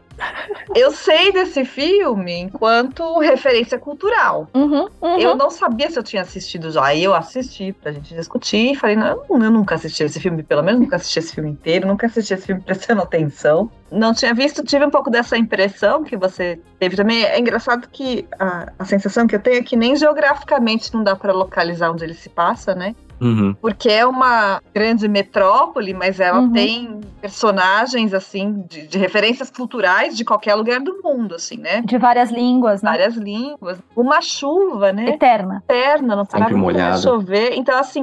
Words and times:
Eu 0.74 0.90
sei 0.90 1.32
desse 1.32 1.64
filme 1.64 2.32
enquanto 2.40 3.18
referência 3.18 3.78
cultural. 3.78 4.48
Uhum, 4.54 4.88
uhum. 5.00 5.18
Eu 5.18 5.36
não 5.36 5.50
sabia 5.50 5.90
se 5.90 5.98
eu 5.98 6.02
tinha 6.02 6.22
assistido 6.22 6.70
já. 6.70 6.84
Aí 6.84 7.04
eu 7.04 7.14
assisti 7.14 7.72
pra 7.72 7.92
gente 7.92 8.14
discutir 8.14 8.72
e 8.72 8.76
falei, 8.76 8.96
não, 8.96 9.24
eu 9.28 9.50
nunca 9.50 9.74
assisti 9.74 10.02
esse 10.02 10.20
filme, 10.20 10.42
pelo 10.42 10.62
menos 10.62 10.80
nunca 10.80 10.96
assisti 10.96 11.18
esse 11.18 11.34
filme 11.34 11.50
inteiro, 11.50 11.86
nunca 11.86 12.06
assisti 12.06 12.34
esse 12.34 12.46
filme 12.46 12.62
prestando 12.62 13.02
atenção. 13.02 13.70
Não 13.90 14.14
tinha 14.14 14.32
visto, 14.32 14.64
tive 14.64 14.86
um 14.86 14.90
pouco 14.90 15.10
dessa 15.10 15.36
impressão 15.36 16.02
que 16.02 16.16
você 16.16 16.58
teve 16.78 16.96
também. 16.96 17.24
É 17.24 17.38
engraçado 17.38 17.88
que 17.90 18.26
a, 18.38 18.72
a 18.78 18.84
sensação 18.84 19.26
que 19.26 19.36
eu 19.36 19.40
tenho 19.40 19.58
é 19.58 19.62
que 19.62 19.76
nem 19.76 19.94
geograficamente 19.96 20.92
não 20.94 21.04
dá 21.04 21.14
pra 21.14 21.32
localizar 21.32 21.90
onde 21.90 22.04
ele 22.04 22.14
se 22.14 22.28
passa, 22.28 22.74
né? 22.74 22.94
Uhum. 23.22 23.54
Porque 23.60 23.88
é 23.88 24.04
uma 24.04 24.60
grande 24.74 25.06
metrópole, 25.08 25.94
mas 25.94 26.18
ela 26.18 26.40
Uhum. 26.40 26.52
tem 26.52 27.00
personagens, 27.20 28.12
assim, 28.12 28.64
de, 28.68 28.86
de 28.86 28.98
referências 28.98 29.48
culturais 29.50 30.16
de 30.16 30.24
qualquer 30.24 30.54
lugar 30.56 30.80
do 30.80 31.00
mundo, 31.04 31.34
assim, 31.36 31.56
né? 31.56 31.82
De 31.82 31.96
várias 31.98 32.30
línguas, 32.30 32.82
né? 32.82 32.90
Várias 32.90 33.14
línguas. 33.16 33.78
Uma 33.96 34.20
chuva, 34.20 34.92
né? 34.92 35.08
Eterna. 35.10 35.62
Eterna, 35.68 36.16
não 36.16 36.24
nunca 36.24 36.46
de 36.46 36.54
molhado. 36.54 37.00
chover. 37.02 37.52
Então, 37.54 37.78
assim, 37.78 38.02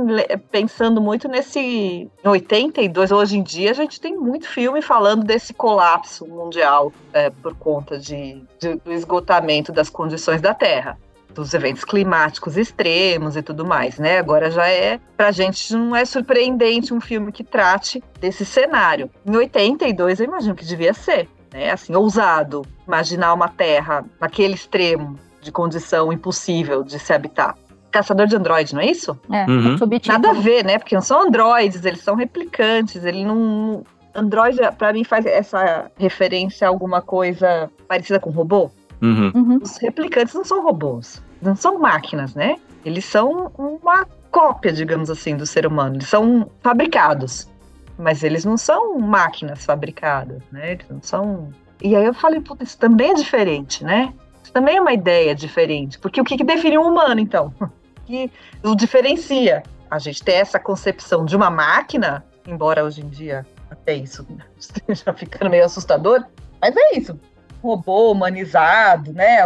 pensando 0.52 1.02
muito 1.02 1.28
nesse 1.28 1.60
em 1.60 2.28
82, 2.28 3.12
hoje 3.12 3.38
em 3.38 3.44
dia, 3.44 3.72
a 3.72 3.74
gente 3.74 4.00
tem 4.00 4.16
muito 4.16 4.48
filme 4.48 4.82
falando 4.82 5.24
desse 5.24 5.54
colapso 5.54 6.26
mundial 6.26 6.92
é, 7.14 7.30
por 7.30 7.54
conta 7.56 7.98
de, 7.98 8.42
de- 8.60 8.76
do 8.76 8.92
esgotamento 8.94 9.72
das 9.72 9.90
condições 9.90 10.42
da 10.42 10.54
Terra. 10.54 10.98
Dos 11.34 11.54
eventos 11.54 11.84
climáticos 11.86 12.58
extremos 12.58 13.36
e 13.36 13.42
tudo 13.42 13.66
mais, 13.66 13.98
né? 14.00 14.18
Agora 14.18 14.50
já 14.52 14.68
é, 14.68 15.00
pra 15.16 15.32
gente 15.32 15.74
não 15.74 15.96
é 15.96 16.04
surpreendente 16.06 16.94
um 16.94 17.00
filme 17.00 17.32
que 17.32 17.44
trate 17.44 18.04
desse 18.20 18.46
cenário. 18.46 19.10
Em 19.26 19.36
82 19.36 20.20
eu 20.20 20.26
imagino 20.26 20.56
que 20.56 20.66
devia 20.66 20.94
ser, 20.94 21.30
né? 21.54 21.72
Assim, 21.72 21.96
ousado 21.96 22.64
imaginar 22.88 23.34
uma 23.34 23.48
terra 23.48 24.04
naquele 24.20 24.56
extremo 24.56 25.18
de 25.42 25.52
condição 25.52 26.12
impossível 26.12 26.84
de 26.84 27.00
se 27.00 27.14
habitar. 27.14 27.56
Caçador 27.92 28.28
de 28.28 28.36
androide, 28.36 28.76
não 28.76 28.82
é 28.82 28.86
isso? 28.86 29.18
É, 29.32 29.46
Uhum. 29.50 29.78
subtítulo. 29.78 30.20
Nada 30.22 30.38
a 30.38 30.42
ver, 30.42 30.64
né? 30.64 30.78
Porque 30.78 30.94
não 30.94 31.02
são 31.02 31.24
androides, 31.24 31.84
eles 31.86 32.02
são 32.02 32.16
replicantes, 32.16 33.04
ele 33.04 33.24
não. 33.26 33.84
Android, 34.14 34.58
pra 34.78 34.92
mim, 34.92 35.04
faz 35.04 35.26
essa 35.26 35.90
referência 35.98 36.68
a 36.68 36.70
alguma 36.70 37.02
coisa 37.02 37.70
parecida 37.88 38.20
com 38.20 38.30
robô. 38.32 38.70
Uhum. 39.02 39.32
Uhum. 39.34 39.60
Os 39.62 39.78
replicantes 39.78 40.34
não 40.34 40.44
são 40.44 40.64
robôs, 40.64 41.22
não 41.42 41.56
são 41.56 41.80
máquinas, 41.80 42.36
né? 42.36 42.58
Eles 42.84 43.06
são 43.06 43.52
uma 43.58 44.06
cópia, 44.32 44.72
digamos 44.72 45.10
assim, 45.10 45.36
do 45.36 45.46
ser 45.46 45.66
humano. 45.66 45.96
Eles 45.96 46.08
são 46.08 46.50
fabricados, 46.62 47.50
mas 47.98 48.24
eles 48.24 48.46
não 48.46 48.58
são 48.58 49.00
máquinas 49.00 49.66
fabricadas, 49.66 50.42
né? 50.52 50.74
Eles 50.74 50.86
não 50.90 51.02
são. 51.02 51.54
E 51.82 51.96
aí 51.96 52.06
eu 52.06 52.14
falei, 52.14 52.42
puta, 52.42 52.64
isso 52.64 52.78
também 52.78 53.12
é 53.12 53.14
diferente, 53.14 53.84
né? 53.84 54.14
Isso 54.44 54.52
também 54.52 54.78
é 54.78 54.82
uma 54.82 54.94
ideia 54.94 55.34
diferente. 55.34 55.98
Porque 56.00 56.20
o 56.20 56.24
que, 56.24 56.38
que 56.38 56.44
define 56.44 56.78
um 56.78 56.88
humano, 56.88 57.20
então? 57.20 57.54
O 58.00 58.12
que 58.12 58.32
o 58.64 58.74
diferencia? 58.74 59.62
A 59.88 60.00
gente 60.00 60.24
ter 60.24 60.32
essa 60.32 60.60
concepção 60.60 61.26
de 61.26 61.36
uma 61.36 61.52
máquina, 61.52 62.26
embora 62.48 62.84
hoje 62.84 63.02
em 63.02 63.08
dia 63.08 63.46
até 63.70 63.94
isso 63.94 64.26
esteja 64.58 65.14
ficando 65.14 65.52
meio 65.52 65.64
assustador, 65.64 66.26
mas 66.60 66.76
é 66.76 66.98
isso 66.98 67.20
robô 67.62 68.12
humanizado, 68.12 69.14
né? 69.14 69.38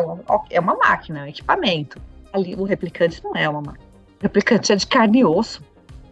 É 0.50 0.60
uma 0.60 0.75
máquina, 0.75 1.19
é 1.19 1.24
um 1.24 1.27
equipamento. 1.27 2.00
Ali 2.31 2.56
o 2.56 2.63
replicante 2.63 3.24
não 3.24 3.36
é 3.36 3.48
uma 3.48 3.62
máquina. 3.62 3.86
O 4.19 4.24
replicante 4.24 4.71
é 4.71 4.75
de 4.75 4.88
carne 4.88 5.19
e 5.19 5.25
osso. 5.25 5.62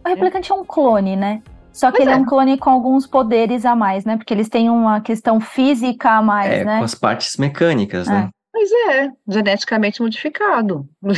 O 0.04 0.08
replicante 0.08 0.50
é 0.50 0.54
um 0.54 0.64
clone, 0.64 1.16
né? 1.16 1.42
Só 1.72 1.90
que 1.90 1.98
Pois 1.98 2.06
ele 2.06 2.14
é. 2.14 2.18
é. 2.18 2.20
um 2.20 2.26
clone 2.26 2.58
com 2.58 2.70
alguns 2.70 3.06
poderes 3.06 3.64
a 3.64 3.74
mais, 3.74 4.04
né? 4.04 4.16
Porque 4.16 4.34
eles 4.34 4.48
têm 4.48 4.68
uma 4.68 5.00
questão 5.00 5.40
física 5.40 6.10
a 6.10 6.22
mais, 6.22 6.52
É, 6.52 6.64
né? 6.64 6.78
com 6.78 6.84
as 6.84 6.94
partes 6.94 7.36
mecânicas, 7.36 8.06
né? 8.06 8.28
Mas 8.52 8.70
é, 8.90 9.10
geneticamente 9.26 10.02
modificado. 10.02 10.86
Não 11.02 11.14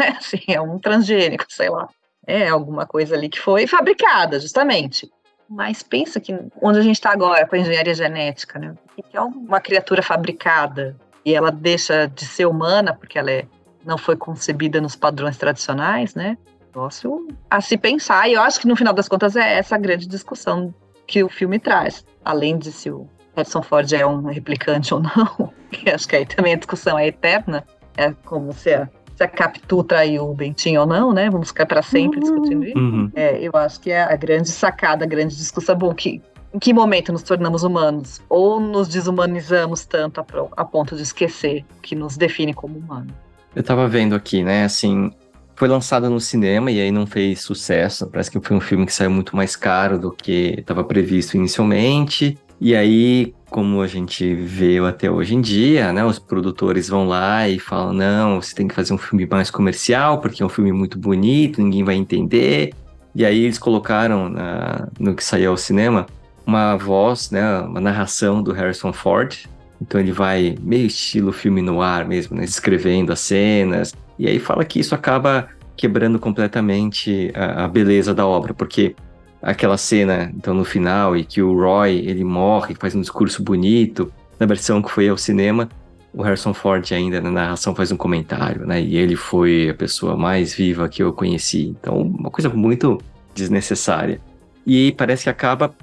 é 0.00 0.08
assim, 0.16 0.40
é 0.48 0.60
um 0.60 0.78
transgênico, 0.78 1.44
sei 1.48 1.68
lá. 1.68 1.88
É 2.26 2.48
alguma 2.48 2.86
coisa 2.86 3.14
ali 3.14 3.28
que 3.28 3.38
foi 3.38 3.66
fabricada, 3.66 4.40
justamente. 4.40 5.10
Mas 5.48 5.82
pensa 5.82 6.18
que 6.20 6.36
onde 6.60 6.78
a 6.78 6.82
gente 6.82 6.96
está 6.96 7.12
agora 7.12 7.46
com 7.46 7.54
a 7.54 7.58
engenharia 7.58 7.94
genética, 7.94 8.58
né? 8.58 8.74
O 8.96 9.02
que 9.02 9.16
é 9.16 9.20
uma 9.20 9.60
criatura 9.60 10.02
fabricada 10.02 10.96
e 11.24 11.34
ela 11.34 11.50
deixa 11.50 12.06
de 12.06 12.24
ser 12.24 12.46
humana 12.46 12.94
porque 12.94 13.18
ela 13.18 13.30
é, 13.30 13.46
não 13.84 13.98
foi 13.98 14.16
concebida 14.16 14.80
nos 14.80 14.96
padrões 14.96 15.36
tradicionais, 15.36 16.14
né? 16.14 16.36
Negócio 16.66 17.28
a 17.50 17.60
se 17.60 17.76
pensar. 17.76 18.28
E 18.28 18.34
eu 18.34 18.42
acho 18.42 18.60
que 18.60 18.66
no 18.66 18.76
final 18.76 18.94
das 18.94 19.08
contas 19.08 19.36
é 19.36 19.58
essa 19.58 19.74
a 19.74 19.78
grande 19.78 20.06
discussão 20.06 20.74
que 21.06 21.22
o 21.22 21.28
filme 21.28 21.58
traz. 21.58 22.04
Além 22.24 22.58
de 22.58 22.72
se 22.72 22.90
o 22.90 23.06
Harrison 23.36 23.62
Ford 23.62 23.92
é 23.92 24.06
um 24.06 24.22
replicante 24.22 24.94
ou 24.94 25.00
não, 25.00 25.52
que 25.70 25.90
acho 25.90 26.08
que 26.08 26.16
aí 26.16 26.26
também 26.26 26.54
a 26.54 26.56
discussão 26.56 26.98
é 26.98 27.08
eterna. 27.08 27.64
É 27.96 28.10
como 28.24 28.52
se 28.54 28.72
a, 28.72 28.88
se 29.22 29.24
a 29.24 29.28
Capitu 29.28 29.84
traiu 29.84 30.28
o 30.28 30.34
Bentinho 30.34 30.80
ou 30.80 30.86
não, 30.86 31.12
né? 31.12 31.30
Vamos 31.30 31.48
ficar 31.48 31.66
para 31.66 31.82
sempre 31.82 32.18
Uhum. 32.18 32.24
discutindo 32.24 32.64
isso. 32.64 32.78
Uhum. 32.78 33.10
É, 33.14 33.40
eu 33.40 33.52
acho 33.54 33.80
que 33.80 33.90
é 33.90 34.02
a 34.02 34.16
grande 34.16 34.50
sacada, 34.50 35.04
a 35.04 35.08
grande 35.08 35.36
discussão. 35.36 35.76
Bom, 35.76 35.94
que, 35.94 36.20
em 36.52 36.58
que 36.58 36.72
momento 36.72 37.12
nos 37.12 37.22
tornamos 37.22 37.62
humanos? 37.62 38.20
Ou 38.28 38.58
nos 38.60 38.88
desumanizamos 38.88 39.84
tanto 39.84 40.20
a, 40.20 40.24
a 40.56 40.64
ponto 40.64 40.96
de 40.96 41.02
esquecer 41.02 41.64
o 41.78 41.80
que 41.80 41.94
nos 41.94 42.16
define 42.16 42.52
como 42.52 42.78
humano? 42.78 43.08
Eu 43.54 43.62
tava 43.62 43.86
vendo 43.86 44.14
aqui, 44.14 44.42
né, 44.42 44.64
assim, 44.64 45.10
foi 45.54 45.68
lançado 45.68 46.08
no 46.08 46.18
cinema 46.18 46.70
e 46.70 46.80
aí 46.80 46.90
não 46.90 47.06
fez 47.06 47.42
sucesso. 47.42 48.06
Parece 48.08 48.30
que 48.30 48.40
foi 48.40 48.56
um 48.56 48.60
filme 48.60 48.86
que 48.86 48.92
saiu 48.92 49.10
muito 49.10 49.36
mais 49.36 49.54
caro 49.54 49.98
do 49.98 50.10
que 50.10 50.56
estava 50.58 50.82
previsto 50.82 51.36
inicialmente. 51.36 52.36
E 52.64 52.76
aí, 52.76 53.34
como 53.50 53.82
a 53.82 53.88
gente 53.88 54.36
vê 54.36 54.78
até 54.78 55.10
hoje 55.10 55.34
em 55.34 55.40
dia, 55.40 55.92
né, 55.92 56.04
os 56.04 56.20
produtores 56.20 56.88
vão 56.88 57.08
lá 57.08 57.48
e 57.48 57.58
falam: 57.58 57.92
não, 57.92 58.40
você 58.40 58.54
tem 58.54 58.68
que 58.68 58.74
fazer 58.74 58.94
um 58.94 58.98
filme 58.98 59.26
mais 59.28 59.50
comercial, 59.50 60.20
porque 60.20 60.44
é 60.44 60.46
um 60.46 60.48
filme 60.48 60.70
muito 60.70 60.96
bonito, 60.96 61.60
ninguém 61.60 61.82
vai 61.82 61.96
entender. 61.96 62.72
E 63.16 63.24
aí 63.26 63.42
eles 63.42 63.58
colocaram 63.58 64.28
na- 64.28 64.86
no 64.96 65.12
que 65.12 65.24
saiu 65.24 65.50
ao 65.50 65.56
cinema 65.56 66.06
uma 66.46 66.76
voz, 66.76 67.32
né, 67.32 67.58
uma 67.62 67.80
narração 67.80 68.40
do 68.40 68.52
Harrison 68.52 68.92
Ford. 68.92 69.48
Então 69.80 70.00
ele 70.00 70.12
vai 70.12 70.54
meio 70.60 70.86
estilo 70.86 71.32
filme 71.32 71.60
no 71.62 71.82
ar 71.82 72.06
mesmo, 72.06 72.36
né, 72.36 72.44
escrevendo 72.44 73.12
as 73.12 73.18
cenas. 73.18 73.92
E 74.16 74.28
aí 74.28 74.38
fala 74.38 74.64
que 74.64 74.78
isso 74.78 74.94
acaba 74.94 75.48
quebrando 75.76 76.16
completamente 76.16 77.32
a, 77.34 77.64
a 77.64 77.68
beleza 77.68 78.14
da 78.14 78.24
obra, 78.24 78.54
porque 78.54 78.94
aquela 79.42 79.76
cena, 79.76 80.32
então 80.36 80.54
no 80.54 80.64
final, 80.64 81.16
e 81.16 81.24
que 81.24 81.42
o 81.42 81.52
Roy 81.58 81.98
ele 82.06 82.24
morre, 82.24 82.76
faz 82.78 82.94
um 82.94 83.00
discurso 83.00 83.42
bonito, 83.42 84.12
na 84.38 84.46
versão 84.46 84.80
que 84.80 84.90
foi 84.90 85.08
ao 85.08 85.18
cinema, 85.18 85.68
o 86.14 86.22
Harrison 86.22 86.54
Ford 86.54 86.86
ainda 86.92 87.20
na 87.20 87.30
narração 87.30 87.74
faz 87.74 87.90
um 87.90 87.96
comentário, 87.96 88.66
né? 88.66 88.80
E 88.80 88.96
ele 88.96 89.16
foi 89.16 89.70
a 89.70 89.74
pessoa 89.74 90.16
mais 90.16 90.54
viva 90.54 90.88
que 90.88 91.02
eu 91.02 91.12
conheci. 91.12 91.74
Então, 91.78 92.02
uma 92.02 92.30
coisa 92.30 92.50
muito 92.50 92.98
desnecessária. 93.34 94.20
E 94.66 94.92
parece 94.92 95.24
que 95.24 95.30
acaba 95.30 95.74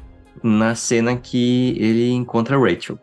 na 0.43 0.75
cena 0.75 1.17
que 1.17 1.75
ele 1.79 2.11
encontra 2.11 2.59
Rachel. 2.59 2.97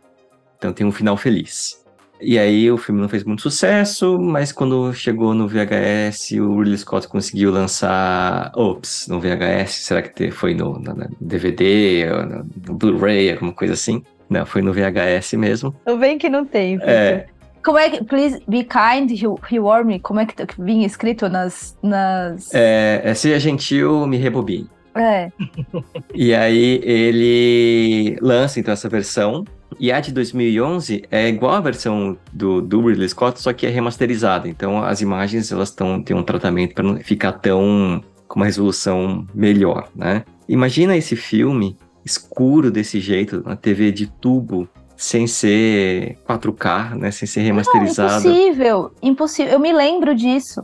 Então 0.57 0.73
tem 0.73 0.87
um 0.87 0.93
final 0.93 1.17
feliz. 1.17 1.85
E 2.21 2.39
aí 2.39 2.71
o 2.71 2.79
filme 2.79 3.01
não 3.01 3.09
fez 3.09 3.25
muito 3.25 3.43
sucesso, 3.43 4.19
mas 4.19 4.51
quando 4.53 4.93
chegou 4.95 5.35
no 5.35 5.47
VHS, 5.47 6.33
o 6.41 6.59
Ridley 6.59 6.79
Scott 6.79 7.07
conseguiu 7.09 7.51
lançar 7.51 8.51
Ops 8.57 9.07
no 9.09 9.21
VHS. 9.21 9.71
Será 9.85 10.03
que 10.03 10.31
foi 10.31 10.55
no, 10.55 10.79
no- 10.79 10.95
no 10.95 11.09
DVD, 11.21 12.07
no, 12.07 12.47
no 12.69 12.75
Blu-ray, 12.75 13.33
alguma 13.33 13.53
coisa 13.53 13.75
assim? 13.75 14.03
Não, 14.31 14.45
foi 14.47 14.63
no 14.63 14.73
VHS 14.73 15.35
mesmo. 15.35 15.75
Eu 15.87 15.99
bem 15.99 16.19
que 16.19 16.29
não 16.29 16.45
tem. 16.45 16.79
É. 16.83 17.27
Como 17.65 17.79
é 17.79 17.91
que. 17.91 18.05
Please 18.05 18.41
be 18.49 18.65
kind, 18.65 19.11
he- 19.11 19.41
reward 19.43 19.87
me. 19.87 20.01
Como 20.01 20.19
é 20.21 20.27
que 20.27 20.47
que 20.47 20.63
vinha 20.63 20.87
escrito 20.87 21.29
nas. 21.29 21.77
nas... 21.83 22.53
É, 22.55 23.03
é, 23.05 23.15
seja 23.15 23.39
gentil, 23.39 24.07
me 24.07 24.17
rebobine. 24.17 24.69
É. 24.95 25.31
E 26.15 26.35
aí 26.35 26.81
ele 26.83 28.17
lança 28.23 28.59
então 28.59 28.73
essa 28.73 28.89
versão. 28.89 29.45
E 29.79 29.93
a 29.93 30.01
de 30.01 30.13
2011 30.13 31.05
é 31.11 31.29
igual 31.29 31.55
a 31.55 31.61
versão 31.61 32.17
do, 32.33 32.61
do 32.63 32.81
Ridley 32.87 33.09
Scott, 33.09 33.41
só 33.41 33.53
que 33.53 33.67
é 33.67 33.71
remasterizada. 33.71 34.49
Então 34.49 34.83
as 34.83 35.01
imagens 35.01 35.53
elas 35.53 35.71
tão, 35.71 36.03
têm 36.03 36.17
um 36.17 36.23
tratamento 36.23 36.75
para 36.75 36.85
não 36.85 36.97
ficar 36.99 37.33
tão 37.33 38.03
com 38.27 38.41
uma 38.41 38.47
resolução 38.47 39.27
melhor, 39.35 39.89
né? 39.95 40.25
Imagina 40.49 40.97
esse 40.97 41.15
filme 41.15 41.77
escuro 42.05 42.71
desse 42.71 43.01
jeito, 43.01 43.43
na 43.45 43.57
TV 43.57 43.91
de 43.91 44.07
tubo, 44.07 44.69
sem 44.97 45.27
ser 45.27 46.17
4K, 46.29 46.95
né? 46.95 47.11
Sem 47.11 47.27
ser 47.27 47.41
Não, 47.41 47.47
remasterizado. 47.47 48.29
impossível. 48.29 48.93
Impossível. 49.03 49.53
Eu 49.53 49.61
me 49.61 49.73
lembro 49.73 50.15
disso. 50.15 50.63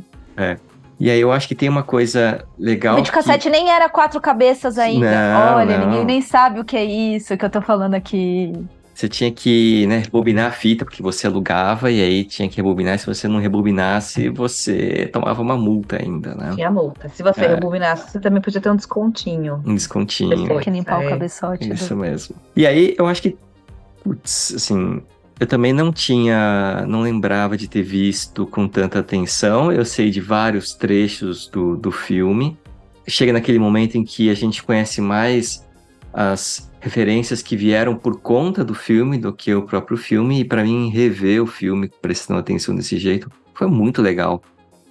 E 0.99 1.11
aí 1.11 1.21
eu 1.21 1.33
acho 1.33 1.49
que 1.49 1.55
tem 1.55 1.69
uma 1.69 1.83
coisa 1.83 2.45
legal. 2.59 2.95
o 2.95 2.97
videocassete 2.99 3.51
nem 3.51 3.69
era 3.71 3.89
quatro 3.89 4.21
cabeças 4.21 4.79
ainda. 4.79 5.11
Não, 5.11 5.57
Olha, 5.57 5.79
não. 5.79 5.87
ninguém 5.89 6.05
nem 6.05 6.21
sabe 6.23 6.61
o 6.61 6.65
que 6.65 6.77
é 6.77 6.85
isso 6.85 7.37
que 7.37 7.45
eu 7.45 7.51
tô 7.51 7.61
falando 7.61 7.95
aqui. 7.95 8.53
Você 8.95 9.09
tinha 9.09 9.31
que 9.33 9.87
né, 9.87 9.99
rebobinar 9.99 10.49
a 10.49 10.51
fita, 10.51 10.85
porque 10.85 11.03
você 11.03 11.27
alugava, 11.27 11.91
e 11.91 12.01
aí 12.03 12.25
tinha 12.25 12.49
que 12.49 12.57
rebobinar. 12.59 12.99
Se 12.99 13.07
você 13.07 13.27
não 13.27 13.41
rebobinasse, 13.41 14.29
você 14.29 15.09
tomava 15.13 15.41
uma 15.41 15.57
multa 15.57 15.97
ainda, 16.01 16.35
né? 16.35 16.53
Tinha 16.55 16.71
multa. 16.71 17.09
Se 17.09 17.23
você 17.23 17.45
É. 17.45 17.49
rebobinasse, 17.55 18.11
você 18.13 18.21
também 18.21 18.43
podia 18.43 18.61
ter 18.61 18.71
um 18.71 18.77
descontinho. 18.77 19.63
Um 19.67 19.75
descontinho. 19.75 20.37
Depois. 20.43 20.63
que 20.65 20.71
limpar 20.71 20.99
o 21.01 21.03
é. 21.05 21.09
cabeçote. 21.09 21.69
do- 21.69 21.75
Isso 21.75 21.97
mesmo. 21.97 22.37
E 22.55 22.67
aí, 22.67 22.95
eu 22.99 23.07
acho 23.07 23.23
que, 23.23 23.37
putz, 24.05 24.53
assim, 24.57 25.01
eu 25.41 25.47
também 25.47 25.73
não 25.73 25.91
tinha, 25.91 26.85
não 26.87 27.01
lembrava 27.01 27.57
de 27.57 27.69
ter 27.69 27.83
visto 27.83 28.47
com 28.47 28.69
tanta 28.69 28.99
atenção. 28.99 29.73
Eu 29.73 29.85
sei 29.87 30.11
de 30.11 30.21
vários 30.21 30.75
trechos 30.75 31.49
do, 31.49 31.77
do 31.77 31.91
filme. 31.91 32.57
Chega 33.09 33.33
naquele 33.33 33.59
momento 33.59 33.97
em 33.97 34.05
que 34.05 34.31
a 34.31 34.35
gente 34.35 34.63
conhece 34.63 35.01
mais 35.01 35.67
as 36.12 36.71
referências 36.81 37.42
que 37.42 37.57
vieram 37.57 37.97
por 37.97 38.21
conta 38.21 38.64
do 38.64 38.75
filme 38.75 39.16
do 39.16 39.33
que 39.33 39.54
o 39.54 39.62
próprio 39.62 39.97
filme. 39.97 40.40
E 40.40 40.45
para 40.45 40.62
mim, 40.62 40.90
rever 40.90 41.42
o 41.42 41.47
filme 41.47 41.90
prestando 42.00 42.40
atenção 42.40 42.75
desse 42.75 42.99
jeito 42.99 43.31
foi 43.54 43.66
muito 43.66 44.02
legal. 44.02 44.42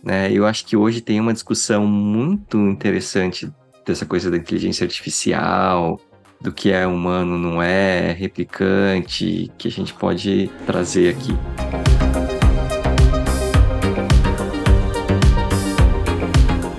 Né? 0.03 0.31
Eu 0.31 0.45
acho 0.45 0.65
que 0.65 0.75
hoje 0.75 1.01
tem 1.01 1.19
uma 1.19 1.33
discussão 1.33 1.85
muito 1.85 2.57
interessante 2.57 3.51
dessa 3.85 4.05
coisa 4.05 4.31
da 4.31 4.37
inteligência 4.37 4.83
artificial, 4.83 5.99
do 6.39 6.51
que 6.51 6.71
é 6.71 6.87
humano, 6.87 7.37
não 7.37 7.61
é, 7.61 8.13
replicante, 8.13 9.51
que 9.57 9.67
a 9.67 9.71
gente 9.71 9.93
pode 9.93 10.49
trazer 10.65 11.09
aqui. 11.09 11.37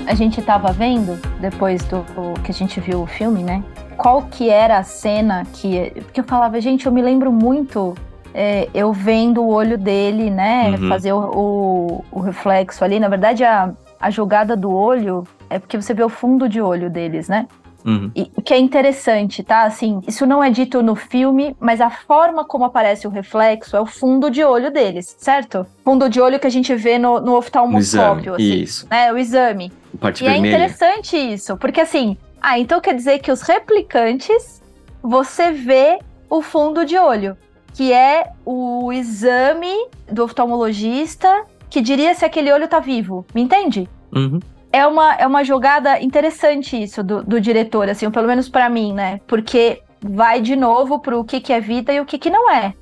A 0.06 0.14
gente 0.14 0.42
tava 0.42 0.72
vendo, 0.72 1.16
depois 1.40 1.82
do 1.84 2.02
do 2.14 2.40
que 2.42 2.50
a 2.50 2.54
gente 2.54 2.78
viu 2.80 3.02
o 3.02 3.06
filme, 3.06 3.42
né? 3.42 3.64
Qual 3.96 4.22
que 4.22 4.48
era 4.48 4.78
a 4.78 4.82
cena 4.82 5.44
que. 5.52 5.90
Porque 6.02 6.20
eu 6.20 6.24
falava, 6.24 6.60
gente, 6.60 6.86
eu 6.86 6.92
me 6.92 7.02
lembro 7.02 7.32
muito 7.32 7.94
é, 8.34 8.68
eu 8.72 8.92
vendo 8.92 9.42
o 9.42 9.48
olho 9.48 9.76
dele, 9.76 10.30
né? 10.30 10.70
Uhum. 10.70 10.88
Fazer 10.88 11.12
o, 11.12 11.18
o, 11.20 12.04
o 12.10 12.20
reflexo 12.20 12.84
ali. 12.84 12.98
Na 12.98 13.08
verdade, 13.08 13.44
a, 13.44 13.72
a 14.00 14.10
jogada 14.10 14.56
do 14.56 14.72
olho 14.72 15.26
é 15.50 15.58
porque 15.58 15.80
você 15.80 15.92
vê 15.92 16.02
o 16.02 16.08
fundo 16.08 16.48
de 16.48 16.60
olho 16.60 16.88
deles, 16.90 17.28
né? 17.28 17.46
Uhum. 17.84 18.10
E, 18.14 18.30
o 18.36 18.40
que 18.40 18.54
é 18.54 18.58
interessante, 18.58 19.42
tá? 19.42 19.64
Assim, 19.64 20.00
isso 20.06 20.24
não 20.24 20.42
é 20.42 20.50
dito 20.50 20.82
no 20.82 20.94
filme, 20.94 21.56
mas 21.58 21.80
a 21.80 21.90
forma 21.90 22.44
como 22.44 22.64
aparece 22.64 23.06
o 23.06 23.10
reflexo 23.10 23.76
é 23.76 23.80
o 23.80 23.86
fundo 23.86 24.30
de 24.30 24.44
olho 24.44 24.70
deles, 24.70 25.16
certo? 25.18 25.66
Fundo 25.84 26.08
de 26.08 26.20
olho 26.20 26.38
que 26.38 26.46
a 26.46 26.50
gente 26.50 26.74
vê 26.74 26.96
no, 26.96 27.20
no 27.20 27.36
oftalmoscópio, 27.36 28.36
exame. 28.36 28.52
assim, 28.52 28.62
Isso. 28.62 28.86
né? 28.88 29.12
O 29.12 29.18
exame. 29.18 29.72
Parte 30.00 30.24
E 30.24 30.26
é 30.26 30.30
vermelha. 30.30 30.54
interessante 30.54 31.16
isso, 31.16 31.56
porque 31.56 31.80
assim, 31.80 32.16
ah, 32.42 32.58
então 32.58 32.80
quer 32.80 32.94
dizer 32.94 33.20
que 33.20 33.30
os 33.30 33.42
replicantes, 33.42 34.60
você 35.02 35.52
vê 35.52 35.98
o 36.28 36.42
fundo 36.42 36.84
de 36.84 36.98
olho, 36.98 37.36
que 37.74 37.92
é 37.92 38.30
o 38.44 38.92
exame 38.92 39.72
do 40.10 40.24
oftalmologista 40.24 41.44
que 41.70 41.80
diria 41.80 42.14
se 42.14 42.24
aquele 42.24 42.52
olho 42.52 42.68
tá 42.68 42.80
vivo, 42.80 43.24
me 43.34 43.42
entende? 43.42 43.88
Uhum. 44.14 44.40
É 44.70 44.86
uma, 44.86 45.14
é 45.14 45.26
uma 45.26 45.44
jogada 45.44 46.00
interessante 46.00 46.82
isso 46.82 47.02
do, 47.02 47.22
do 47.22 47.40
diretor, 47.40 47.88
assim, 47.88 48.10
pelo 48.10 48.26
menos 48.26 48.48
pra 48.48 48.68
mim, 48.68 48.92
né? 48.92 49.20
Porque 49.26 49.82
vai 50.00 50.40
de 50.40 50.56
novo 50.56 50.98
pro 50.98 51.24
que, 51.24 51.40
que 51.40 51.52
é 51.52 51.60
vida 51.60 51.92
e 51.92 52.00
o 52.00 52.04
que, 52.04 52.18
que 52.18 52.28
não 52.28 52.50
é. 52.50 52.74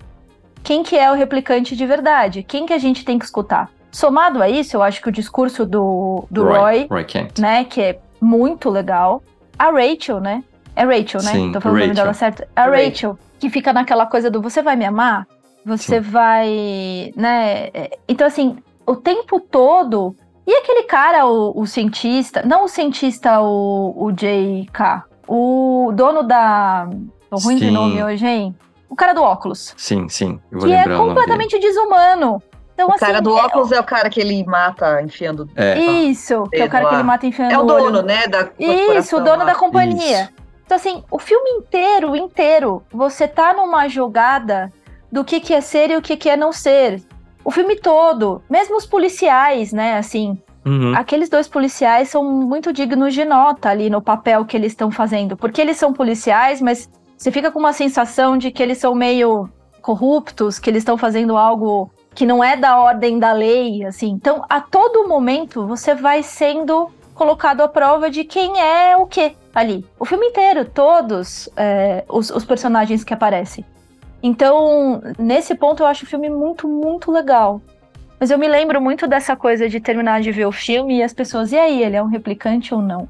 Quem 0.63 0.83
que 0.83 0.97
é 0.97 1.11
o 1.11 1.15
replicante 1.15 1.77
de 1.77 1.87
verdade? 1.87 2.43
Quem 2.43 2.67
que 2.67 2.73
a 2.73 2.79
gente 2.79 3.05
tem 3.05 3.19
que 3.19 3.25
escutar? 3.25 3.71
Somado 3.93 4.43
a 4.43 4.49
isso, 4.49 4.77
eu 4.77 4.83
acho 4.83 5.01
que 5.01 5.09
o 5.09 5.13
discurso 5.13 5.67
do, 5.67 6.25
do 6.31 6.45
Roy 6.45 6.87
Roy 6.89 7.05
Kent. 7.05 7.39
né? 7.39 7.65
Que 7.65 7.81
é 7.81 7.99
muito 8.21 8.71
legal. 8.71 9.23
A 9.61 9.71
Rachel, 9.71 10.21
né? 10.21 10.43
É 10.75 10.85
Rachel, 10.85 11.23
né? 11.23 11.33
Sim, 11.33 11.53
Tô 11.53 11.61
falando 11.61 11.77
o 11.77 11.81
nome 11.81 11.89
Rachel. 11.89 11.95
dela 11.95 12.15
certo. 12.15 12.45
A 12.57 12.63
Rachel. 12.63 12.85
Rachel, 12.89 13.19
que 13.39 13.51
fica 13.51 13.75
naquela 13.75 14.07
coisa 14.07 14.31
do 14.31 14.41
você 14.41 14.63
vai 14.63 14.75
me 14.75 14.87
amar? 14.87 15.27
Você 15.67 16.01
vai, 16.01 17.13
né? 17.15 17.69
É, 17.75 17.99
Então, 18.09 18.27
assim, 18.27 18.57
o 18.87 18.97
tempo 18.97 19.39
todo. 19.39 20.17
E 20.47 20.53
aquele 20.55 20.85
cara, 20.85 21.27
o, 21.27 21.53
o 21.55 21.67
cientista, 21.67 22.43
não 22.43 22.65
o 22.65 22.69
cientista, 22.69 23.41
o, 23.43 23.95
o 24.07 24.11
JK, 24.13 25.03
o 25.29 25.93
dono 25.95 26.23
da. 26.23 26.89
Tô 27.29 27.37
ruim 27.37 27.57
de 27.57 27.67
Sim. 27.67 27.71
nome 27.71 28.03
hoje, 28.03 28.27
hein? 28.27 28.55
O 28.89 28.97
cara 28.97 29.13
do 29.13 29.23
óculos. 29.23 29.75
Sim, 29.77 30.09
sim. 30.09 30.41
Eu 30.51 30.59
vou 30.59 30.69
Que 30.69 30.75
é 30.75 30.89
completamente 30.89 31.59
desumano. 31.59 32.43
Então, 32.81 32.89
O 32.89 32.95
assim, 32.95 33.05
cara 33.07 33.21
do 33.21 33.37
é- 33.37 33.43
óculos 33.43 33.73
é 33.73 33.79
o 33.79 33.85
cara 33.85 34.09
que 34.09 34.19
ele 34.21 34.43
mata 34.45 35.03
enfiando. 35.03 35.49
É. 35.55 35.79
Isso, 35.79 36.45
que 36.51 36.61
é 36.63 36.65
o 36.65 36.71
cara 36.71 36.89
que 36.89 36.95
ele 36.95 37.03
mata 37.03 37.27
enfiando 37.27 37.53
É 37.53 37.59
o 37.59 37.63
no 37.65 37.75
olho. 37.75 37.85
dono, 37.85 38.03
né? 38.03 38.27
Da 38.27 38.49
Isso, 38.59 39.17
o 39.17 39.21
dono 39.21 39.39
lá. 39.41 39.45
da 39.45 39.55
companhia. 39.55 40.23
Isso. 40.23 40.33
Então, 40.65 40.77
assim, 40.77 41.05
o 41.11 41.19
filme 41.19 41.51
inteiro, 41.51 42.17
inteiro, 42.17 42.83
você 42.93 43.29
tá 43.29 43.53
numa 43.53 43.87
jogada 43.89 44.73
do 45.13 45.25
que, 45.25 45.41
que 45.41 45.53
é 45.53 45.61
ser 45.61 45.91
e 45.91 45.97
o 45.97 46.01
que, 46.03 46.17
que 46.17 46.31
é 46.31 46.37
não 46.37 46.53
ser. 46.53 47.03
O 47.45 47.51
filme 47.51 47.77
todo, 47.77 48.43
mesmo 48.49 48.77
os 48.77 48.87
policiais, 48.87 49.73
né, 49.73 49.99
assim, 49.99 50.39
Uhum. 50.65 50.95
aqueles 50.95 51.29
dois 51.29 51.49
policiais 51.49 52.09
são 52.09 52.23
muito 52.23 52.73
dignos 52.73 53.13
de 53.15 53.25
nota 53.25 53.69
ali 53.71 53.91
no 53.91 54.01
papel 54.03 54.45
que 54.45 54.57
eles 54.57 54.73
estão 54.73 54.91
fazendo. 54.91 55.37
Porque 55.37 55.61
eles 55.61 55.77
são 55.77 55.93
policiais, 55.93 56.61
mas 56.63 56.89
você 57.17 57.31
fica 57.33 57.51
com 57.51 57.59
uma 57.59 57.73
sensação 57.73 58.39
de 58.39 58.51
que 58.51 58.63
eles 58.63 58.79
são 58.79 58.95
meio 58.95 59.49
corruptos, 59.83 60.59
que 60.59 60.69
eles 60.71 60.83
estão 60.83 60.97
fazendo 60.99 61.37
algo 61.37 61.91
que 62.21 62.27
não 62.27 62.45
é 62.45 62.55
da 62.55 62.79
ordem 62.79 63.19
da 63.19 63.33
lei, 63.33 63.83
assim. 63.83 64.11
Então, 64.11 64.45
a 64.47 64.61
todo 64.61 65.09
momento, 65.09 65.67
você 65.67 65.95
vai 65.95 66.23
sendo 66.23 66.91
colocado 67.15 67.63
à 67.63 67.69
prova 67.69 68.11
de 68.11 68.25
quem 68.25 68.61
é 68.61 68.95
o 68.95 69.07
quê 69.07 69.35
ali. 69.55 69.87
O 69.99 70.05
filme 70.05 70.27
inteiro, 70.27 70.67
todos 70.67 71.49
é, 71.57 72.05
os, 72.07 72.29
os 72.29 72.45
personagens 72.45 73.03
que 73.03 73.15
aparecem. 73.15 73.65
Então, 74.23 75.01
nesse 75.19 75.55
ponto, 75.55 75.83
eu 75.83 75.87
acho 75.87 76.05
o 76.05 76.07
filme 76.07 76.29
muito, 76.29 76.69
muito 76.69 77.11
legal. 77.11 77.63
Mas 78.21 78.31
eu 78.31 78.39
me 78.39 78.49
lembro 78.49 78.83
muito 78.83 79.09
dessa 79.09 79.35
coisa 79.35 79.67
de 79.67 79.81
terminar 79.81 80.21
de 80.21 80.31
ver 80.31 80.45
o 80.45 80.53
filme 80.53 80.99
e 80.99 81.03
as 81.03 81.15
pessoas, 81.15 81.53
e 81.53 81.59
aí, 81.59 81.83
ele 81.83 81.97
é 81.97 82.03
um 82.03 82.09
replicante 82.09 82.75
ou 82.75 82.83
não? 82.83 83.09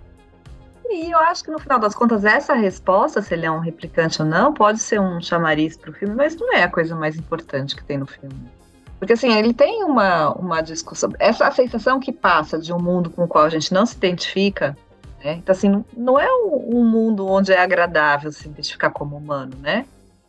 E 0.89 1.11
eu 1.11 1.19
acho 1.19 1.43
que 1.43 1.51
no 1.51 1.59
final 1.59 1.81
das 1.81 1.97
contas, 1.97 2.25
essa 2.25 2.55
resposta, 2.55 3.21
se 3.21 3.35
ele 3.35 3.45
é 3.45 3.51
um 3.51 3.59
replicante 3.59 4.23
ou 4.23 4.29
não, 4.29 4.55
pode 4.55 4.79
ser 4.79 5.01
um 5.01 5.21
chamariz 5.21 5.77
pro 5.77 5.93
filme, 5.93 6.15
mas 6.15 6.37
não 6.37 6.55
é 6.55 6.63
a 6.63 6.71
coisa 6.71 6.95
mais 6.95 7.17
importante 7.17 7.75
que 7.75 7.83
tem 7.83 7.99
no 7.99 8.07
filme. 8.07 8.60
Porque 9.01 9.15
assim, 9.15 9.33
ele 9.33 9.55
tem 9.55 9.83
uma, 9.83 10.31
uma 10.35 10.61
discussão. 10.61 11.11
Essa 11.19 11.51
sensação 11.51 11.99
que 11.99 12.13
passa 12.13 12.59
de 12.59 12.71
um 12.71 12.79
mundo 12.79 13.09
com 13.09 13.25
o 13.25 13.27
qual 13.27 13.45
a 13.45 13.49
gente 13.49 13.73
não 13.73 13.87
se 13.87 13.97
identifica, 13.97 14.77
né? 15.25 15.33
Então, 15.33 15.55
assim, 15.55 15.83
não 15.97 16.21
é 16.21 16.31
um, 16.31 16.85
mundo 16.85 17.27
onde 17.27 17.51
é 17.51 17.59
agradável 17.59 18.31
se 18.31 18.47
identificar 18.47 18.91
como 18.91 19.17
humano, 19.17 19.57
né? 19.59 19.87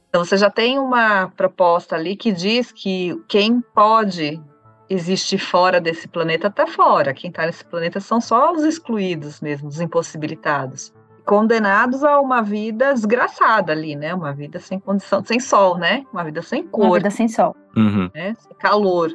Então 0.07 0.23
você 0.23 0.37
já 0.37 0.49
tem 0.49 0.79
uma 0.79 1.27
proposta 1.35 1.97
ali 1.97 2.15
que 2.15 2.31
diz 2.31 2.71
que 2.71 3.21
quem 3.27 3.59
pode 3.59 4.41
existir 4.89 5.37
fora 5.37 5.81
desse 5.81 6.07
planeta 6.07 6.47
está 6.47 6.65
fora. 6.65 7.13
Quem 7.13 7.29
está 7.29 7.45
nesse 7.45 7.65
planeta 7.65 7.99
são 7.99 8.21
só 8.21 8.53
os 8.53 8.63
excluídos 8.63 9.41
mesmo, 9.41 9.67
os 9.67 9.81
impossibilitados. 9.81 10.93
Condenados 11.25 12.03
a 12.03 12.19
uma 12.19 12.41
vida 12.41 12.93
desgraçada 12.93 13.71
ali, 13.71 13.95
né? 13.95 14.13
Uma 14.13 14.33
vida 14.33 14.59
sem 14.59 14.79
condição, 14.79 15.23
sem 15.23 15.39
sol, 15.39 15.77
né? 15.77 16.03
Uma 16.11 16.23
vida 16.23 16.41
sem 16.41 16.61
Uma 16.63 16.71
cor, 16.71 16.97
vida 16.97 17.09
sem 17.09 17.27
sol. 17.27 17.55
Uhum. 17.75 18.09
né? 18.13 18.33
Sem 18.39 18.53
calor. 18.57 19.11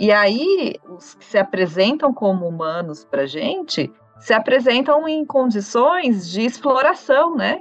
E 0.00 0.10
aí, 0.10 0.76
os 0.88 1.14
que 1.14 1.24
se 1.24 1.38
apresentam 1.38 2.12
como 2.12 2.48
humanos 2.48 3.04
pra 3.04 3.26
gente, 3.26 3.92
se 4.18 4.32
apresentam 4.32 5.06
em 5.06 5.24
condições 5.24 6.30
de 6.30 6.42
exploração, 6.42 7.36
né? 7.36 7.60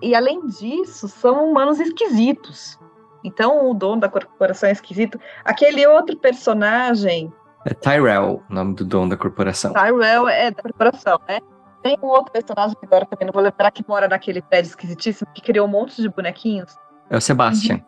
E 0.00 0.14
além 0.14 0.46
disso, 0.46 1.08
são 1.08 1.50
humanos 1.50 1.78
esquisitos. 1.80 2.78
Então, 3.24 3.70
o 3.70 3.74
dono 3.74 4.00
da 4.00 4.08
corporação 4.08 4.68
é 4.68 4.72
esquisito. 4.72 5.18
Aquele 5.44 5.86
outro 5.86 6.16
personagem, 6.16 7.32
É 7.64 7.72
Tyrell, 7.74 8.42
o 8.50 8.54
nome 8.54 8.74
do 8.74 8.84
dono 8.84 9.10
da 9.10 9.16
corporação. 9.16 9.72
Tyrell, 9.72 10.28
é 10.28 10.50
da 10.50 10.62
corporação, 10.62 11.20
né? 11.28 11.38
Tem 11.82 11.98
um 12.02 12.06
outro 12.06 12.32
personagem 12.32 12.76
que 12.78 12.86
agora 12.86 13.04
também 13.06 13.26
não 13.26 13.32
vou 13.32 13.42
lembrar, 13.42 13.70
que 13.70 13.84
mora 13.86 14.06
naquele 14.08 14.40
prédio 14.42 14.68
esquisitíssimo, 14.70 15.28
que 15.34 15.42
criou 15.42 15.66
um 15.66 15.70
monte 15.70 16.00
de 16.00 16.08
bonequinhos. 16.08 16.76
É 17.10 17.16
o 17.16 17.20
Sebastian. 17.20 17.80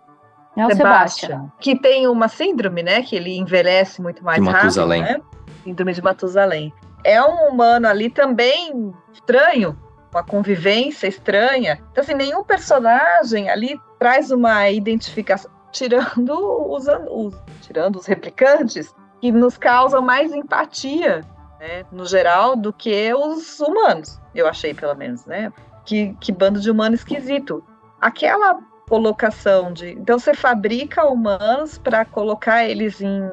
É 0.56 0.66
o 0.66 0.70
Sebastian. 0.74 1.52
Que 1.60 1.78
tem 1.78 2.06
uma 2.08 2.28
síndrome, 2.28 2.82
né? 2.82 3.02
Que 3.02 3.16
ele 3.16 3.36
envelhece 3.36 4.00
muito 4.02 4.22
mais 4.24 4.38
De 4.40 4.44
rápido, 4.46 4.62
Matusalém. 4.62 5.02
né? 5.02 5.20
Síndrome 5.62 5.92
de 5.92 6.02
Matusalém. 6.02 6.72
É 7.02 7.22
um 7.22 7.48
humano 7.50 7.86
ali 7.86 8.08
também 8.10 8.92
estranho, 9.12 9.78
uma 10.12 10.22
convivência 10.24 11.06
estranha. 11.06 11.80
Então, 11.90 12.02
assim, 12.02 12.14
nenhum 12.14 12.42
personagem 12.44 13.48
ali 13.50 13.78
traz 13.98 14.30
uma 14.30 14.68
identificação, 14.70 15.50
tirando 15.72 16.30
os, 16.70 16.86
os- 17.10 17.34
tirando 17.62 17.96
os 17.96 18.06
replicantes, 18.06 18.94
que 19.20 19.32
nos 19.32 19.56
causam 19.58 20.02
mais 20.02 20.32
empatia, 20.32 21.22
né, 21.64 21.86
no 21.90 22.04
geral, 22.04 22.54
do 22.54 22.72
que 22.74 23.12
os 23.14 23.58
humanos, 23.58 24.20
eu 24.34 24.46
achei, 24.46 24.74
pelo 24.74 24.94
menos, 24.94 25.24
né? 25.24 25.50
Que, 25.86 26.14
que 26.20 26.30
bando 26.30 26.60
de 26.60 26.70
humano 26.70 26.94
esquisito. 26.94 27.64
Aquela 27.98 28.58
colocação 28.86 29.72
de. 29.72 29.92
Então, 29.92 30.18
você 30.18 30.34
fabrica 30.34 31.06
humanos 31.06 31.78
para 31.78 32.04
colocar 32.04 32.66
eles 32.66 33.00
em, 33.00 33.30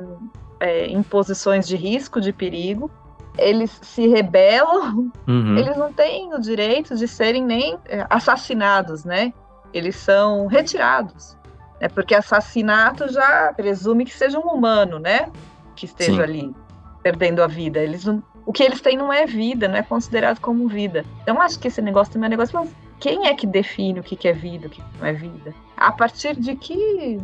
é, 0.62 0.86
em 0.86 1.04
posições 1.04 1.68
de 1.68 1.76
risco, 1.76 2.22
de 2.22 2.32
perigo. 2.32 2.90
Eles 3.38 3.80
se 3.82 4.08
rebelam 4.08 5.12
Uhum. 5.28 5.58
eles 5.58 5.78
não 5.78 5.92
têm 5.92 6.34
o 6.34 6.40
direito 6.40 6.96
de 6.96 7.08
serem 7.08 7.44
nem 7.44 7.78
é, 7.86 8.06
assassinados, 8.10 9.04
né? 9.04 9.34
Eles 9.74 9.96
são 9.96 10.48
retirados. 10.48 11.38
Né? 11.80 11.88
Porque 11.90 12.14
assassinato 12.16 13.12
já 13.12 13.54
presume 13.54 14.06
que 14.06 14.14
seja 14.14 14.38
um 14.38 14.48
humano, 14.50 15.00
né? 15.00 15.30
Que 15.76 15.86
esteja 15.86 16.14
Sim. 16.16 16.22
ali 16.22 16.56
perdendo 17.04 17.42
a 17.44 17.48
vida. 17.48 17.80
Eles 17.80 18.06
não- 18.06 18.24
o 18.46 18.52
que 18.54 18.64
eles 18.64 18.82
têm 18.82 18.98
não 18.98 19.12
é 19.12 19.26
vida, 19.26 19.68
não 19.68 19.76
é 19.78 19.84
considerado 19.84 20.40
como 20.40 20.68
vida. 20.68 21.06
Então 21.24 21.42
acho 21.42 21.60
que 21.60 21.68
esse 21.68 21.82
negócio 21.82 22.14
também 22.14 22.26
é 22.26 22.30
um 22.30 22.32
negócio. 22.32 22.60
Mas 22.60 22.70
quem 23.00 23.28
é 23.28 23.34
que 23.34 23.48
define 23.48 24.00
o 24.00 24.04
que 24.04 24.28
é 24.28 24.34
vida, 24.34 24.68
o 24.68 24.70
que 24.70 24.82
que 24.82 24.98
não 25.00 25.06
é 25.08 25.14
vida? 25.14 25.54
A 25.78 25.92
partir 25.92 26.36
de 26.36 26.56
que 26.56 27.20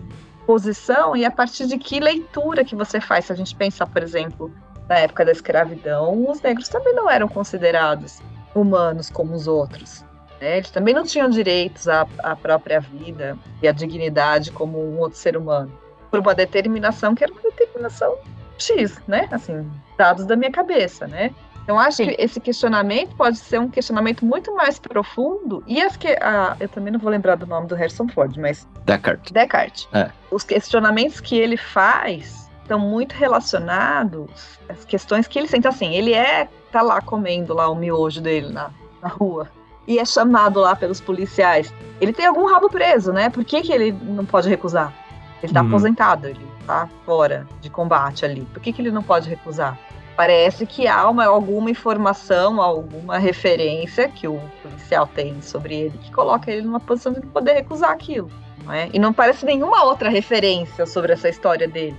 posição 0.46 1.16
e 1.16 1.26
a 1.26 1.32
partir 1.32 1.68
de 1.68 1.78
que 1.78 2.00
leitura 2.00 2.64
que 2.64 2.76
você 2.76 3.00
faz? 3.02 3.26
Se 3.26 3.34
a 3.34 3.36
gente 3.36 3.56
pensar, 3.56 3.86
por 3.88 4.02
exemplo, 4.02 4.52
na 4.88 5.00
época 5.00 5.26
da 5.26 5.32
escravidão, 5.32 6.30
os 6.30 6.42
negros 6.42 6.70
também 6.70 6.94
não 6.94 7.10
eram 7.10 7.28
considerados 7.28 8.22
humanos 8.56 9.10
como 9.10 9.34
os 9.34 9.48
outros. 9.48 10.04
né? 10.40 10.58
Eles 10.58 10.72
também 10.72 10.94
não 10.94 11.04
tinham 11.04 11.30
direitos 11.30 11.88
à, 11.88 12.08
à 12.20 12.36
própria 12.36 12.80
vida 12.80 13.38
e 13.62 13.68
à 13.68 13.72
dignidade 13.72 14.52
como 14.52 14.80
um 14.80 15.00
outro 15.00 15.18
ser 15.20 15.36
humano. 15.36 15.72
Por 16.10 16.20
uma 16.22 16.34
determinação 16.34 17.14
que 17.14 17.24
era 17.24 17.34
uma 17.34 17.42
determinação 17.42 18.16
X, 18.58 19.02
né? 19.08 19.28
Assim, 19.32 19.70
dados 19.98 20.26
da 20.26 20.36
minha 20.36 20.52
cabeça, 20.52 21.08
né? 21.08 21.32
Então, 21.64 21.78
acho 21.78 21.98
Sim. 21.98 22.08
que 22.08 22.16
esse 22.22 22.40
questionamento 22.40 23.14
pode 23.18 23.38
ser 23.38 23.60
um 23.60 23.70
questionamento 23.70 24.24
muito 24.26 24.56
mais 24.56 24.80
profundo. 24.80 25.62
E 25.68 25.82
as 25.82 25.98
que. 25.98 26.08
ah, 26.22 26.56
eu 26.62 26.70
também 26.70 26.94
não 26.94 27.00
vou 27.00 27.12
lembrar 27.12 27.36
do 27.36 27.46
nome 27.46 27.68
do 27.68 27.76
Harrison 27.76 28.08
Ford, 28.08 28.38
mas 28.38 28.66
Descartes. 28.86 29.32
Descartes. 29.34 29.88
É. 29.92 30.10
Os 30.32 30.44
questionamentos 30.46 31.20
que 31.20 31.38
ele 31.38 31.58
faz 31.58 32.50
estão 32.62 32.80
muito 32.80 33.14
relacionados 33.14 34.60
às 34.70 34.86
questões 34.86 35.28
que 35.28 35.38
ele 35.38 35.48
sente. 35.48 35.68
Assim, 35.68 35.94
ele 35.94 36.14
é 36.14 36.48
tá 36.72 36.82
lá 36.82 37.02
comendo 37.02 37.54
lá 37.54 37.70
o 37.70 37.76
miojo 37.76 38.22
dele 38.22 38.52
na, 38.52 38.70
na 39.02 39.08
rua 39.10 39.50
e 39.88 40.00
é 40.00 40.06
chamado 40.06 40.60
lá 40.60 40.76
pelos 40.76 41.00
policiais. 41.00 41.74
Ele 42.00 42.12
tem 42.14 42.26
algum 42.26 42.46
rabo 42.46 42.70
preso, 42.70 43.12
né? 43.14 43.30
Por 43.30 43.44
que, 43.46 43.62
que 43.62 43.72
ele 43.72 43.92
não 43.92 44.26
pode 44.26 44.50
recusar? 44.50 44.94
Ele 45.42 45.54
tá 45.54 45.62
Uhum. 45.62 45.68
aposentado, 45.68 46.28
ele 46.28 46.46
tá 46.68 46.90
fora 47.06 47.48
de 47.62 47.70
combate 47.70 48.26
ali. 48.26 48.42
Por 48.54 48.62
que, 48.62 48.74
que 48.74 48.82
ele 48.82 48.92
não 48.92 49.02
pode 49.02 49.30
recusar? 49.30 49.80
Parece 50.18 50.66
que 50.66 50.88
há 50.88 51.10
uma, 51.10 51.26
alguma 51.26 51.72
informação, 51.72 52.62
alguma 52.62 53.18
referência 53.18 54.10
que 54.10 54.28
o 54.28 54.40
policial 54.62 55.08
tem 55.08 55.42
sobre 55.42 55.76
ele 55.76 55.98
que 55.98 56.12
coloca 56.12 56.52
ele 56.52 56.64
numa 56.64 56.80
posição 56.80 57.14
de 57.14 57.22
poder 57.22 57.54
recusar 57.54 57.92
aquilo. 57.92 58.30
Não 58.64 58.74
é? 58.74 58.90
E 58.92 59.00
não 59.00 59.14
parece 59.14 59.46
nenhuma 59.46 59.86
outra 59.86 60.10
referência 60.10 60.86
sobre 60.86 61.14
essa 61.14 61.30
história 61.30 61.68
dele. 61.68 61.96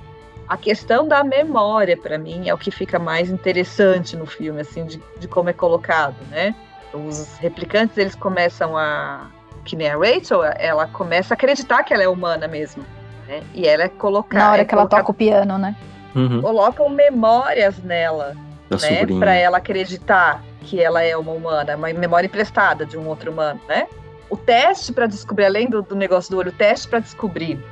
A 0.48 0.56
questão 0.56 1.06
da 1.06 1.22
memória, 1.22 1.96
para 1.96 2.18
mim, 2.18 2.48
é 2.48 2.54
o 2.54 2.58
que 2.58 2.70
fica 2.70 2.98
mais 2.98 3.30
interessante 3.30 4.16
no 4.16 4.26
filme, 4.26 4.60
assim, 4.60 4.84
de, 4.84 5.00
de 5.18 5.28
como 5.28 5.50
é 5.50 5.52
colocado, 5.52 6.16
né? 6.30 6.54
Os 6.92 7.36
replicantes, 7.38 7.96
eles 7.96 8.14
começam 8.14 8.76
a... 8.76 9.30
Que 9.64 9.76
nem 9.76 9.88
a 9.88 9.96
Rachel, 9.96 10.42
ela 10.56 10.86
começa 10.86 11.34
a 11.34 11.36
acreditar 11.36 11.84
que 11.84 11.92
ela 11.92 12.02
é 12.02 12.08
humana 12.08 12.48
mesmo, 12.48 12.82
né? 13.28 13.42
E 13.54 13.68
ela 13.68 13.84
é 13.84 13.88
colocada... 13.88 14.44
Na 14.44 14.52
hora 14.52 14.62
é 14.62 14.64
que 14.64 14.74
ela 14.74 14.86
toca 14.86 15.10
o 15.10 15.14
piano, 15.14 15.58
né? 15.58 15.76
Uhum. 16.16 16.40
Colocam 16.40 16.88
memórias 16.88 17.78
nela, 17.82 18.34
Da 18.68 18.76
né? 18.76 18.98
sobrinha. 18.98 19.20
Pra 19.20 19.34
ela 19.34 19.58
acreditar 19.58 20.42
que 20.62 20.80
ela 20.80 21.02
é 21.02 21.16
uma 21.16 21.32
humana, 21.32 21.76
uma 21.76 21.92
memória 21.92 22.26
emprestada 22.26 22.84
de 22.84 22.96
um 22.96 23.06
outro 23.06 23.30
humano, 23.30 23.60
né? 23.68 23.86
O 24.30 24.36
teste 24.36 24.92
para 24.92 25.06
descobrir, 25.06 25.44
além 25.44 25.68
do, 25.68 25.82
do 25.82 25.94
negócio 25.94 26.30
do 26.30 26.38
olho, 26.38 26.50
o 26.50 26.54
teste 26.54 26.88
para 26.88 26.98
descobrir 26.98 27.62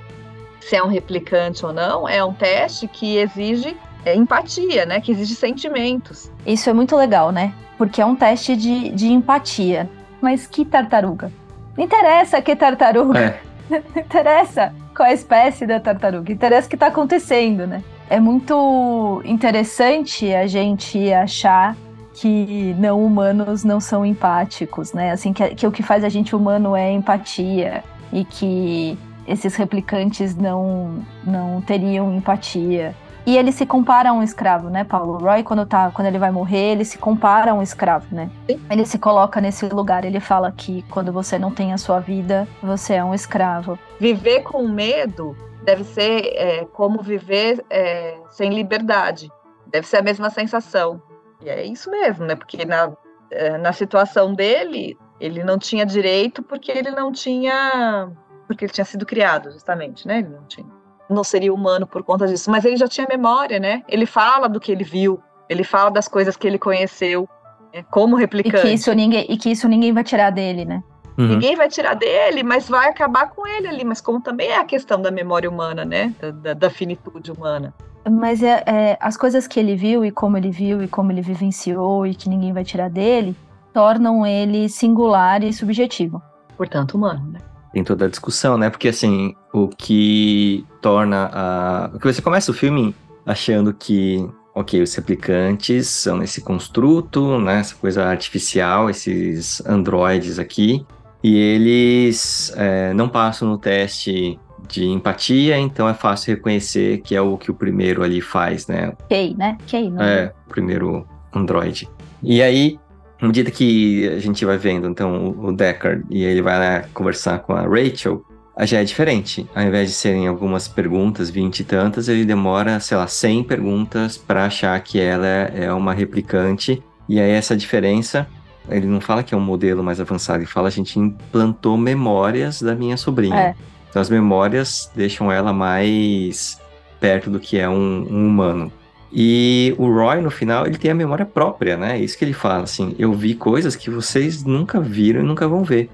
se 0.61 0.75
é 0.75 0.83
um 0.83 0.89
replicante 0.89 1.65
ou 1.65 1.73
não, 1.73 2.09
é 2.09 2.25
um 2.25 2.33
teste 2.33 2.89
que 2.89 3.19
exige 3.19 3.77
é, 4.05 4.15
empatia, 4.15 4.85
né? 4.85 5.01
Que 5.01 5.13
exige 5.13 5.35
sentimentos. 5.35 6.31
Isso 6.45 6.69
é 6.69 6.73
muito 6.73 6.97
legal, 6.97 7.31
né? 7.31 7.53
Porque 7.79 8.01
é 8.01 8.07
um 8.07 8.17
teste 8.17 8.57
de, 8.57 8.91
de 8.91 9.07
empatia. 9.07 9.89
Mas 10.21 10.47
que 10.47 10.65
tartaruga? 10.65 11.31
Não 11.77 11.85
interessa 11.85 12.41
que 12.41 12.57
tartaruga. 12.57 13.19
É, 13.19 13.41
Não 13.95 14.03
interessa 14.03 14.73
qual 14.95 15.09
a 15.09 15.13
espécie 15.13 15.67
da 15.67 15.79
tartaruga. 15.81 16.33
Interessa 16.33 16.67
o 16.67 16.71
que 16.71 16.77
está 16.77 16.87
acontecendo, 16.87 17.67
né? 17.67 17.83
É 18.09 18.21
muito 18.21 19.21
interessante 19.25 20.33
a 20.33 20.47
gente 20.47 21.13
achar 21.13 21.77
que 22.15 22.75
não 22.79 23.05
humanos 23.05 23.63
não 23.63 23.79
são 23.79 24.07
empáticos, 24.07 24.93
né? 24.93 25.11
Assim, 25.11 25.33
que, 25.33 25.55
que 25.55 25.67
o 25.67 25.73
que 25.73 25.83
faz 25.83 26.03
a 26.03 26.09
gente 26.09 26.35
humano 26.35 26.75
é 26.75 26.91
empatia 26.91 27.85
e 28.13 28.25
que 28.25 28.99
esses 29.27 29.55
replicantes 29.57 30.35
não, 30.37 31.05
não 31.25 31.61
teriam 31.61 32.15
empatia. 32.15 32.95
E 33.26 33.37
ele 33.37 33.50
se 33.50 33.66
compara 33.66 34.11
a 34.11 34.12
um 34.12 34.23
escravo, 34.23 34.71
né, 34.71 34.85
Paulo? 34.85 35.14
O 35.14 35.18
Roy, 35.18 35.42
quando, 35.42 35.66
tá, 35.66 35.90
quando 35.90 36.06
ele 36.06 36.18
vai 36.18 36.30
morrer, 36.30 36.73
ele 36.73 36.85
se 36.85 36.97
compara 36.97 37.50
a 37.50 37.54
um 37.54 37.61
escravo, 37.61 38.14
né? 38.14 38.30
Ele 38.71 38.87
se 38.87 39.00
coloca 39.00 39.40
nesse 39.40 39.68
lugar. 39.68 40.04
Ele 40.04 40.21
fala 40.21 40.52
que 40.52 40.83
quando 40.90 41.12
você 41.12 41.37
não 41.37 41.50
tem 41.50 41.73
a 41.73 41.78
sua 41.78 41.99
vida, 41.99 42.47
você 42.62 42.95
é 42.95 43.04
um 43.04 43.12
escravo. 43.12 43.76
Viver 43.99 44.42
com 44.42 44.68
medo 44.68 45.37
deve 45.64 45.83
ser 45.83 46.33
é, 46.37 46.64
como 46.66 47.02
viver 47.02 47.64
é, 47.68 48.16
sem 48.30 48.54
liberdade. 48.54 49.28
Deve 49.66 49.88
ser 49.88 49.97
a 49.97 50.02
mesma 50.02 50.30
sensação. 50.30 51.02
E 51.42 51.49
é 51.49 51.64
isso 51.64 51.90
mesmo, 51.90 52.25
né? 52.25 52.37
Porque 52.37 52.64
na, 52.64 52.92
é, 53.33 53.59
na 53.59 53.73
situação 53.73 54.35
dele, 54.35 54.97
ele 55.18 55.42
não 55.42 55.59
tinha 55.59 55.85
direito 55.85 56.45
porque 56.45 56.71
ele 56.71 56.92
não 56.92 57.11
tinha. 57.11 58.09
Porque 58.47 58.64
ele 58.64 58.73
tinha 58.73 58.85
sido 58.85 59.04
criado, 59.04 59.50
justamente, 59.50 60.06
né? 60.06 60.18
Ele 60.18 60.28
não 60.28 60.45
tinha. 60.45 60.75
Não 61.09 61.23
seria 61.25 61.53
humano 61.55 61.87
por 61.87 62.03
conta 62.03 62.27
disso. 62.27 62.51
Mas 62.51 62.65
ele 62.65 62.77
já 62.77 62.89
tinha 62.89 63.07
memória, 63.09 63.59
né? 63.61 63.83
Ele 63.89 64.07
fala 64.07 64.49
do 64.49 64.59
que 64.61 64.73
ele 64.73 64.85
viu, 64.85 65.21
ele 65.49 65.63
fala 65.65 65.91
das 65.91 66.09
coisas 66.09 66.37
que 66.37 66.47
ele 66.47 66.59
conheceu, 66.59 67.29
né? 67.73 67.85
como 67.91 68.17
E 68.19 68.21
replicante. 68.21 68.63
que, 68.63 68.69
isso 68.73 68.93
ninguém, 68.93 69.27
e 69.29 69.37
que 69.37 69.51
isso 69.51 69.69
ninguém 69.69 69.93
vai 69.93 70.03
tirar 70.05 70.31
dele, 70.31 70.65
né? 70.65 70.83
uhum. 71.19 71.29
Ninguém 71.29 71.55
vai 71.57 71.69
tirar 71.69 71.95
dele, 71.95 72.43
mas 72.43 72.69
vai 72.69 72.89
acabar 72.89 73.31
com 73.31 73.47
ele 73.47 73.69
ali. 73.69 73.85
Mas 73.85 74.01
como 74.01 74.21
também 74.21 74.49
é 74.49 74.59
a 74.59 74.65
questão 74.65 75.01
da 75.01 75.11
memória 75.11 75.49
humana, 75.49 75.85
né? 75.85 76.13
Da, 76.21 76.31
da- 76.31 76.55
da 76.55 76.71
finitude 76.71 77.31
humana. 77.31 77.73
Mas 78.11 78.41
é, 78.43 78.63
é, 78.67 78.99
as 79.01 79.17
coisas 79.17 79.49
que 79.49 79.59
ele 79.59 79.75
viu 79.75 80.05
e 80.05 80.11
como 80.13 80.37
ele 80.37 80.51
viu 80.51 80.81
e 80.83 80.87
como 80.89 81.11
ele 81.11 81.23
vivenciou 81.23 82.07
e 82.07 82.15
que 82.15 82.29
ninguém 82.29 82.52
vai 82.52 82.63
tirar 82.65 82.89
dele 82.89 83.35
tornam 83.73 84.25
ele 84.26 84.69
singular 84.69 85.43
e 85.43 85.52
subjetivo. 85.52 86.23
Portanto, 86.57 86.95
humano, 86.95 87.26
né? 87.33 87.41
Tem 87.73 87.85
toda 87.85 88.07
a 88.07 88.09
discussão, 88.09 88.57
né? 88.57 88.71
Porque 88.71 88.89
assim, 88.89 89.35
o 89.52 89.69
que 89.69 90.65
torna 90.81 91.31
a. 91.33 91.89
Porque 91.91 92.13
você 92.13 92.23
começa 92.23 92.50
o 92.50 92.55
filme 92.55 92.95
achando 93.25 93.75
que, 93.75 94.26
ok, 94.55 94.81
os 94.83 94.95
replicantes 94.95 95.89
são 95.89 96.23
esse 96.23 96.41
construto, 96.41 97.39
né? 97.39 97.61
Essa 97.61 97.75
coisa 97.75 98.05
artificial, 98.05 98.89
esses 98.89 99.61
androides 99.67 100.39
aqui. 100.39 100.87
E 101.23 101.37
eles 101.37 102.52
é, 102.57 102.95
não 102.95 103.09
passam 103.09 103.49
no 103.49 103.59
teste 103.59 104.39
de 104.69 104.85
empatia, 104.85 105.59
então 105.59 105.89
é 105.89 105.95
fácil 105.95 106.35
reconhecer 106.35 106.99
que 106.99 107.15
é 107.15 107.21
o 107.21 107.37
que 107.37 107.50
o 107.50 107.55
primeiro 107.55 108.02
ali 108.02 108.21
faz, 108.21 108.67
né? 108.67 108.93
Kay, 109.09 109.35
né? 109.35 109.57
Kay, 109.69 109.91
não 109.91 110.02
É, 110.02 110.33
o 110.47 110.49
primeiro 110.50 111.07
Android. 111.33 111.89
E 112.23 112.43
aí, 112.43 112.79
à 113.21 113.26
medida 113.26 113.50
que 113.50 114.09
a 114.09 114.19
gente 114.19 114.45
vai 114.45 114.59
vendo, 114.59 114.89
então, 114.89 115.35
o 115.39 115.52
Deckard 115.52 116.05
e 116.11 116.23
ele 116.23 116.43
vai 116.43 116.59
lá 116.59 116.85
conversar 116.93 117.39
com 117.41 117.55
a 117.55 117.63
Rachel, 117.63 118.25
já 118.63 118.81
é 118.81 118.85
diferente. 118.85 119.47
Ao 119.55 119.63
invés 119.63 119.89
de 119.89 119.95
serem 119.95 120.26
algumas 120.26 120.67
perguntas, 120.67 121.29
vinte 121.29 121.61
e 121.61 121.65
tantas, 121.65 122.09
ele 122.09 122.25
demora, 122.25 122.81
sei 122.81 122.97
lá, 122.97 123.07
100 123.07 123.45
perguntas 123.45 124.17
para 124.17 124.47
achar 124.47 124.79
que 124.81 124.99
ela 124.99 125.26
é 125.26 125.71
uma 125.73 125.93
replicante. 125.93 126.83
E 127.09 127.21
aí, 127.21 127.31
essa 127.31 127.57
diferença, 127.57 128.26
ele 128.69 128.87
não 128.87 129.00
fala 129.00 129.23
que 129.23 129.35
é 129.35 129.37
um 129.37 129.41
modelo 129.41 129.83
mais 129.83 130.00
avançado, 130.00 130.39
ele 130.39 130.47
fala 130.47 130.69
a 130.69 130.71
gente 130.71 130.99
implantou 130.99 131.76
memórias 131.76 132.63
da 132.63 132.75
minha 132.75 132.97
sobrinha. 132.97 133.37
É. 133.37 133.55
Então, 133.91 134.00
as 134.00 134.11
memórias 134.11 134.91
deixam 134.95 135.31
ela 135.31 135.52
mais 135.52 136.59
perto 136.99 137.31
do 137.31 137.39
que 137.39 137.59
é 137.59 137.69
um- 137.69 138.07
um 138.11 138.26
humano. 138.26 138.73
E 139.12 139.75
o 139.78 139.90
Roy, 139.90 140.21
no 140.21 140.30
final, 140.30 140.66
ele 140.66 140.78
tem 140.78 140.90
a 140.90 140.95
memória 140.95 141.25
própria, 141.25 141.76
né? 141.76 141.99
É 141.99 142.00
Isso 142.00 142.19
que 142.19 142.25
ele 142.25 142.32
fala, 142.32 142.64
assim, 142.64 142.95
eu 142.99 143.12
vi 143.12 143.34
coisas 143.34 143.76
que 143.76 143.90
vocês 143.90 144.45
nunca 144.45 144.80
viram 144.80 145.21
e 145.21 145.25
nunca 145.25 145.47
vão 145.47 145.62
ver. 145.62 145.88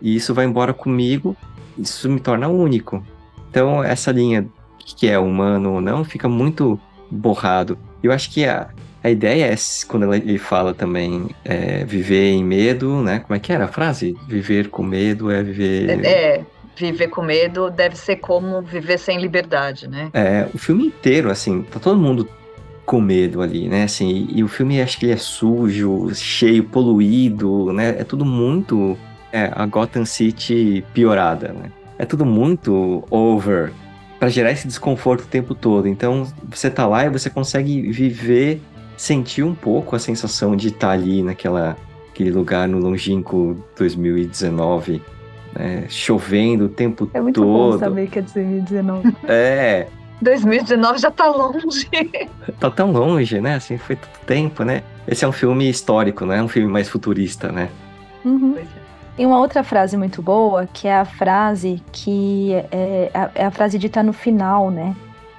E 0.00 0.16
isso 0.16 0.34
vai 0.34 0.44
embora 0.44 0.72
comigo, 0.72 1.36
isso 1.78 2.08
me 2.10 2.20
torna 2.20 2.48
único. 2.48 3.04
Então, 3.50 3.82
essa 3.82 4.10
linha 4.10 4.46
que 4.78 5.08
é 5.08 5.18
humano 5.18 5.74
ou 5.74 5.80
não, 5.80 6.04
fica 6.04 6.28
muito 6.28 6.78
borrado. 7.10 7.78
Eu 8.02 8.12
acho 8.12 8.30
que 8.30 8.44
a, 8.44 8.68
a 9.02 9.10
ideia 9.10 9.46
é, 9.46 9.54
quando 9.88 10.12
ele 10.12 10.38
fala 10.38 10.74
também, 10.74 11.28
é, 11.44 11.84
viver 11.84 12.32
em 12.32 12.44
medo, 12.44 13.02
né? 13.02 13.20
Como 13.20 13.36
é 13.36 13.38
que 13.38 13.52
era 13.52 13.64
a 13.64 13.68
frase? 13.68 14.16
Viver 14.28 14.68
com 14.68 14.82
medo 14.82 15.30
é 15.30 15.42
viver... 15.42 16.04
É, 16.04 16.42
viver 16.76 17.08
com 17.08 17.22
medo 17.22 17.70
deve 17.70 17.96
ser 17.96 18.16
como 18.16 18.60
viver 18.60 18.98
sem 18.98 19.20
liberdade, 19.20 19.88
né? 19.88 20.10
É, 20.12 20.48
o 20.52 20.58
filme 20.58 20.86
inteiro, 20.86 21.30
assim, 21.30 21.62
tá 21.62 21.78
todo 21.78 21.98
mundo 21.98 22.28
com 22.84 23.00
medo 23.00 23.40
ali, 23.40 23.68
né? 23.68 23.84
Assim, 23.84 24.28
e, 24.30 24.38
e 24.38 24.44
o 24.44 24.48
filme 24.48 24.80
acho 24.80 24.98
que 24.98 25.06
ele 25.06 25.12
é 25.12 25.16
sujo, 25.16 26.14
cheio, 26.14 26.64
poluído, 26.64 27.72
né? 27.72 27.96
É 27.98 28.04
tudo 28.04 28.24
muito 28.24 28.96
é, 29.32 29.50
a 29.54 29.66
Gotham 29.66 30.04
City 30.04 30.84
piorada, 30.92 31.48
né? 31.48 31.70
É 31.98 32.04
tudo 32.04 32.24
muito 32.26 33.04
over 33.10 33.72
para 34.18 34.28
gerar 34.28 34.52
esse 34.52 34.66
desconforto 34.66 35.22
o 35.22 35.26
tempo 35.26 35.54
todo. 35.54 35.88
Então, 35.88 36.26
você 36.48 36.70
tá 36.70 36.86
lá 36.86 37.04
e 37.04 37.10
você 37.10 37.28
consegue 37.30 37.90
viver, 37.90 38.60
sentir 38.96 39.42
um 39.42 39.54
pouco 39.54 39.96
a 39.96 39.98
sensação 39.98 40.54
de 40.56 40.68
estar 40.68 40.90
ali 40.90 41.22
naquela 41.22 41.76
aquele 42.10 42.30
lugar 42.30 42.68
no 42.68 42.78
longínquo 42.78 43.56
2019, 43.76 45.02
né? 45.58 45.84
Chovendo 45.88 46.66
o 46.66 46.68
tempo 46.68 47.10
É 47.12 47.20
muito 47.20 47.40
bom 47.40 47.70
todo. 47.70 47.80
saber 47.80 48.08
que 48.08 48.20
é 48.20 48.22
2019. 48.22 49.16
É, 49.26 49.88
2019 50.22 50.98
já 50.98 51.10
tá 51.10 51.26
longe. 51.26 51.88
tá 52.60 52.70
tão 52.70 52.92
longe, 52.92 53.40
né? 53.40 53.54
Assim, 53.56 53.76
foi 53.78 53.96
tanto 53.96 54.20
tempo, 54.26 54.64
né? 54.64 54.82
Esse 55.06 55.24
é 55.24 55.28
um 55.28 55.32
filme 55.32 55.68
histórico, 55.68 56.24
não 56.24 56.32
é 56.34 56.42
um 56.42 56.48
filme 56.48 56.68
mais 56.70 56.88
futurista, 56.88 57.50
né? 57.52 57.68
Uhum. 58.24 58.56
E 59.18 59.24
uma 59.26 59.38
outra 59.38 59.62
frase 59.62 59.96
muito 59.96 60.20
boa, 60.22 60.66
que 60.72 60.88
é 60.88 60.96
a 60.96 61.04
frase 61.04 61.80
que 61.92 62.52
é, 62.52 62.66
é 62.72 63.10
a- 63.18 63.30
é 63.34 63.44
a 63.44 63.50
frase 63.50 63.78
dita 63.78 64.02
no 64.02 64.12
final, 64.12 64.70
né? 64.70 64.94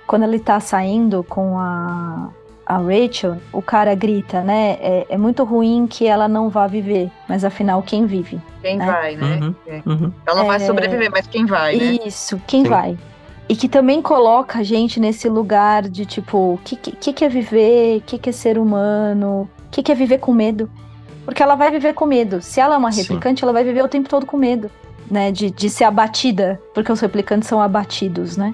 Quando 0.07 0.23
ele 0.23 0.39
tá 0.39 0.59
saindo 0.59 1.23
com 1.23 1.57
a, 1.57 2.29
a 2.65 2.77
Rachel, 2.77 3.37
o 3.51 3.61
cara 3.61 3.93
grita, 3.95 4.41
né? 4.41 4.77
É, 4.79 5.05
é 5.09 5.17
muito 5.17 5.43
ruim 5.43 5.87
que 5.87 6.05
ela 6.07 6.27
não 6.27 6.47
vá 6.47 6.67
viver, 6.67 7.09
mas 7.27 7.43
afinal, 7.43 7.81
quem 7.81 8.05
vive? 8.05 8.39
Quem 8.61 8.81
É. 8.81 8.85
vai, 8.85 9.15
né? 9.15 9.39
Uhum, 9.41 9.55
É. 9.67 9.81
uhum. 9.85 10.11
Ela 10.25 10.37
não 10.39 10.45
vai 10.47 10.57
É. 10.57 10.59
sobreviver, 10.59 11.09
mas 11.11 11.27
quem 11.27 11.45
vai, 11.45 11.75
né? 11.75 11.97
Isso, 12.05 12.39
quem 12.47 12.63
Sim. 12.63 12.69
vai? 12.69 12.97
E 13.47 13.55
que 13.55 13.69
também 13.69 14.01
coloca 14.01 14.59
a 14.59 14.63
gente 14.63 14.99
nesse 14.99 15.29
lugar 15.29 15.83
de 15.83 16.05
tipo, 16.05 16.53
o 16.53 16.59
que, 16.63 16.75
que, 16.75 17.13
que 17.13 17.25
é 17.25 17.29
viver? 17.29 17.97
O 17.97 18.01
que, 18.01 18.17
que 18.17 18.29
é 18.29 18.33
ser 18.33 18.57
humano? 18.57 19.47
O 19.67 19.69
que, 19.69 19.83
que 19.83 19.91
é 19.91 19.95
viver 19.95 20.17
com 20.17 20.33
medo? 20.33 20.69
Porque 21.23 21.43
ela 21.43 21.55
vai 21.55 21.69
viver 21.69 21.93
com 21.93 22.05
medo. 22.05 22.41
Se 22.41 22.59
ela 22.59 22.75
é 22.75 22.77
uma 22.77 22.91
Sim. 22.91 23.01
replicante, 23.01 23.43
ela 23.43 23.53
vai 23.53 23.63
viver 23.63 23.83
o 23.83 23.87
tempo 23.87 24.09
todo 24.09 24.25
com 24.25 24.37
medo, 24.37 24.69
né? 25.09 25.31
De, 25.31 25.51
de 25.51 25.69
ser 25.69 25.83
abatida, 25.83 26.59
porque 26.73 26.91
os 26.91 26.99
replicantes 26.99 27.47
são 27.47 27.61
abatidos, 27.61 28.35
né? 28.35 28.53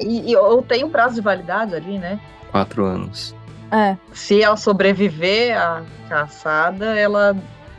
E, 0.00 0.30
e 0.30 0.36
ou 0.36 0.62
tem 0.62 0.82
um 0.82 0.90
prazo 0.90 1.16
de 1.16 1.20
validade 1.20 1.74
ali, 1.74 1.98
né? 1.98 2.18
Quatro 2.50 2.84
anos. 2.84 3.34
É, 3.70 3.96
Se 4.12 4.42
ela 4.42 4.56
sobreviver 4.56 5.58
à 5.58 5.82
caçada, 6.08 6.94
ela 6.94 7.36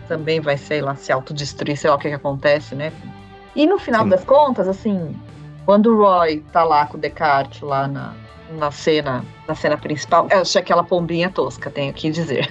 também 0.08 0.40
vai, 0.40 0.58
sei 0.58 0.82
lá, 0.82 0.96
se 0.96 1.12
autodestruir, 1.12 1.78
sei 1.78 1.90
lá 1.90 1.96
o 1.96 2.00
que, 2.00 2.10
que 2.10 2.16
acontece, 2.16 2.76
né? 2.76 2.92
E 3.56 3.66
no 3.66 3.80
final 3.80 4.04
Sim. 4.04 4.10
das 4.10 4.24
contas, 4.24 4.68
assim, 4.68 5.16
Quando 5.66 5.88
o 5.88 5.98
Roy 5.98 6.44
tá 6.52 6.64
lá 6.64 6.86
com 6.86 6.98
o 6.98 7.00
Descartes 7.00 7.62
lá 7.62 7.88
na, 7.88 8.14
na 8.52 8.72
cena, 8.72 9.26
na 9.48 9.56
cena 9.56 9.78
principal, 9.78 10.28
eu 10.30 10.42
achei 10.42 10.62
aquela 10.62 10.84
pombinha 10.84 11.30
tosca, 11.30 11.72
tenho 11.72 11.92
que 11.92 12.12
dizer. 12.12 12.48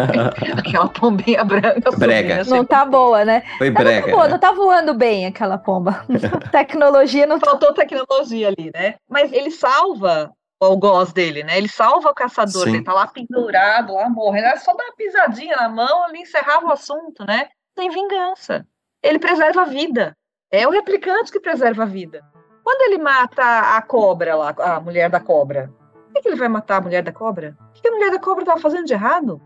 aquela 0.56 0.88
pombinha 0.88 1.44
branca. 1.44 1.90
Brega. 1.96 2.44
Não 2.44 2.64
tá 2.64 2.84
boa, 2.84 3.24
né? 3.24 3.42
Foi 3.58 3.70
brega. 3.70 4.00
Não, 4.00 4.04
tá 4.06 4.10
boa, 4.10 4.24
né? 4.24 4.30
não 4.30 4.38
tá 4.38 4.52
voando 4.52 4.94
bem 4.94 5.26
aquela 5.26 5.58
pomba. 5.58 6.04
Tecnologia 6.50 7.26
não 7.26 7.38
tá. 7.38 7.50
Faltou 7.50 7.74
tecnologia 7.74 8.48
ali, 8.48 8.70
né? 8.74 8.94
Mas 9.08 9.32
ele 9.32 9.50
salva 9.50 10.32
o 10.60 10.64
algoz 10.64 11.12
dele, 11.12 11.44
né? 11.44 11.58
Ele 11.58 11.68
salva 11.68 12.10
o 12.10 12.14
caçador, 12.14 12.64
Sim. 12.64 12.76
ele 12.76 12.84
tá 12.84 12.94
lá 12.94 13.06
pendurado, 13.06 13.94
lá 13.94 14.08
morrendo. 14.08 14.46
Era 14.46 14.58
só 14.58 14.74
dar 14.74 14.84
uma 14.84 14.96
pisadinha 14.96 15.56
na 15.56 15.68
mão, 15.68 16.04
ali 16.04 16.20
encerrava 16.20 16.66
o 16.66 16.72
assunto, 16.72 17.24
né? 17.26 17.48
Tem 17.74 17.90
vingança. 17.90 18.66
Ele 19.02 19.18
preserva 19.18 19.62
a 19.62 19.66
vida. 19.66 20.16
É 20.50 20.66
o 20.66 20.70
replicante 20.70 21.30
que 21.30 21.40
preserva 21.40 21.82
a 21.82 21.86
vida. 21.86 22.24
Quando 22.66 22.82
ele 22.92 23.00
mata 23.00 23.76
a 23.76 23.80
cobra 23.80 24.34
lá, 24.34 24.52
a 24.58 24.80
mulher 24.80 25.08
da 25.08 25.20
cobra, 25.20 25.70
por 25.92 26.14
que, 26.14 26.22
que 26.22 26.28
ele 26.30 26.36
vai 26.36 26.48
matar 26.48 26.78
a 26.78 26.80
mulher 26.80 27.00
da 27.00 27.12
cobra? 27.12 27.56
O 27.70 27.72
que, 27.72 27.80
que 27.80 27.86
a 27.86 27.92
mulher 27.92 28.10
da 28.10 28.18
cobra 28.18 28.44
tava 28.44 28.58
fazendo 28.58 28.86
de 28.86 28.92
errado? 28.92 29.40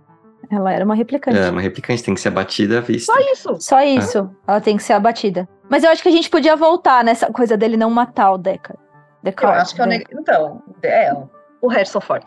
Ela 0.51 0.73
era 0.73 0.83
uma 0.83 0.95
replicante. 0.95 1.37
É, 1.37 1.51
uma 1.51 1.61
replicante 1.61 2.03
tem 2.03 2.15
que 2.15 2.21
ser 2.23 2.29
abatida 2.29 2.79
à 2.79 2.81
vista. 2.81 3.13
Só 3.13 3.21
isso. 3.31 3.57
Só 3.61 3.83
isso. 3.83 4.35
Ela 4.49 4.59
tem 4.59 4.75
que 4.75 4.83
ser 4.83 4.95
abatida. 4.95 5.47
Mas 5.69 5.85
eu 5.85 5.91
acho 5.91 6.03
que 6.03 6.09
a 6.09 6.13
gente 6.13 6.31
podia 6.31 6.57
voltar 6.57 7.05
nessa 7.05 7.31
coisa 7.31 7.59
dele 7.59 7.77
não 7.77 7.91
matar 7.91 8.33
o 8.33 8.39
Deckard. 8.39 8.81
Eu 8.83 9.25
Deckard, 9.25 9.61
acho 9.61 9.75
que 9.75 9.83
é 9.83 9.85
o 9.85 9.87
né? 9.87 9.99
neg... 9.99 10.07
Então, 10.15 10.63
é, 10.83 11.13
o 11.61 11.69
Harrison 11.69 12.01
Ford. 12.01 12.25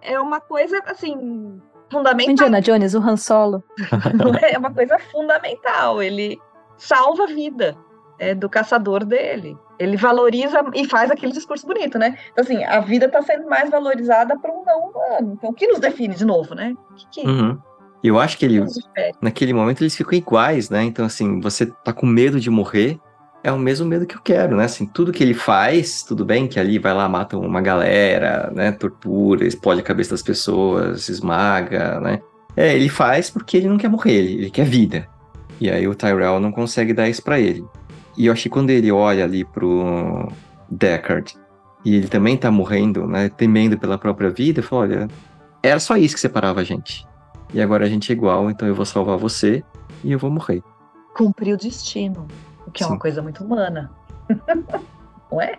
É 0.00 0.20
uma 0.20 0.40
coisa, 0.40 0.80
assim, 0.86 1.60
fundamental. 1.90 2.30
Indiana 2.30 2.60
Jones, 2.60 2.94
o 2.94 3.00
Han 3.00 3.16
Solo. 3.16 3.64
é 4.48 4.56
uma 4.56 4.72
coisa 4.72 4.96
fundamental. 5.10 6.00
Ele 6.00 6.38
salva 6.78 7.24
a 7.24 7.26
vida 7.26 7.76
é, 8.18 8.34
do 8.34 8.48
caçador 8.48 9.04
dele. 9.04 9.56
Ele 9.78 9.96
valoriza 9.96 10.64
e 10.74 10.86
faz 10.86 11.10
aquele 11.10 11.32
discurso 11.32 11.66
bonito, 11.66 11.98
né? 11.98 12.16
Então, 12.32 12.42
assim, 12.44 12.64
a 12.64 12.80
vida 12.80 13.06
está 13.06 13.20
sendo 13.22 13.48
mais 13.48 13.70
valorizada 13.70 14.38
para 14.38 14.50
um 14.50 14.64
não 14.64 14.90
humano. 14.90 15.34
Então, 15.36 15.50
o 15.50 15.52
que 15.52 15.66
nos 15.66 15.80
define 15.80 16.14
de 16.14 16.24
novo, 16.24 16.54
né? 16.54 16.74
O 16.90 16.94
que, 16.94 17.06
que 17.10 17.28
Uhum. 17.28 17.58
Eu 18.02 18.18
acho 18.20 18.38
que 18.38 18.44
ele, 18.44 18.64
naquele 19.20 19.52
momento 19.52 19.82
eles 19.82 19.96
ficam 19.96 20.16
iguais, 20.16 20.70
né? 20.70 20.84
Então, 20.84 21.04
assim, 21.04 21.40
você 21.40 21.66
tá 21.66 21.92
com 21.92 22.06
medo 22.06 22.38
de 22.38 22.48
morrer, 22.50 23.00
é 23.42 23.50
o 23.50 23.58
mesmo 23.58 23.86
medo 23.86 24.06
que 24.06 24.14
eu 24.14 24.20
quero, 24.20 24.56
né? 24.56 24.64
Assim, 24.64 24.86
tudo 24.86 25.12
que 25.12 25.22
ele 25.22 25.34
faz, 25.34 26.02
tudo 26.02 26.24
bem 26.24 26.46
que 26.46 26.60
ali 26.60 26.78
vai 26.78 26.94
lá, 26.94 27.08
mata 27.08 27.36
uma 27.36 27.60
galera, 27.60 28.50
né? 28.54 28.72
Tortura, 28.72 29.46
explode 29.46 29.80
a 29.80 29.84
cabeça 29.84 30.10
das 30.10 30.22
pessoas, 30.22 31.08
esmaga, 31.08 32.00
né? 32.00 32.20
É, 32.56 32.74
ele 32.74 32.88
faz 32.88 33.30
porque 33.30 33.56
ele 33.56 33.68
não 33.68 33.78
quer 33.78 33.88
morrer, 33.88 34.14
ele, 34.14 34.32
ele 34.34 34.50
quer 34.50 34.66
vida. 34.66 35.08
E 35.60 35.70
aí 35.70 35.86
o 35.88 35.94
Tyrell 35.94 36.38
não 36.40 36.52
consegue 36.52 36.92
dar 36.92 37.08
isso 37.08 37.22
pra 37.22 37.38
ele. 37.38 37.64
E 38.16 38.26
eu 38.26 38.32
acho 38.32 38.44
que 38.44 38.48
quando 38.48 38.70
ele 38.70 38.90
olha 38.90 39.24
ali 39.24 39.44
pro 39.44 40.28
Deckard, 40.70 41.36
e 41.84 41.94
ele 41.96 42.08
também 42.08 42.36
tá 42.36 42.50
morrendo, 42.50 43.06
né? 43.06 43.28
Temendo 43.28 43.78
pela 43.78 43.96
própria 43.98 44.30
vida, 44.30 44.62
fala, 44.62 44.82
olha, 44.82 45.08
era 45.62 45.78
só 45.78 45.96
isso 45.96 46.14
que 46.14 46.20
separava 46.20 46.60
a 46.60 46.64
gente. 46.64 47.06
E 47.54 47.60
agora 47.60 47.84
a 47.84 47.88
gente 47.88 48.10
é 48.10 48.14
igual, 48.14 48.50
então 48.50 48.66
eu 48.66 48.74
vou 48.74 48.84
salvar 48.84 49.16
você 49.16 49.62
e 50.02 50.10
eu 50.12 50.18
vou 50.18 50.30
morrer. 50.30 50.62
Cumprir 51.14 51.54
o 51.54 51.56
destino, 51.56 52.26
o 52.66 52.70
que 52.70 52.82
é 52.82 52.86
uma 52.86 52.94
Sim. 52.94 52.98
coisa 53.00 53.22
muito 53.22 53.44
humana. 53.44 53.90
não 55.30 55.40
é? 55.40 55.58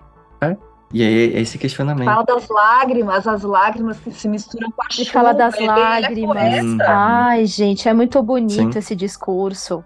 E 0.93 1.03
aí 1.03 1.33
é 1.35 1.41
esse 1.41 1.57
questionamento. 1.57 2.05
Fala 2.05 2.23
das 2.23 2.47
lágrimas, 2.47 3.27
as 3.27 3.43
lágrimas 3.43 3.99
que 3.99 4.09
se 4.11 4.27
misturam 4.29 4.71
com 4.71 4.81
a 4.81 4.85
Ele 4.85 5.03
chuva. 5.05 5.11
fala 5.11 5.33
das 5.33 5.55
ele- 5.55 5.67
lágrimas. 5.67 6.37
É 6.37 6.63
Hum. 6.63 6.77
Ai, 6.87 7.45
gente, 7.45 7.89
é 7.89 7.93
muito 7.93 8.21
bonito 8.23 8.73
Sim. 8.73 8.79
esse 8.79 8.95
discurso. 8.95 9.83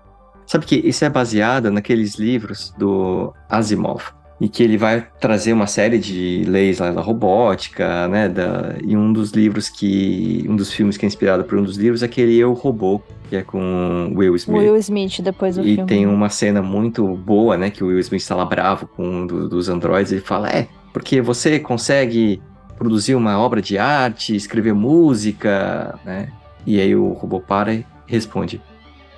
Sabe 0.51 0.65
que 0.65 0.75
isso 0.75 1.05
é 1.05 1.09
baseado 1.09 1.71
naqueles 1.71 2.15
livros 2.15 2.73
do 2.77 3.33
Asimov. 3.49 4.03
E 4.41 4.49
que 4.49 4.61
ele 4.63 4.75
vai 4.75 5.07
trazer 5.21 5.53
uma 5.53 5.65
série 5.65 5.97
de 5.97 6.43
leis 6.45 6.79
lá 6.79 6.91
da 6.91 6.99
robótica, 6.99 8.07
né? 8.09 8.27
Da, 8.27 8.75
e 8.83 8.97
um 8.97 9.13
dos 9.13 9.31
livros 9.31 9.69
que. 9.69 10.43
Um 10.49 10.55
dos 10.57 10.73
filmes 10.73 10.97
que 10.97 11.05
é 11.05 11.07
inspirado 11.07 11.45
por 11.45 11.57
um 11.57 11.63
dos 11.63 11.77
livros 11.77 12.01
é 12.03 12.05
aquele 12.05 12.35
Eu 12.37 12.51
Robô, 12.51 12.99
que 13.29 13.35
é 13.37 13.43
com 13.43 14.11
Will 14.13 14.35
Smith. 14.35 14.57
Will 14.59 14.75
Smith 14.77 15.21
depois 15.21 15.55
do 15.55 15.61
E 15.65 15.75
filme. 15.75 15.87
tem 15.87 16.05
uma 16.05 16.27
cena 16.27 16.61
muito 16.61 17.07
boa, 17.15 17.55
né? 17.55 17.69
Que 17.69 17.81
o 17.81 17.87
Will 17.87 17.99
Smith 17.99 18.21
está 18.23 18.35
lá 18.35 18.43
bravo 18.43 18.87
com 18.87 19.05
um 19.07 19.25
do- 19.27 19.47
dos 19.47 19.69
androides. 19.69 20.11
Ele 20.11 20.19
fala: 20.21 20.49
É, 20.49 20.67
porque 20.91 21.21
você 21.21 21.57
consegue 21.59 22.41
produzir 22.77 23.15
uma 23.15 23.39
obra 23.39 23.61
de 23.61 23.77
arte, 23.77 24.35
escrever 24.35 24.73
música, 24.73 25.97
né? 26.03 26.29
E 26.65 26.81
aí 26.81 26.93
o 26.93 27.09
robô 27.13 27.39
para 27.39 27.73
e 27.75 27.85
responde: 28.07 28.59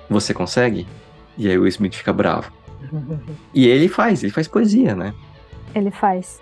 Você 0.08 0.32
consegue? 0.34 0.86
E 1.36 1.48
aí 1.48 1.58
o 1.58 1.62
Will 1.62 1.68
Smith 1.68 1.94
fica 1.94 2.12
bravo. 2.12 2.52
E 3.52 3.66
ele 3.66 3.88
faz, 3.88 4.22
ele 4.22 4.32
faz 4.32 4.46
poesia, 4.46 4.94
né? 4.94 5.14
Ele 5.74 5.90
faz. 5.90 6.40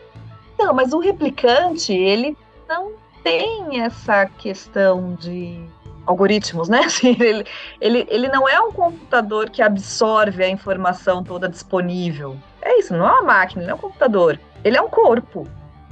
Não, 0.59 0.75
mas 0.75 0.93
o 0.93 0.99
replicante, 0.99 1.93
ele 1.93 2.37
não 2.69 2.93
tem 3.23 3.81
essa 3.81 4.27
questão 4.27 5.15
de 5.15 5.61
algoritmos, 6.07 6.69
né? 6.69 6.81
Assim, 6.87 7.17
ele, 7.19 7.45
ele, 7.81 8.07
ele 8.11 8.29
não 8.29 8.49
é 8.49 8.61
um 8.61 8.73
computador 8.73 9.51
que 9.51 9.63
absorve 9.63 10.43
a 10.45 10.49
informação 10.49 11.23
toda 11.23 11.49
disponível. 11.49 12.37
É 12.61 12.79
isso, 12.79 12.95
não 12.95 13.07
é 13.07 13.13
uma 13.13 13.23
máquina, 13.23 13.63
ele 13.63 13.71
não 13.71 13.77
é 13.77 13.79
um 13.79 13.83
computador. 13.83 14.39
Ele 14.65 14.77
é 14.77 14.83
um 14.83 14.89
corpo. 14.89 15.47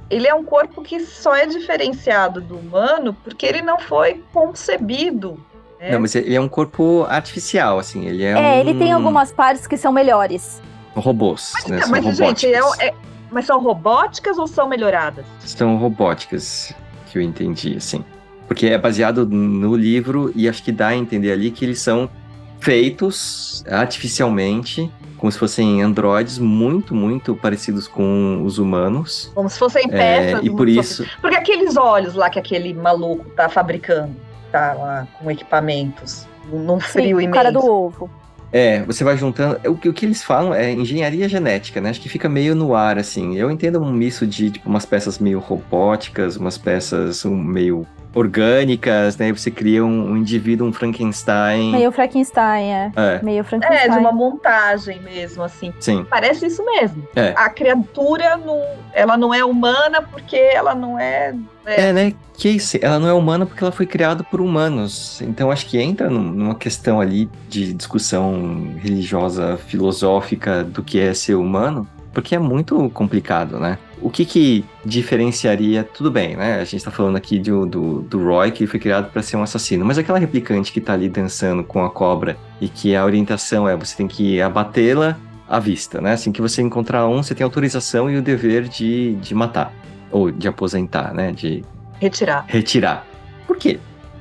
Ele 0.08 0.26
é 0.26 0.34
um 0.34 0.44
corpo 0.44 0.82
que 0.82 1.00
só 1.00 1.34
é 1.34 1.46
diferenciado 1.46 2.40
do 2.40 2.58
humano 2.58 3.14
porque 3.24 3.46
ele 3.46 3.62
não 3.62 3.78
foi 3.78 4.22
concebido. 4.32 5.44
Né? 5.80 5.90
Não, 5.92 6.00
mas 6.00 6.14
ele 6.14 6.34
é 6.34 6.40
um 6.40 6.48
corpo 6.48 7.04
artificial, 7.08 7.78
assim. 7.78 8.06
Ele 8.06 8.22
é, 8.24 8.30
É, 8.32 8.36
um... 8.38 8.60
ele 8.60 8.74
tem 8.78 8.92
algumas 8.92 9.32
partes 9.32 9.66
que 9.66 9.76
são 9.76 9.90
melhores. 9.92 10.60
robôs, 10.94 11.52
né? 11.68 11.76
Mas, 11.76 11.80
São 11.82 11.90
mas, 11.90 12.16
gente, 12.16 12.46
é, 12.46 12.58
robóticas. 12.60 12.88
é- 12.88 12.94
mas 13.30 13.46
são 13.46 13.60
robóticas 13.62 14.38
ou 14.38 14.46
são 14.46 14.68
melhoradas? 14.68 15.24
São 15.38 15.76
robóticas, 15.76 16.74
que 17.06 17.16
eu 17.18 17.22
entendi, 17.22 17.76
assim. 17.76 18.04
Porque 18.48 18.66
é 18.66 18.76
baseado 18.76 19.24
no 19.24 19.76
livro 19.76 20.32
e 20.34 20.48
acho 20.48 20.62
que 20.64 20.72
dá 20.72 20.88
a 20.88 20.96
entender 20.96 21.30
ali 21.30 21.50
que 21.52 21.64
eles 21.64 21.80
são 21.80 22.10
feitos 22.58 23.64
artificialmente, 23.70 24.90
como 25.16 25.30
se 25.30 25.38
fossem 25.38 25.82
androides 25.82 26.38
muito, 26.38 26.94
muito 26.94 27.34
parecidos 27.36 27.86
com 27.86 28.42
os 28.44 28.58
humanos. 28.58 29.30
Como 29.34 29.48
se 29.48 29.58
fossem 29.58 29.84
É, 29.84 29.88
peças. 29.88 30.44
e 30.44 30.48
do 30.48 30.56
por 30.56 30.68
isso, 30.68 31.06
Porque 31.20 31.36
aqueles 31.36 31.76
olhos 31.76 32.14
lá 32.14 32.28
que 32.30 32.38
aquele 32.38 32.74
maluco 32.74 33.28
tá 33.30 33.48
fabricando, 33.48 34.14
tá 34.50 34.72
lá 34.74 35.06
com 35.18 35.30
equipamentos, 35.30 36.26
num 36.52 36.80
Sim, 36.80 36.86
frio 36.86 37.16
o 37.18 37.20
imenso. 37.20 37.34
cara 37.34 37.50
do 37.52 37.64
ovo. 37.64 38.10
é, 38.52 38.82
você 38.82 39.04
vai 39.04 39.16
juntando. 39.16 39.60
O 39.70 39.76
que, 39.76 39.88
o 39.88 39.92
que 39.92 40.04
eles 40.04 40.22
falam 40.22 40.52
é 40.54 40.72
engenharia 40.72 41.28
genética, 41.28 41.80
né? 41.80 41.90
Acho 41.90 42.00
que 42.00 42.08
fica 42.08 42.28
meio 42.28 42.54
no 42.54 42.74
ar, 42.74 42.98
assim. 42.98 43.36
Eu 43.36 43.50
entendo 43.50 43.80
um 43.80 43.92
misto 43.92 44.26
de 44.26 44.50
tipo, 44.50 44.68
umas 44.68 44.84
peças 44.84 45.18
meio 45.18 45.38
robóticas, 45.38 46.36
umas 46.36 46.58
peças 46.58 47.24
um, 47.24 47.36
meio 47.36 47.86
orgânicas, 48.14 49.16
né? 49.16 49.32
Você 49.32 49.50
cria 49.50 49.84
um, 49.84 50.10
um 50.12 50.16
indivíduo, 50.16 50.66
um 50.66 50.72
Frankenstein. 50.72 51.72
Meio 51.72 51.92
Frankenstein, 51.92 52.72
é. 52.72 52.92
É, 52.96 53.22
Meio 53.22 53.44
Frankenstein. 53.44 53.86
É, 53.86 53.88
de 53.88 53.98
uma 53.98 54.12
montagem 54.12 55.00
mesmo, 55.00 55.42
assim. 55.42 55.72
sim. 55.80 56.04
Parece 56.08 56.46
isso 56.46 56.64
mesmo. 56.64 57.06
É. 57.14 57.32
A 57.36 57.48
criatura, 57.48 58.36
não, 58.36 58.60
ela 58.92 59.16
não 59.16 59.32
é 59.32 59.44
humana 59.44 60.02
porque 60.02 60.36
ela 60.36 60.74
não 60.74 60.98
é... 60.98 61.34
É, 61.66 61.92
né? 61.92 62.14
Casey, 62.36 62.80
ela 62.82 62.98
não 62.98 63.06
é 63.06 63.12
humana 63.12 63.44
porque 63.44 63.62
ela 63.62 63.70
foi 63.70 63.86
criada 63.86 64.24
por 64.24 64.40
humanos. 64.40 65.20
Então 65.22 65.50
acho 65.50 65.66
que 65.66 65.78
entra 65.78 66.08
num- 66.08 66.22
numa 66.22 66.54
questão 66.54 67.00
ali 67.00 67.28
de 67.48 67.72
discussão 67.74 68.72
religiosa, 68.78 69.58
filosófica 69.66 70.64
do 70.64 70.82
que 70.82 70.98
é 70.98 71.12
ser 71.12 71.34
humano, 71.34 71.86
porque 72.12 72.34
é 72.34 72.38
muito 72.38 72.90
complicado, 72.90 73.60
né? 73.60 73.78
O 74.02 74.08
que 74.08 74.24
que 74.24 74.64
diferenciaria, 74.84 75.84
tudo 75.84 76.10
bem, 76.10 76.36
né? 76.36 76.60
A 76.60 76.64
gente 76.64 76.84
tá 76.84 76.90
falando 76.90 77.16
aqui 77.16 77.38
do, 77.38 77.66
do, 77.66 78.02
do 78.02 78.24
Roy, 78.24 78.50
que 78.50 78.66
foi 78.66 78.80
criado 78.80 79.10
para 79.10 79.22
ser 79.22 79.36
um 79.36 79.42
assassino, 79.42 79.84
mas 79.84 79.98
aquela 79.98 80.18
replicante 80.18 80.72
que 80.72 80.80
tá 80.80 80.94
ali 80.94 81.08
dançando 81.08 81.62
com 81.62 81.84
a 81.84 81.90
cobra 81.90 82.36
e 82.60 82.68
que 82.68 82.96
a 82.96 83.04
orientação 83.04 83.68
é 83.68 83.76
você 83.76 83.96
tem 83.96 84.08
que 84.08 84.40
abatê-la 84.40 85.18
à 85.48 85.58
vista, 85.58 86.00
né? 86.00 86.12
Assim 86.12 86.32
que 86.32 86.40
você 86.40 86.62
encontrar 86.62 87.06
um, 87.06 87.22
você 87.22 87.34
tem 87.34 87.44
autorização 87.44 88.10
e 88.10 88.16
o 88.16 88.22
dever 88.22 88.68
de, 88.68 89.16
de 89.16 89.34
matar. 89.34 89.72
Ou 90.10 90.30
de 90.30 90.48
aposentar, 90.48 91.12
né? 91.12 91.32
De 91.32 91.62
Retirar. 92.00 92.44
retirar. 92.48 93.06
Por 93.46 93.58
quê? 93.58 93.78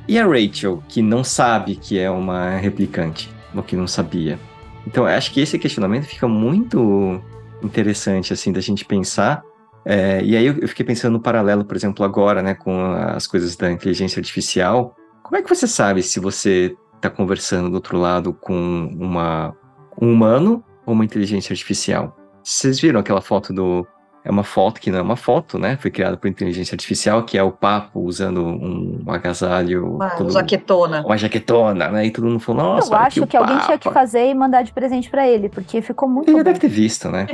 E 0.08 0.18
a 0.18 0.26
Rachel, 0.26 0.84
que 0.88 1.02
não 1.02 1.24
sabe 1.24 1.76
que 1.76 1.98
é 1.98 2.10
uma 2.10 2.58
replicante, 2.58 3.30
ou 3.56 3.64
que 3.64 3.76
não 3.76 3.88
sabia. 3.88 4.40
Então, 4.86 5.06
acho 5.06 5.32
que 5.32 5.40
esse 5.40 5.58
questionamento 5.60 6.06
fica 6.06 6.28
muito 6.28 7.22
interessante, 7.62 8.34
assim, 8.34 8.52
da 8.52 8.60
gente 8.60 8.84
pensar. 8.84 9.44
É, 9.86 10.22
e 10.24 10.36
aí 10.36 10.46
eu 10.46 10.68
fiquei 10.68 10.86
pensando 10.86 11.14
no 11.14 11.20
paralelo, 11.20 11.66
por 11.66 11.76
exemplo, 11.76 12.04
agora, 12.06 12.42
né, 12.42 12.54
com 12.54 12.92
as 12.94 13.26
coisas 13.26 13.56
da 13.56 13.72
inteligência 13.72 14.20
artificial. 14.20 14.96
Como 15.24 15.38
é 15.38 15.42
que 15.42 15.50
você 15.50 15.68
sabe 15.68 16.04
se 16.04 16.20
você 16.20 16.76
está 16.96 17.10
conversando 17.10 17.70
do 17.70 17.76
outro 17.76 17.98
lado 17.98 18.34
com 18.34 18.90
uma, 19.00 19.56
um 20.02 20.12
humano 20.12 20.64
ou 20.86 20.94
uma 20.94 21.06
inteligência 21.06 21.54
artificial? 21.54 22.16
Vocês 22.44 22.80
viram 22.80 23.00
aquela 23.00 23.22
foto 23.22 23.54
do 23.54 23.88
é 24.24 24.30
uma 24.30 24.44
foto 24.44 24.82
que 24.82 24.92
não 24.92 25.00
é 25.00 25.02
uma 25.02 25.16
foto, 25.16 25.58
né? 25.58 25.78
Foi 25.78 25.90
criada 25.90 26.18
por 26.18 26.28
inteligência 26.28 26.76
artificial, 26.76 27.24
que 27.24 27.38
é 27.38 27.44
o 27.44 27.52
papo 27.52 28.02
usando 28.02 28.46
um 28.46 29.04
agasalho. 29.08 29.96
Uma 29.96 30.10
todo... 30.10 30.32
jaquetona. 30.32 31.04
Uma 31.06 31.18
jaquetona, 31.18 31.90
né? 31.90 32.06
E 32.06 32.12
todo 32.12 32.28
mundo 32.28 32.40
falou, 32.40 32.64
nossa, 32.64 32.94
Eu 32.94 32.98
acho 32.98 33.28
que 33.28 33.38
alguém 33.38 33.58
tinha 33.60 33.78
que 33.78 33.90
fazer 33.92 34.30
e 34.30 34.34
mandar 34.34 34.64
de 34.64 34.74
presente 34.74 35.10
para 35.10 35.28
ele, 35.28 35.48
porque 35.48 35.82
ficou 35.82 36.08
muito. 36.08 36.30
Ele 36.30 36.44
deve 36.44 36.60
ter 36.60 36.68
visto, 36.68 37.10
né? 37.10 37.28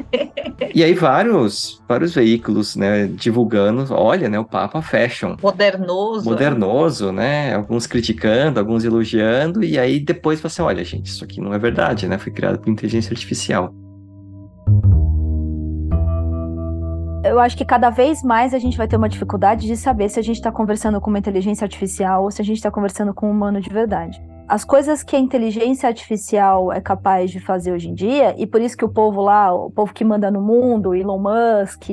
e 0.74 0.84
aí 0.84 0.94
vários, 0.94 1.82
vários 1.88 2.14
veículos, 2.14 2.76
né, 2.76 3.08
divulgando, 3.08 3.86
olha, 3.94 4.30
né, 4.30 4.38
o 4.38 4.46
Papa 4.46 4.82
Fashion. 4.82 5.36
Modernoso. 5.42 6.30
Modernoso, 6.30 7.12
né? 7.12 7.56
Alguns 7.56 7.88
criticando, 7.88 8.60
alguns 8.60 8.86
elogiando, 8.86 9.64
e 9.64 9.80
aí 9.80 10.00
depois 10.00 10.40
você, 10.40 10.62
olha, 10.62 10.84
gente, 10.84 11.08
isso 11.08 11.24
aqui 11.24 11.42
não 11.42 11.54
é 11.54 11.58
verdade, 11.58 12.08
né? 12.08 12.18
Foi 12.18 12.32
criado 12.32 12.60
por 12.60 12.70
inteligência 12.70 13.12
artificial. 13.12 13.74
Eu 17.36 17.40
acho 17.40 17.58
que 17.58 17.66
cada 17.66 17.90
vez 17.90 18.24
mais 18.24 18.54
a 18.54 18.60
gente 18.60 18.78
vai 18.78 18.88
ter 18.88 18.96
uma 18.96 19.10
dificuldade 19.10 19.68
de 19.68 19.76
saber 19.76 20.10
se 20.10 20.20
a 20.20 20.24
gente 20.24 20.38
está 20.38 20.52
conversando 20.52 21.02
com 21.02 21.10
uma 21.10 21.20
inteligência 21.20 21.66
artificial 21.66 22.24
ou 22.24 22.32
se 22.32 22.42
a 22.42 22.46
gente 22.46 22.58
está 22.58 22.72
conversando 22.72 23.14
com 23.14 23.28
um 23.28 23.32
humano 23.32 23.60
de 23.60 23.70
verdade. 23.70 24.22
As 24.48 24.64
coisas 24.64 25.04
que 25.04 25.16
a 25.16 25.20
inteligência 25.20 25.88
artificial 25.88 26.72
é 26.72 26.80
capaz 26.80 27.32
de 27.32 27.40
fazer 27.40 27.72
hoje 27.72 27.90
em 27.90 27.94
dia, 27.94 28.36
e 28.38 28.46
por 28.46 28.62
isso 28.62 28.78
que 28.78 28.86
o 28.86 28.90
povo 28.90 29.22
lá, 29.22 29.54
o 29.54 29.72
povo 29.72 29.94
que 29.94 30.06
manda 30.06 30.30
no 30.30 30.42
mundo, 30.42 30.94
Elon 30.94 31.20
Musk 31.20 31.90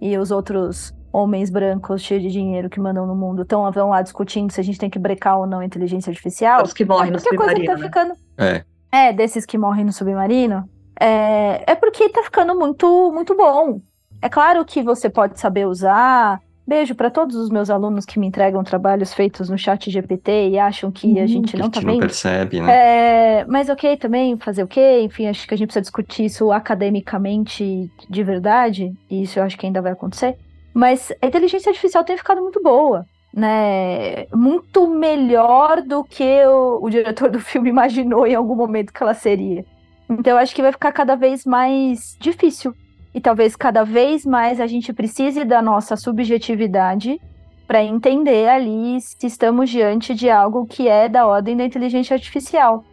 e 0.00 0.18
os 0.18 0.30
outros 0.30 0.92
homens 1.12 1.48
brancos 1.48 2.02
cheios 2.02 2.22
de 2.22 2.30
dinheiro 2.30 2.68
que 2.68 2.80
mandam 2.80 3.06
no 3.06 3.14
mundo 3.14 3.42
estão 3.42 3.62
lá 3.88 4.02
discutindo 4.02 4.50
se 4.50 4.60
a 4.60 4.64
gente 4.64 4.78
tem 4.78 4.90
que 4.90 4.98
brecar 4.98 5.38
ou 5.38 5.46
não 5.46 5.60
a 5.60 5.64
inteligência 5.64 6.10
artificial. 6.10 6.62
Os 6.62 6.72
que 6.72 6.84
morrem 6.84 7.10
é 7.10 7.12
no 7.12 7.20
submarino. 7.20 7.66
Tá 7.66 7.76
né? 7.76 7.84
ficando... 7.84 8.14
É. 8.36 8.64
é, 8.90 9.12
desses 9.12 9.46
que 9.46 9.56
morrem 9.56 9.84
no 9.84 9.92
submarino. 9.92 10.68
É, 11.00 11.70
é 11.70 11.74
porque 11.76 12.08
tá 12.08 12.22
ficando 12.22 12.54
muito, 12.58 13.12
muito 13.12 13.36
bom. 13.36 13.80
É 14.22 14.28
claro 14.28 14.64
que 14.64 14.80
você 14.82 15.10
pode 15.10 15.38
saber 15.40 15.66
usar. 15.66 16.40
Beijo 16.64 16.94
para 16.94 17.10
todos 17.10 17.34
os 17.34 17.50
meus 17.50 17.68
alunos 17.68 18.06
que 18.06 18.20
me 18.20 18.26
entregam 18.28 18.62
trabalhos 18.62 19.12
feitos 19.12 19.50
no 19.50 19.58
chat 19.58 19.90
GPT 19.90 20.50
e 20.50 20.58
acham 20.60 20.92
que 20.92 21.18
a 21.18 21.26
gente 21.26 21.56
não 21.56 21.66
a 21.66 21.70
tá 21.70 21.80
gente 21.80 21.86
vendo. 21.86 21.94
não 21.94 22.00
percebe, 22.00 22.60
né? 22.60 23.40
É, 23.40 23.44
mas 23.46 23.68
ok 23.68 23.96
também, 23.96 24.36
fazer 24.38 24.62
o 24.62 24.68
quê? 24.68 25.00
Enfim, 25.00 25.26
acho 25.26 25.46
que 25.46 25.54
a 25.54 25.56
gente 25.56 25.66
precisa 25.66 25.82
discutir 25.82 26.26
isso 26.26 26.52
academicamente 26.52 27.90
de 28.08 28.22
verdade, 28.22 28.92
e 29.10 29.24
isso 29.24 29.40
eu 29.40 29.42
acho 29.42 29.58
que 29.58 29.66
ainda 29.66 29.82
vai 29.82 29.90
acontecer. 29.90 30.38
Mas 30.72 31.12
a 31.20 31.26
inteligência 31.26 31.70
artificial 31.70 32.04
tem 32.04 32.16
ficado 32.16 32.40
muito 32.40 32.62
boa, 32.62 33.04
né? 33.34 34.26
Muito 34.32 34.86
melhor 34.88 35.82
do 35.82 36.04
que 36.04 36.44
o, 36.44 36.78
o 36.80 36.88
diretor 36.88 37.28
do 37.28 37.40
filme 37.40 37.70
imaginou 37.70 38.24
em 38.24 38.36
algum 38.36 38.54
momento 38.54 38.92
que 38.92 39.02
ela 39.02 39.14
seria. 39.14 39.64
Então 40.08 40.34
eu 40.34 40.38
acho 40.38 40.54
que 40.54 40.62
vai 40.62 40.70
ficar 40.70 40.92
cada 40.92 41.16
vez 41.16 41.44
mais 41.44 42.16
difícil 42.20 42.72
e 43.14 43.20
talvez 43.20 43.54
cada 43.54 43.84
vez 43.84 44.24
mais 44.24 44.60
a 44.60 44.66
gente 44.66 44.92
precise 44.92 45.44
da 45.44 45.60
nossa 45.60 45.96
subjetividade 45.96 47.20
para 47.66 47.82
entender 47.82 48.48
ali 48.48 49.00
se 49.00 49.26
estamos 49.26 49.70
diante 49.70 50.14
de 50.14 50.28
algo 50.28 50.66
que 50.66 50.88
é 50.88 51.08
da 51.08 51.26
ordem 51.26 51.56
da 51.56 51.64
inteligência 51.64 52.14
artificial. 52.14 52.84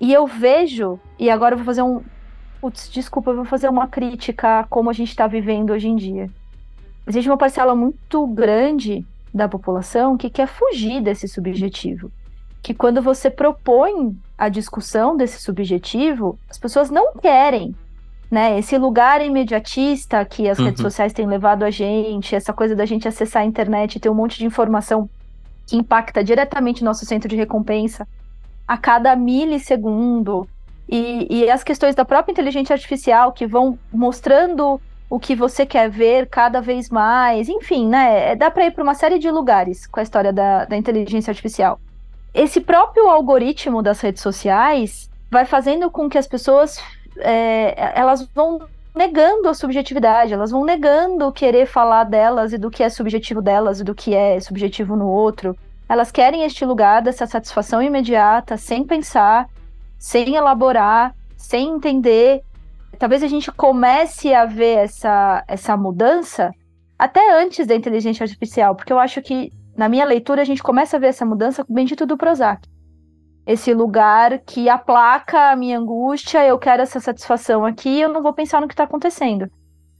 E 0.00 0.12
eu 0.12 0.26
vejo, 0.26 0.98
e 1.18 1.30
agora 1.30 1.54
eu 1.54 1.58
vou 1.58 1.66
fazer 1.66 1.82
um. 1.82 2.02
Putz, 2.60 2.90
desculpa, 2.90 3.30
eu 3.30 3.36
vou 3.36 3.44
fazer 3.44 3.68
uma 3.68 3.88
crítica 3.88 4.60
a 4.60 4.64
como 4.64 4.90
a 4.90 4.92
gente 4.92 5.10
está 5.10 5.26
vivendo 5.26 5.70
hoje 5.70 5.88
em 5.88 5.96
dia. 5.96 6.30
Existe 7.06 7.28
uma 7.28 7.36
parcela 7.36 7.74
muito 7.74 8.26
grande 8.26 9.04
da 9.34 9.48
população 9.48 10.16
que 10.16 10.30
quer 10.30 10.46
fugir 10.46 11.00
desse 11.00 11.26
subjetivo. 11.26 12.10
Que 12.62 12.72
quando 12.72 13.02
você 13.02 13.28
propõe 13.28 14.16
a 14.38 14.48
discussão 14.48 15.16
desse 15.16 15.42
subjetivo, 15.42 16.38
as 16.48 16.58
pessoas 16.58 16.90
não 16.90 17.14
querem 17.14 17.74
né? 18.32 18.58
Esse 18.58 18.78
lugar 18.78 19.22
imediatista 19.22 20.24
que 20.24 20.48
as 20.48 20.58
uhum. 20.58 20.64
redes 20.64 20.80
sociais 20.80 21.12
têm 21.12 21.26
levado 21.26 21.64
a 21.64 21.70
gente, 21.70 22.34
essa 22.34 22.50
coisa 22.50 22.74
da 22.74 22.86
gente 22.86 23.06
acessar 23.06 23.42
a 23.42 23.44
internet 23.44 23.96
e 23.96 24.00
ter 24.00 24.08
um 24.08 24.14
monte 24.14 24.38
de 24.38 24.46
informação 24.46 25.06
que 25.66 25.76
impacta 25.76 26.24
diretamente 26.24 26.82
nosso 26.82 27.04
centro 27.04 27.28
de 27.28 27.36
recompensa 27.36 28.08
a 28.66 28.78
cada 28.78 29.14
milissegundo. 29.14 30.48
E, 30.88 31.26
e 31.28 31.50
as 31.50 31.62
questões 31.62 31.94
da 31.94 32.06
própria 32.06 32.32
inteligência 32.32 32.72
artificial 32.72 33.32
que 33.32 33.46
vão 33.46 33.78
mostrando 33.92 34.80
o 35.10 35.20
que 35.20 35.36
você 35.36 35.66
quer 35.66 35.90
ver 35.90 36.26
cada 36.26 36.62
vez 36.62 36.88
mais. 36.88 37.50
Enfim, 37.50 37.86
né? 37.86 38.30
É, 38.30 38.34
dá 38.34 38.50
para 38.50 38.64
ir 38.64 38.70
para 38.70 38.82
uma 38.82 38.94
série 38.94 39.18
de 39.18 39.30
lugares 39.30 39.86
com 39.86 40.00
a 40.00 40.02
história 40.02 40.32
da, 40.32 40.64
da 40.64 40.74
inteligência 40.74 41.30
artificial. 41.30 41.78
Esse 42.32 42.62
próprio 42.62 43.10
algoritmo 43.10 43.82
das 43.82 44.00
redes 44.00 44.22
sociais 44.22 45.10
vai 45.30 45.44
fazendo 45.44 45.90
com 45.90 46.08
que 46.08 46.16
as 46.16 46.26
pessoas 46.26 46.80
é, 47.22 47.92
elas 47.94 48.26
vão 48.34 48.60
negando 48.94 49.48
a 49.48 49.54
subjetividade, 49.54 50.32
elas 50.32 50.50
vão 50.50 50.64
negando 50.64 51.32
querer 51.32 51.66
falar 51.66 52.04
delas 52.04 52.52
e 52.52 52.58
do 52.58 52.70
que 52.70 52.82
é 52.82 52.88
subjetivo 52.88 53.40
delas 53.40 53.80
e 53.80 53.84
do 53.84 53.94
que 53.94 54.14
é 54.14 54.38
subjetivo 54.40 54.96
no 54.96 55.08
outro. 55.08 55.56
Elas 55.88 56.10
querem 56.10 56.44
este 56.44 56.64
lugar 56.64 57.02
dessa 57.02 57.26
satisfação 57.26 57.82
imediata, 57.82 58.56
sem 58.56 58.84
pensar, 58.84 59.48
sem 59.98 60.34
elaborar, 60.34 61.14
sem 61.36 61.70
entender. 61.70 62.42
Talvez 62.98 63.22
a 63.22 63.28
gente 63.28 63.50
comece 63.50 64.32
a 64.32 64.44
ver 64.44 64.78
essa, 64.78 65.44
essa 65.48 65.76
mudança 65.76 66.52
até 66.98 67.42
antes 67.42 67.66
da 67.66 67.74
inteligência 67.74 68.24
artificial, 68.24 68.74
porque 68.74 68.92
eu 68.92 68.98
acho 68.98 69.20
que, 69.22 69.50
na 69.76 69.88
minha 69.88 70.04
leitura, 70.04 70.42
a 70.42 70.44
gente 70.44 70.62
começa 70.62 70.96
a 70.96 71.00
ver 71.00 71.08
essa 71.08 71.26
mudança 71.26 71.64
com 71.64 71.72
o 71.72 71.76
bendito 71.76 72.06
do 72.06 72.16
Prozac 72.16 72.68
esse 73.46 73.74
lugar 73.74 74.38
que 74.40 74.68
aplaca 74.68 75.50
a 75.50 75.56
minha 75.56 75.78
angústia, 75.78 76.46
eu 76.46 76.58
quero 76.58 76.82
essa 76.82 77.00
satisfação 77.00 77.64
aqui, 77.64 78.00
eu 78.00 78.08
não 78.08 78.22
vou 78.22 78.32
pensar 78.32 78.60
no 78.60 78.68
que 78.68 78.74
está 78.74 78.84
acontecendo. 78.84 79.50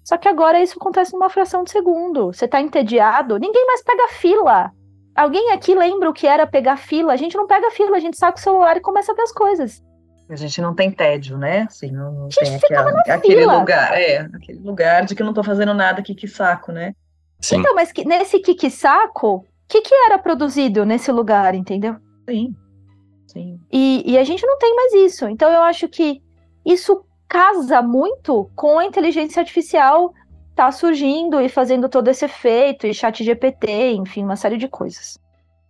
Só 0.05 0.17
que 0.17 0.29
agora 0.29 0.61
isso 0.61 0.77
acontece 0.79 1.13
numa 1.13 1.31
fração 1.31 1.65
de 1.65 1.71
segundo. 1.71 2.33
Você 2.33 2.45
está 2.45 2.61
entediado, 2.61 3.39
ninguém 3.39 3.67
mais 3.67 3.83
pega 3.83 4.09
fila. 4.09 4.71
Alguém 5.15 5.53
aqui 5.53 5.75
lembra 5.75 6.09
o 6.09 6.13
que 6.13 6.27
era 6.27 6.47
pegar 6.47 6.77
fila? 6.77 7.13
A 7.13 7.17
gente 7.17 7.37
não 7.37 7.47
pega 7.47 7.71
fila, 7.71 7.97
a 7.97 8.01
gente 8.01 8.17
saca 8.17 8.39
o 8.39 8.41
celular 8.41 8.77
e 8.77 8.81
começa 8.81 9.13
a 9.13 9.15
ver 9.15 9.23
as 9.23 9.33
coisas. 9.33 9.83
A 10.29 10.37
gente 10.37 10.61
não 10.63 10.75
tem 10.75 10.91
tédio, 10.91 11.37
né? 11.37 11.63
Assim, 11.63 11.91
não, 11.91 12.13
não 12.13 12.29
tem 12.29 12.57
aquela, 12.57 12.91
aquele 13.01 13.41
fila. 13.41 13.59
lugar, 13.59 14.01
é, 14.01 14.21
aquele 14.33 14.61
lugar 14.61 15.05
de 15.05 15.15
que 15.15 15.21
eu 15.21 15.25
não 15.25 15.33
estou 15.33 15.45
fazendo 15.45 15.75
nada 15.75 16.01
aqui 16.01 16.15
que 16.15 16.27
saco, 16.27 16.73
né? 16.73 16.95
Sim. 17.39 17.59
Então, 17.59 17.75
mas 17.75 17.93
que, 17.93 18.05
nesse 18.05 18.39
que 18.39 18.71
saco, 18.71 19.37
o 19.37 19.45
que, 19.69 19.83
que 19.83 19.95
era 19.95 20.19
produzido 20.19 20.87
nesse 20.87 21.13
lugar, 21.13 21.55
entendeu? 21.55 21.97
Sim. 22.29 22.55
Sim. 23.33 23.59
E, 23.73 24.03
e 24.07 24.19
a 24.19 24.25
gente 24.25 24.47
não 24.47 24.59
tem 24.59 24.75
mais 24.75 24.93
isso. 24.93 25.27
Então 25.27 25.51
eu 25.51 25.63
acho 25.63 25.89
que 25.89 26.23
isso 26.65 27.05
casa 27.27 27.81
muito 27.81 28.51
com 28.55 28.79
a 28.79 28.85
inteligência 28.85 29.41
artificial 29.41 30.13
tá 30.55 30.71
surgindo 30.71 31.41
e 31.41 31.49
fazendo 31.49 31.89
todo 31.89 32.09
esse 32.09 32.27
efeito, 32.27 32.87
e 32.87 32.93
chat 32.93 33.25
GPT, 33.25 33.93
enfim, 33.93 34.23
uma 34.23 34.37
série 34.37 34.59
de 34.59 34.69
coisas. 34.69 35.19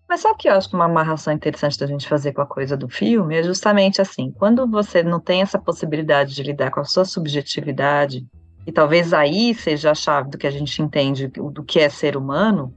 Mas 0.08 0.20
sabe 0.20 0.34
o 0.34 0.38
que 0.38 0.48
eu 0.48 0.54
acho 0.54 0.68
que 0.68 0.74
uma 0.74 0.86
amarração 0.86 1.32
interessante 1.32 1.78
da 1.78 1.86
gente 1.86 2.08
fazer 2.08 2.32
com 2.32 2.42
a 2.42 2.46
coisa 2.46 2.76
do 2.76 2.88
filme? 2.88 3.36
É 3.36 3.44
justamente 3.44 4.02
assim, 4.02 4.32
quando 4.32 4.66
você 4.66 5.04
não 5.04 5.20
tem 5.20 5.40
essa 5.40 5.58
possibilidade 5.58 6.34
de 6.34 6.42
lidar 6.42 6.72
com 6.72 6.80
a 6.80 6.84
sua 6.84 7.04
subjetividade, 7.04 8.26
e 8.66 8.72
talvez 8.72 9.12
aí 9.12 9.54
seja 9.54 9.92
a 9.92 9.94
chave 9.94 10.30
do 10.30 10.38
que 10.38 10.48
a 10.48 10.50
gente 10.50 10.82
entende 10.82 11.28
do 11.28 11.62
que 11.62 11.78
é 11.78 11.88
ser 11.88 12.16
humano, 12.16 12.74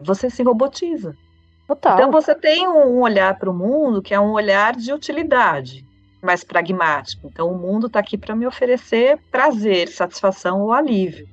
você 0.00 0.28
se 0.28 0.42
robotiza. 0.42 1.16
Total. 1.66 1.96
Então 1.96 2.10
você 2.10 2.34
tem 2.34 2.68
um 2.68 3.00
olhar 3.00 3.38
para 3.38 3.50
o 3.50 3.54
mundo 3.54 4.00
que 4.00 4.14
é 4.14 4.20
um 4.20 4.32
olhar 4.32 4.76
de 4.76 4.92
utilidade, 4.92 5.84
mais 6.22 6.44
pragmático. 6.44 7.26
Então 7.26 7.50
o 7.50 7.58
mundo 7.58 7.88
está 7.88 7.98
aqui 7.98 8.16
para 8.16 8.36
me 8.36 8.46
oferecer 8.46 9.18
prazer, 9.30 9.88
satisfação 9.88 10.62
ou 10.62 10.72
alívio. 10.72 11.28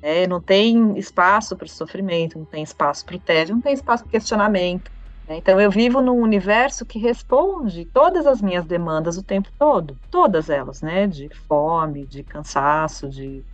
É, 0.00 0.26
não 0.26 0.40
tem 0.40 0.98
espaço 0.98 1.56
para 1.56 1.66
o 1.66 1.68
sofrimento, 1.68 2.38
não 2.38 2.44
tem 2.44 2.62
espaço 2.62 3.04
para 3.04 3.16
o 3.16 3.20
tédio, 3.20 3.54
não 3.54 3.62
tem 3.62 3.72
espaço 3.72 4.04
para 4.04 4.12
questionamento. 4.12 4.90
Né? 5.28 5.36
Então 5.36 5.60
eu 5.60 5.70
vivo 5.70 6.00
num 6.00 6.20
universo 6.20 6.84
que 6.84 6.98
responde 6.98 7.84
todas 7.84 8.26
as 8.26 8.42
minhas 8.42 8.64
demandas 8.64 9.16
o 9.16 9.22
tempo 9.22 9.48
todo, 9.58 9.96
todas 10.10 10.50
elas, 10.50 10.82
né? 10.82 11.06
De 11.06 11.28
fome, 11.48 12.04
de 12.06 12.22
cansaço, 12.22 13.08
de 13.08 13.44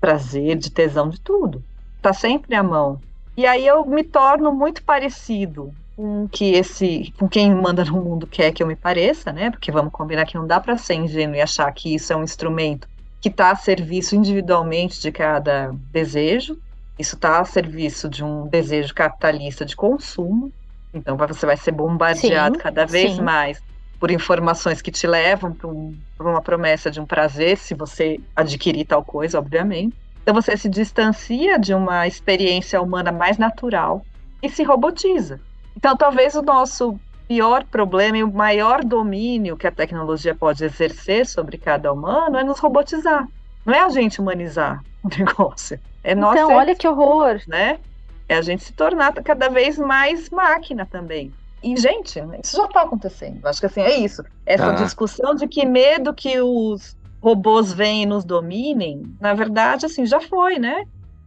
prazer, 0.00 0.56
de 0.56 0.70
tesão, 0.70 1.08
de 1.08 1.20
tudo. 1.20 1.62
Está 1.96 2.12
sempre 2.12 2.54
à 2.54 2.62
mão. 2.62 3.00
E 3.36 3.46
aí 3.46 3.66
eu 3.66 3.84
me 3.84 4.04
torno 4.04 4.52
muito 4.52 4.82
parecido 4.82 5.74
com 5.96 6.28
que 6.28 6.52
esse, 6.52 7.12
com 7.18 7.28
quem 7.28 7.54
manda 7.54 7.84
no 7.84 8.02
mundo 8.02 8.26
quer 8.26 8.52
que 8.52 8.62
eu 8.62 8.66
me 8.66 8.76
pareça, 8.76 9.32
né? 9.32 9.50
Porque 9.50 9.70
vamos 9.70 9.92
combinar 9.92 10.24
que 10.26 10.36
não 10.36 10.46
dá 10.46 10.60
para 10.60 10.76
ser 10.76 10.94
ingênuo 10.94 11.36
e 11.36 11.40
achar 11.40 11.70
que 11.72 11.94
isso 11.94 12.12
é 12.12 12.16
um 12.16 12.24
instrumento 12.24 12.88
que 13.20 13.28
está 13.28 13.50
a 13.50 13.56
serviço 13.56 14.14
individualmente 14.14 15.00
de 15.00 15.10
cada 15.10 15.72
desejo. 15.90 16.58
Isso 16.98 17.14
está 17.14 17.40
a 17.40 17.44
serviço 17.44 18.08
de 18.08 18.22
um 18.22 18.46
desejo 18.46 18.94
capitalista 18.94 19.64
de 19.64 19.74
consumo. 19.74 20.52
Então 20.92 21.16
você 21.16 21.46
vai 21.46 21.56
ser 21.56 21.72
bombardeado 21.72 22.56
sim, 22.56 22.62
cada 22.62 22.84
vez 22.84 23.16
sim. 23.16 23.22
mais 23.22 23.62
por 23.98 24.10
informações 24.10 24.82
que 24.82 24.90
te 24.90 25.06
levam 25.06 25.52
para 25.52 25.68
um, 25.68 25.96
uma 26.20 26.42
promessa 26.42 26.90
de 26.90 27.00
um 27.00 27.06
prazer, 27.06 27.56
se 27.56 27.74
você 27.74 28.20
adquirir 28.36 28.84
tal 28.84 29.02
coisa, 29.02 29.38
obviamente. 29.38 29.96
Então 30.24 30.32
você 30.34 30.56
se 30.56 30.70
distancia 30.70 31.58
de 31.58 31.74
uma 31.74 32.06
experiência 32.06 32.80
humana 32.80 33.12
mais 33.12 33.36
natural 33.36 34.02
e 34.42 34.48
se 34.48 34.62
robotiza. 34.62 35.38
Então 35.76 35.94
talvez 35.94 36.34
o 36.34 36.40
nosso 36.40 36.98
pior 37.28 37.62
problema 37.64 38.16
e 38.18 38.24
o 38.24 38.32
maior 38.32 38.82
domínio 38.82 39.54
que 39.56 39.66
a 39.66 39.70
tecnologia 39.70 40.34
pode 40.34 40.64
exercer 40.64 41.26
sobre 41.26 41.58
cada 41.58 41.92
humano 41.92 42.38
é 42.38 42.42
nos 42.44 42.58
robotizar. 42.58 43.28
Não 43.66 43.74
é 43.74 43.80
a 43.80 43.88
gente 43.90 44.18
humanizar. 44.18 44.82
o 45.02 45.08
negócio. 45.14 45.78
É 46.02 46.14
nossa, 46.14 46.38
Então, 46.40 46.54
olha 46.56 46.74
que 46.74 46.88
horror. 46.88 47.40
né? 47.46 47.78
É 48.26 48.36
a 48.36 48.42
gente 48.42 48.64
se 48.64 48.72
tornar 48.72 49.12
cada 49.12 49.50
vez 49.50 49.76
mais 49.78 50.30
máquina 50.30 50.86
também. 50.86 51.30
E, 51.62 51.76
gente, 51.76 52.18
isso 52.42 52.56
já 52.56 52.64
está 52.64 52.82
acontecendo. 52.82 53.44
Acho 53.46 53.60
que 53.60 53.66
assim, 53.66 53.82
é 53.82 53.96
isso. 53.98 54.24
Essa 54.46 54.72
Tá. 54.74 54.82
discussão 54.82 55.34
de 55.34 55.46
que 55.46 55.64
medo 55.66 56.12
que 56.14 56.40
os 56.40 56.96
robôs 57.24 57.72
vêm 57.72 58.02
e 58.02 58.06
nos 58.06 58.22
dominem, 58.22 59.02
na 59.18 59.32
verdade, 59.32 59.86
assim, 59.86 60.04
já 60.04 60.20
foi, 60.20 60.58
né? 60.58 60.84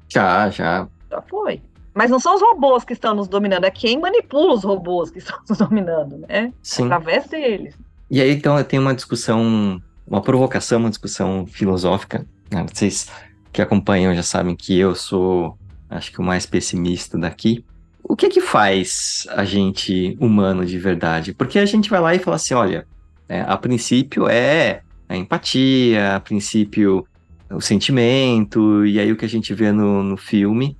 Já, 0.07 0.47
já. 0.51 0.87
Já 1.09 1.21
foi. 1.23 1.59
Mas 1.91 2.11
não 2.11 2.19
são 2.19 2.35
os 2.35 2.41
robôs 2.41 2.83
que 2.83 2.93
estão 2.93 3.15
nos 3.15 3.27
dominando, 3.27 3.63
é 3.63 3.71
quem 3.71 3.99
manipula 3.99 4.53
os 4.53 4.63
robôs 4.63 5.09
que 5.09 5.17
estão 5.19 5.39
nos 5.49 5.57
dominando, 5.57 6.19
né? 6.29 6.53
Sim. 6.61 6.85
Através 6.85 7.25
deles. 7.25 7.75
E 8.11 8.21
aí, 8.21 8.31
então, 8.31 8.63
tenho 8.63 8.83
uma 8.83 8.93
discussão, 8.93 9.81
uma 10.05 10.21
provocação, 10.21 10.79
uma 10.79 10.89
discussão 10.89 11.47
filosófica. 11.47 12.27
né? 12.51 12.63
Vocês 12.71 13.09
que 13.51 13.59
acompanham 13.59 14.13
já 14.13 14.21
sabem 14.21 14.55
que 14.55 14.77
eu 14.77 14.93
sou, 14.93 15.57
acho 15.89 16.11
que 16.11 16.19
o 16.19 16.23
mais 16.23 16.45
pessimista 16.45 17.17
daqui. 17.17 17.65
O 18.03 18.15
que 18.15 18.29
que 18.29 18.39
faz 18.39 19.25
a 19.31 19.43
gente 19.43 20.15
humano 20.21 20.63
de 20.63 20.77
verdade? 20.77 21.33
Porque 21.33 21.57
a 21.57 21.65
gente 21.65 21.89
vai 21.89 21.99
lá 21.99 22.13
e 22.13 22.19
fala 22.19 22.35
assim, 22.35 22.53
olha, 22.53 22.87
né, 23.27 23.43
a 23.47 23.57
princípio 23.57 24.29
é 24.29 24.83
a 25.07 25.15
empatia, 25.15 26.15
a 26.15 26.19
princípio 26.19 27.07
o 27.49 27.61
sentimento, 27.61 28.85
e 28.85 28.99
aí 28.99 29.11
o 29.11 29.15
que 29.15 29.25
a 29.25 29.29
gente 29.29 29.53
vê 29.53 29.71
no, 29.71 30.03
no 30.03 30.17
filme 30.17 30.77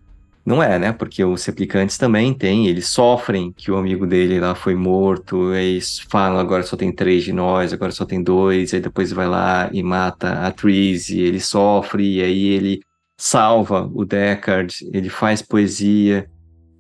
não 0.48 0.64
é, 0.64 0.80
né? 0.80 0.94
Porque 0.94 1.22
os 1.26 1.46
replicantes 1.46 1.98
também 1.98 2.34
têm, 2.34 2.68
eles 2.68 2.88
sofrem 2.88 3.52
que 3.52 3.70
o 3.70 3.76
amigo 3.76 4.08
dele 4.08 4.40
lá 4.40 4.56
foi 4.56 4.76
morto, 4.76 5.54
eles 5.54 6.00
falam 6.10 6.40
agora 6.40 6.64
só 6.64 6.78
tem 6.78 6.90
três 6.90 7.26
de 7.26 7.34
nós, 7.34 7.74
agora 7.74 7.92
só 7.92 8.06
tem 8.06 8.24
dois, 8.24 8.74
aí 8.74 8.80
depois 8.80 9.12
vai 9.12 9.28
lá 9.28 9.70
e 9.74 9.84
mata 9.84 10.48
a 10.48 10.52
Therese, 10.52 11.18
e 11.18 11.22
ele 11.22 11.42
sofre, 11.42 12.16
e 12.16 12.24
aí 12.24 12.46
ele 12.46 12.80
salva 13.18 13.92
o 13.94 14.06
Deckard, 14.06 14.74
ele 14.94 15.10
faz 15.10 15.42
poesia, 15.42 16.30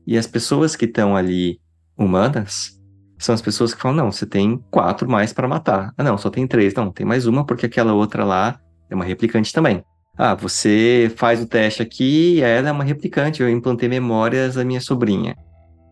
e 0.05 0.17
as 0.17 0.25
pessoas 0.25 0.73
que 0.73 0.85
estão 0.85 1.13
ali 1.13 1.59
humanas 1.97 2.76
são 3.17 3.33
as 3.33 3.41
pessoas 3.41 3.73
que 3.73 3.81
falam, 3.81 3.97
não, 3.97 4.11
você 4.11 4.25
tem 4.25 4.63
quatro 4.69 5.09
mais 5.09 5.33
para 5.33 5.47
matar. 5.47 5.93
Ah, 5.97 6.03
não, 6.03 6.17
só 6.17 6.29
tem 6.29 6.45
três. 6.47 6.73
Não, 6.73 6.91
tem 6.91 7.05
mais 7.05 7.25
uma 7.25 7.45
porque 7.45 7.65
aquela 7.65 7.93
outra 7.93 8.23
lá 8.23 8.59
é 8.89 8.95
uma 8.95 9.05
replicante 9.05 9.51
também. 9.51 9.83
Ah, 10.17 10.33
você 10.35 11.11
faz 11.15 11.41
o 11.41 11.47
teste 11.47 11.81
aqui, 11.81 12.41
ela 12.41 12.69
é 12.69 12.71
uma 12.71 12.83
replicante, 12.83 13.41
eu 13.41 13.49
implantei 13.49 13.87
memórias 13.87 14.55
da 14.55 14.65
minha 14.65 14.81
sobrinha. 14.81 15.35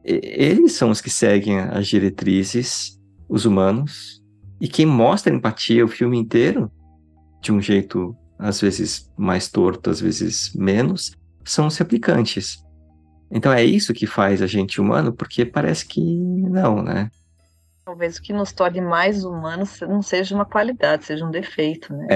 E- 0.03 0.19
Eles 0.23 0.73
são 0.73 0.89
os 0.89 1.01
que 1.01 1.09
seguem 1.09 1.59
as 1.59 1.87
diretrizes, 1.87 2.99
os 3.29 3.45
humanos, 3.45 4.21
e 4.59 4.67
quem 4.67 4.85
mostra 4.85 5.33
empatia 5.33 5.83
o 5.85 5.87
filme 5.87 6.17
inteiro, 6.17 6.71
de 7.41 7.51
um 7.51 7.61
jeito 7.61 8.15
às 8.37 8.59
vezes 8.59 9.11
mais 9.17 9.47
torto, 9.47 9.89
às 9.89 9.99
vezes 10.01 10.51
menos, 10.55 11.11
são 11.43 11.67
os 11.67 11.77
replicantes. 11.77 12.57
Então 13.31 13.51
é 13.51 13.63
isso 13.63 13.93
que 13.93 14.05
faz 14.05 14.41
a 14.41 14.47
gente 14.47 14.79
humano, 14.79 15.11
porque 15.11 15.45
parece 15.45 15.85
que 15.85 16.01
não, 16.01 16.81
né? 16.81 17.09
Talvez 17.83 18.17
o 18.17 18.21
que 18.21 18.33
nos 18.33 18.51
torne 18.51 18.81
mais 18.81 19.23
humanos 19.23 19.79
não 19.81 20.01
seja 20.01 20.33
uma 20.33 20.45
qualidade, 20.45 21.05
seja 21.05 21.25
um 21.25 21.31
defeito, 21.31 21.93
né? 21.93 22.07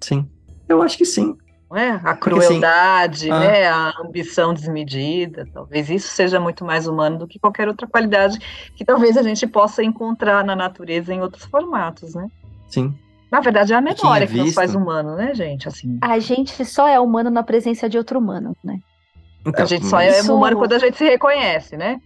Sim. 0.00 0.28
Eu 0.68 0.82
acho 0.82 0.98
que 0.98 1.04
sim. 1.04 1.36
Não 1.70 1.76
é? 1.76 1.90
A 1.90 2.16
Porque, 2.16 2.30
assim, 2.30 2.46
crueldade, 2.46 3.30
ah. 3.30 3.40
né? 3.40 3.68
A 3.68 3.92
ambição 4.00 4.54
desmedida. 4.54 5.46
Talvez 5.52 5.90
isso 5.90 6.08
seja 6.08 6.40
muito 6.40 6.64
mais 6.64 6.86
humano 6.86 7.18
do 7.18 7.28
que 7.28 7.38
qualquer 7.38 7.68
outra 7.68 7.86
qualidade 7.86 8.38
que 8.74 8.84
talvez 8.84 9.16
a 9.16 9.22
gente 9.22 9.46
possa 9.46 9.82
encontrar 9.82 10.44
na 10.44 10.56
natureza 10.56 11.12
em 11.12 11.20
outros 11.20 11.44
formatos, 11.44 12.14
né? 12.14 12.26
Sim. 12.68 12.94
Na 13.30 13.40
verdade, 13.40 13.74
é 13.74 13.76
a 13.76 13.80
memória 13.80 14.26
que 14.26 14.38
nos 14.38 14.54
faz 14.54 14.74
humano, 14.74 15.14
né, 15.14 15.34
gente? 15.34 15.68
Assim, 15.68 15.98
A 16.00 16.18
gente 16.18 16.64
só 16.64 16.88
é 16.88 16.98
humano 16.98 17.28
na 17.28 17.42
presença 17.42 17.88
de 17.88 17.98
outro 17.98 18.18
humano, 18.18 18.56
né? 18.64 18.80
Então, 19.46 19.64
a 19.64 19.66
gente 19.66 19.86
só 19.86 19.96
mas, 19.96 20.14
é 20.14 20.20
Isso- 20.20 20.34
humano 20.34 20.56
quando 20.56 20.72
a 20.72 20.78
gente 20.78 20.96
se 20.96 21.04
reconhece, 21.04 21.76
né? 21.76 22.00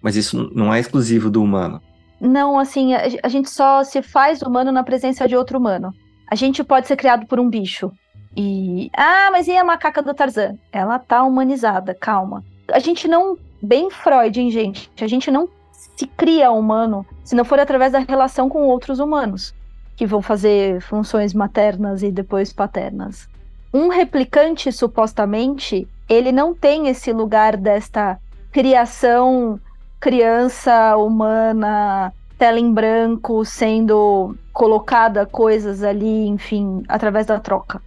mas 0.00 0.16
isso 0.16 0.50
não 0.54 0.72
é 0.72 0.80
exclusivo 0.80 1.30
do 1.30 1.42
humano. 1.42 1.80
Não, 2.20 2.58
assim, 2.58 2.94
a, 2.94 3.02
a 3.22 3.28
gente 3.28 3.50
só 3.50 3.84
se 3.84 4.00
faz 4.02 4.42
humano 4.42 4.72
na 4.72 4.82
presença 4.82 5.28
de 5.28 5.36
outro 5.36 5.58
humano. 5.58 5.92
A 6.30 6.34
gente 6.34 6.64
pode 6.64 6.86
ser 6.86 6.96
criado 6.96 7.26
por 7.26 7.38
um 7.38 7.48
bicho. 7.50 7.92
E. 8.36 8.90
Ah, 8.96 9.28
mas 9.30 9.46
e 9.48 9.56
a 9.56 9.64
macaca 9.64 10.02
do 10.02 10.14
Tarzan? 10.14 10.56
Ela 10.72 10.98
tá 10.98 11.22
humanizada, 11.22 11.94
calma. 11.94 12.44
A 12.72 12.78
gente 12.78 13.06
não. 13.06 13.36
Bem 13.60 13.90
Freud, 13.90 14.40
hein, 14.40 14.50
gente? 14.50 14.90
A 15.00 15.06
gente 15.06 15.30
não 15.30 15.48
se 15.96 16.06
cria 16.06 16.50
humano 16.50 17.06
se 17.22 17.34
não 17.34 17.44
for 17.44 17.60
através 17.60 17.92
da 17.92 17.98
relação 18.00 18.48
com 18.48 18.62
outros 18.66 18.98
humanos, 18.98 19.54
que 19.96 20.06
vão 20.06 20.20
fazer 20.22 20.80
funções 20.80 21.32
maternas 21.34 22.02
e 22.02 22.10
depois 22.10 22.52
paternas. 22.52 23.28
Um 23.72 23.88
replicante, 23.88 24.72
supostamente, 24.72 25.86
ele 26.08 26.32
não 26.32 26.54
tem 26.54 26.88
esse 26.88 27.12
lugar 27.12 27.56
desta 27.56 28.18
criação 28.50 29.58
criança 30.02 30.96
humana, 30.96 32.12
tela 32.36 32.58
em 32.58 32.72
branco, 32.72 33.44
sendo 33.44 34.36
colocada 34.52 35.24
coisas 35.24 35.84
ali, 35.84 36.26
enfim, 36.26 36.82
através 36.88 37.24
da 37.24 37.38
troca. 37.38 37.80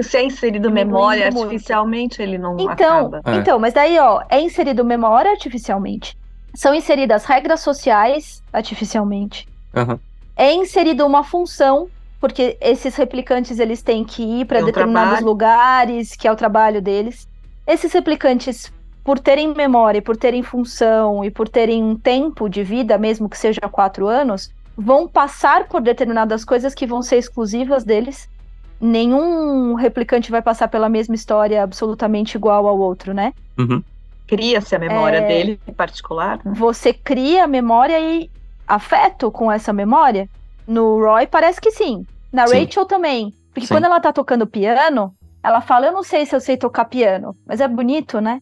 Se 0.00 0.16
é 0.16 0.24
inserido 0.24 0.70
Me 0.70 0.84
memória 0.84 1.26
artificialmente, 1.26 2.22
ele 2.22 2.38
não 2.38 2.56
Então, 2.58 3.06
acaba. 3.06 3.22
É. 3.24 3.34
então, 3.36 3.58
mas 3.58 3.74
daí, 3.74 3.98
ó, 3.98 4.22
é 4.30 4.40
inserido 4.40 4.84
memória 4.84 5.32
artificialmente. 5.32 6.16
São 6.54 6.72
inseridas 6.72 7.24
regras 7.24 7.60
sociais 7.60 8.42
artificialmente. 8.52 9.48
Aham. 9.74 9.98
É 10.36 10.54
inserido 10.54 11.04
uma 11.04 11.24
função, 11.24 11.88
porque 12.20 12.56
esses 12.60 12.94
replicantes 12.94 13.58
eles 13.58 13.82
têm 13.82 14.04
que 14.04 14.22
ir 14.22 14.44
para 14.44 14.62
determinados 14.62 15.18
trabalho. 15.18 15.26
lugares, 15.26 16.14
que 16.14 16.28
é 16.28 16.32
o 16.32 16.36
trabalho 16.36 16.80
deles. 16.80 17.28
Esses 17.66 17.92
replicantes, 17.92 18.72
por 19.04 19.18
terem 19.18 19.54
memória, 19.54 20.02
por 20.02 20.16
terem 20.16 20.42
função 20.42 21.24
e 21.24 21.30
por 21.30 21.48
terem 21.48 21.82
um 21.82 21.96
tempo 21.96 22.48
de 22.48 22.62
vida, 22.62 22.98
mesmo 22.98 23.28
que 23.28 23.38
seja 23.38 23.60
quatro 23.70 24.06
anos, 24.08 24.50
vão 24.76 25.06
passar 25.06 25.68
por 25.68 25.80
determinadas 25.80 26.44
coisas 26.44 26.74
que 26.74 26.86
vão 26.86 27.02
ser 27.02 27.16
exclusivas 27.18 27.84
deles. 27.84 28.28
Nenhum 28.80 29.74
replicante 29.74 30.30
vai 30.30 30.40
passar 30.40 30.68
pela 30.68 30.88
mesma 30.88 31.14
história 31.14 31.62
absolutamente 31.62 32.36
igual 32.36 32.66
ao 32.66 32.78
outro, 32.78 33.12
né? 33.12 33.32
Uhum. 33.58 33.82
Cria-se 34.26 34.74
a 34.74 34.78
memória 34.78 35.18
É. 35.18 35.26
dele 35.28 35.60
em 35.66 35.72
particular. 35.72 36.40
né? 36.44 36.52
Você 36.56 36.92
cria 36.92 37.46
memória 37.46 38.00
e 38.00 38.30
afeto 38.66 39.30
com 39.30 39.50
essa 39.52 39.72
memória? 39.72 40.28
No 40.66 40.98
Roy 41.04 41.26
parece 41.26 41.60
que 41.60 41.70
sim. 41.70 42.06
Na 42.32 42.46
Sim. 42.46 42.60
Rachel 42.64 42.86
também. 42.86 43.34
Porque 43.52 43.66
Sim. 43.66 43.74
quando 43.74 43.84
ela 43.84 44.00
tá 44.00 44.12
tocando 44.12 44.46
piano, 44.46 45.12
ela 45.42 45.60
fala: 45.60 45.86
Eu 45.86 45.92
não 45.92 46.02
sei 46.02 46.26
se 46.26 46.34
eu 46.34 46.40
sei 46.40 46.56
tocar 46.56 46.84
piano, 46.84 47.36
mas 47.46 47.60
é 47.60 47.68
bonito, 47.68 48.20
né? 48.20 48.40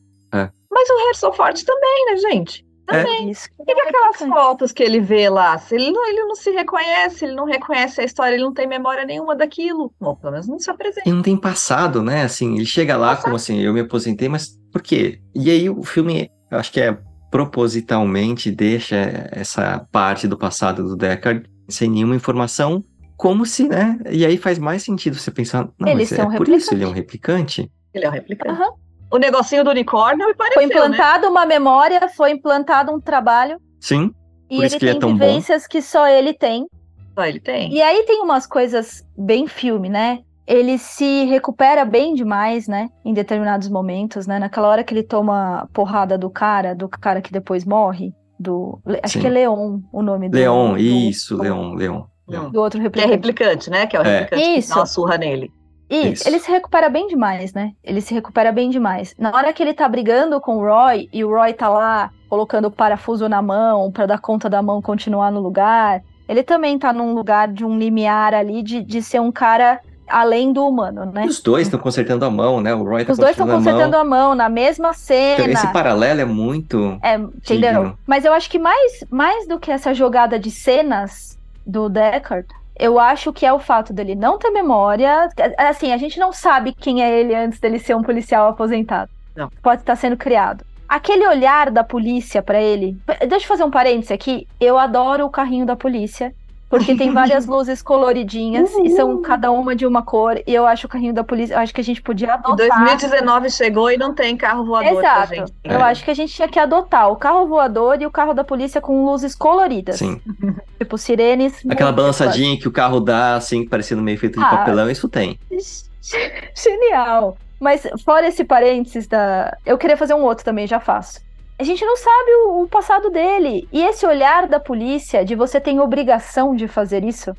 Mas 0.70 0.88
o 0.90 0.98
Harrison 0.98 1.32
Ford 1.32 1.62
também, 1.64 2.06
né, 2.06 2.16
gente? 2.16 2.66
É. 2.90 3.22
Isso. 3.24 3.48
E 3.60 3.64
que 3.64 3.72
aquelas 3.72 4.16
fotos 4.16 4.72
que 4.72 4.82
ele 4.82 5.00
vê 5.00 5.28
lá? 5.28 5.58
Se 5.58 5.74
ele, 5.74 5.90
não, 5.90 6.08
ele 6.08 6.24
não 6.24 6.34
se 6.34 6.50
reconhece, 6.50 7.24
ele 7.24 7.34
não 7.34 7.44
reconhece 7.44 8.00
a 8.00 8.04
história, 8.04 8.34
ele 8.34 8.44
não 8.44 8.52
tem 8.52 8.66
memória 8.66 9.04
nenhuma 9.04 9.36
daquilo. 9.36 9.92
Bom, 10.00 10.14
pelo 10.14 10.32
menos 10.32 10.46
não 10.46 10.58
se 10.58 10.70
apresenta. 10.70 11.06
E 11.06 11.12
não 11.12 11.20
tem 11.20 11.36
passado, 11.36 12.02
né? 12.02 12.22
Assim, 12.22 12.56
ele 12.56 12.64
chega 12.64 12.96
lá 12.96 13.08
Passado. 13.08 13.24
como 13.24 13.36
assim, 13.36 13.60
eu 13.60 13.74
me 13.74 13.80
aposentei, 13.80 14.28
mas 14.28 14.58
por 14.72 14.80
quê? 14.80 15.20
E 15.34 15.50
aí 15.50 15.68
o 15.68 15.82
filme, 15.82 16.30
eu 16.50 16.58
acho 16.58 16.72
que 16.72 16.80
é 16.80 16.96
propositalmente 17.30 18.50
deixa 18.50 18.96
essa 19.32 19.86
parte 19.92 20.26
do 20.26 20.38
passado 20.38 20.82
do 20.82 20.96
Deckard 20.96 21.46
sem 21.68 21.90
nenhuma 21.90 22.16
informação, 22.16 22.82
como 23.18 23.44
se, 23.44 23.68
né? 23.68 23.98
E 24.10 24.24
aí 24.24 24.38
faz 24.38 24.58
mais 24.58 24.82
sentido 24.82 25.16
você 25.18 25.30
pensar, 25.30 25.68
não, 25.78 25.88
Eles 25.88 26.10
mas 26.10 26.18
é 26.18 26.22
são 26.22 26.32
por 26.34 26.48
isso 26.48 26.72
ele 26.72 26.84
é 26.84 26.86
um 26.88 26.92
replicante? 26.92 27.70
Ele 27.92 28.06
é 28.06 28.08
um 28.08 28.12
replicante. 28.12 28.54
Aham. 28.58 28.70
O 29.10 29.18
negocinho 29.18 29.64
do 29.64 29.70
unicórnio 29.70 30.26
me 30.28 30.34
pareceu, 30.34 30.62
Foi 30.62 30.66
né? 30.66 30.74
implantado 30.74 31.26
uma 31.28 31.44
memória, 31.44 32.08
foi 32.10 32.30
implantado 32.30 32.92
um 32.92 33.00
trabalho, 33.00 33.58
Sim, 33.80 34.10
e 34.50 34.56
Por 34.56 34.64
isso 34.64 34.74
ele 34.76 34.78
que 34.80 34.84
ele 34.86 34.90
é 34.96 35.00
tem 35.00 35.10
bom. 35.12 35.18
vivências 35.18 35.66
que 35.66 35.82
só 35.82 36.06
ele 36.08 36.32
tem. 36.32 36.66
Só 37.14 37.24
ele 37.26 37.40
tem. 37.40 37.72
E 37.72 37.82
aí 37.82 38.04
tem 38.04 38.22
umas 38.22 38.46
coisas 38.46 39.02
bem 39.16 39.46
filme, 39.46 39.88
né? 39.88 40.20
Ele 40.46 40.78
se 40.78 41.24
recupera 41.24 41.84
bem 41.84 42.14
demais, 42.14 42.66
né? 42.68 42.88
Em 43.04 43.12
determinados 43.12 43.68
momentos, 43.68 44.26
né? 44.26 44.38
Naquela 44.38 44.68
hora 44.68 44.84
que 44.84 44.94
ele 44.94 45.02
toma 45.02 45.68
porrada 45.72 46.16
do 46.16 46.30
cara, 46.30 46.74
do 46.74 46.88
cara 46.88 47.20
que 47.20 47.32
depois 47.32 47.64
morre, 47.64 48.12
do. 48.38 48.78
Acho 49.02 49.14
Sim. 49.14 49.20
que 49.20 49.26
é 49.26 49.30
Leon 49.30 49.80
o 49.92 50.02
nome 50.02 50.28
do. 50.28 50.36
Leon, 50.36 50.72
do- 50.72 50.78
isso, 50.78 51.36
do- 51.36 51.42
Leon, 51.42 51.74
Leon. 51.74 52.02
Do 52.28 52.60
outro 52.60 52.78
Que 52.78 52.86
é 52.86 53.06
replicante. 53.06 53.10
replicante, 53.10 53.70
né? 53.70 53.86
Que 53.86 53.96
é 53.96 54.00
o 54.00 54.02
É. 54.06 54.18
replicante 54.20 54.42
que 54.42 54.58
Isso. 54.58 54.68
dá 54.70 54.76
uma 54.76 54.86
surra 54.86 55.16
nele. 55.18 55.50
Isso, 55.90 56.12
Isso. 56.12 56.28
ele 56.28 56.38
se 56.38 56.50
recupera 56.50 56.90
bem 56.90 57.06
demais, 57.06 57.54
né? 57.54 57.72
Ele 57.82 58.02
se 58.02 58.12
recupera 58.12 58.52
bem 58.52 58.68
demais. 58.68 59.14
Na 59.18 59.34
hora 59.34 59.52
que 59.54 59.62
ele 59.62 59.72
tá 59.72 59.88
brigando 59.88 60.38
com 60.40 60.58
o 60.58 60.60
Roy 60.60 61.08
e 61.10 61.24
o 61.24 61.30
Roy 61.30 61.54
tá 61.54 61.68
lá 61.70 62.10
colocando 62.28 62.66
o 62.66 62.70
parafuso 62.70 63.26
na 63.26 63.40
mão 63.40 63.90
pra 63.90 64.04
dar 64.04 64.18
conta 64.18 64.50
da 64.50 64.60
mão 64.60 64.82
continuar 64.82 65.32
no 65.32 65.40
lugar, 65.40 66.02
ele 66.28 66.42
também 66.42 66.78
tá 66.78 66.92
num 66.92 67.14
lugar 67.14 67.48
de 67.50 67.64
um 67.64 67.78
limiar 67.78 68.34
ali 68.34 68.62
de, 68.62 68.82
de 68.82 69.00
ser 69.02 69.18
um 69.18 69.32
cara 69.32 69.80
além 70.06 70.52
do 70.52 70.66
humano, 70.66 71.06
né? 71.06 71.24
Os 71.24 71.40
dois 71.40 71.66
estão 71.66 71.80
consertando 71.80 72.22
a 72.26 72.30
mão, 72.30 72.60
né? 72.60 72.74
O 72.74 72.82
Roy 72.84 73.04
tá 73.06 73.12
Os 73.12 73.18
dois 73.18 73.30
estão 73.30 73.46
consertando 73.46 73.78
a 73.78 73.80
mão. 73.80 73.86
consertando 73.88 73.96
a 73.96 74.04
mão 74.26 74.34
na 74.34 74.48
mesma 74.50 74.92
cena. 74.92 75.40
Então, 75.42 75.52
esse 75.54 75.72
paralelo 75.72 76.20
é 76.20 76.24
muito. 76.26 76.98
É, 77.02 77.14
entendeu? 77.14 77.72
digno. 77.82 77.98
Mas 78.06 78.26
eu 78.26 78.34
acho 78.34 78.50
que 78.50 78.58
mais, 78.58 79.04
mais 79.10 79.48
do 79.48 79.58
que 79.58 79.70
essa 79.70 79.94
jogada 79.94 80.38
de 80.38 80.50
cenas 80.50 81.37
do 81.68 81.90
Deckard, 81.90 82.48
Eu 82.74 82.98
acho 82.98 83.32
que 83.32 83.44
é 83.44 83.52
o 83.52 83.58
fato 83.58 83.92
dele 83.92 84.14
não 84.14 84.38
ter 84.38 84.50
memória. 84.50 85.28
Assim, 85.58 85.92
a 85.92 85.98
gente 85.98 86.18
não 86.18 86.32
sabe 86.32 86.72
quem 86.72 87.02
é 87.02 87.20
ele 87.20 87.34
antes 87.34 87.60
dele 87.60 87.78
ser 87.78 87.94
um 87.94 88.02
policial 88.02 88.48
aposentado. 88.48 89.10
Não. 89.36 89.50
Pode 89.62 89.82
estar 89.82 89.96
sendo 89.96 90.16
criado. 90.16 90.64
Aquele 90.88 91.26
olhar 91.26 91.70
da 91.70 91.84
polícia 91.84 92.42
pra 92.42 92.60
ele. 92.60 92.96
Deixa 93.28 93.44
eu 93.44 93.48
fazer 93.48 93.64
um 93.64 93.70
parêntese 93.70 94.12
aqui. 94.12 94.48
Eu 94.58 94.78
adoro 94.78 95.26
o 95.26 95.30
carrinho 95.30 95.66
da 95.66 95.76
polícia. 95.76 96.34
Porque 96.68 96.94
tem 96.94 97.12
várias 97.12 97.46
luzes 97.46 97.80
coloridinhas 97.80 98.70
e 98.84 98.90
são 98.90 99.22
cada 99.22 99.50
uma 99.50 99.74
de 99.74 99.86
uma 99.86 100.02
cor. 100.02 100.40
E 100.46 100.54
eu 100.54 100.66
acho 100.66 100.86
o 100.86 100.90
carrinho 100.90 101.14
da 101.14 101.24
polícia. 101.24 101.54
Eu 101.54 101.60
acho 101.60 101.72
que 101.72 101.80
a 101.80 101.84
gente 101.84 102.02
podia 102.02 102.28
Em 102.28 102.30
adotar. 102.30 102.56
2019 102.56 103.50
chegou 103.50 103.90
e 103.90 103.96
não 103.96 104.14
tem 104.14 104.36
carro 104.36 104.64
voador 104.66 105.00
pra 105.00 105.00
Exato. 105.00 105.34
gente. 105.34 105.52
Eu 105.64 105.78
É. 105.78 105.82
acho 105.82 106.04
que 106.04 106.10
a 106.10 106.14
gente 106.14 106.32
tinha 106.34 106.48
que 106.48 106.58
adotar 106.58 107.10
o 107.10 107.16
carro 107.16 107.46
voador 107.46 108.00
e 108.02 108.06
o 108.06 108.10
carro 108.10 108.34
da 108.34 108.44
polícia 108.44 108.80
com 108.80 109.04
luzes 109.06 109.34
coloridas. 109.34 109.96
Sim. 109.96 110.20
Tipo, 110.78 110.96
sirenes. 110.96 111.54
Aquela 111.68 111.90
balançadinha 111.90 112.56
que 112.58 112.68
o 112.68 112.70
carro 112.70 113.00
dá, 113.00 113.34
assim, 113.34 113.66
parecendo 113.66 114.00
meio 114.00 114.16
feito 114.18 114.38
de 114.38 114.44
Ah. 114.44 114.48
papelão, 114.58 114.88
isso 114.90 115.08
tem. 115.08 115.38
Genial. 116.54 117.36
Mas 117.60 117.86
fora 118.04 118.28
esse 118.28 118.44
parênteses 118.44 119.06
da. 119.06 119.56
Eu 119.66 119.76
queria 119.76 119.96
fazer 119.96 120.14
um 120.14 120.22
outro 120.22 120.44
também, 120.44 120.66
já 120.66 120.78
faço. 120.78 121.20
A 121.60 121.64
gente 121.64 121.84
não 121.84 121.96
sabe 121.96 122.30
o, 122.46 122.62
o 122.62 122.68
passado 122.68 123.10
dele. 123.10 123.68
E 123.72 123.82
esse 123.84 124.06
olhar 124.06 124.46
da 124.46 124.60
polícia 124.60 125.24
de 125.24 125.34
você 125.34 125.60
tem 125.60 125.80
obrigação 125.80 126.54
de 126.54 126.68
fazer 126.68 127.02
isso. 127.04 127.32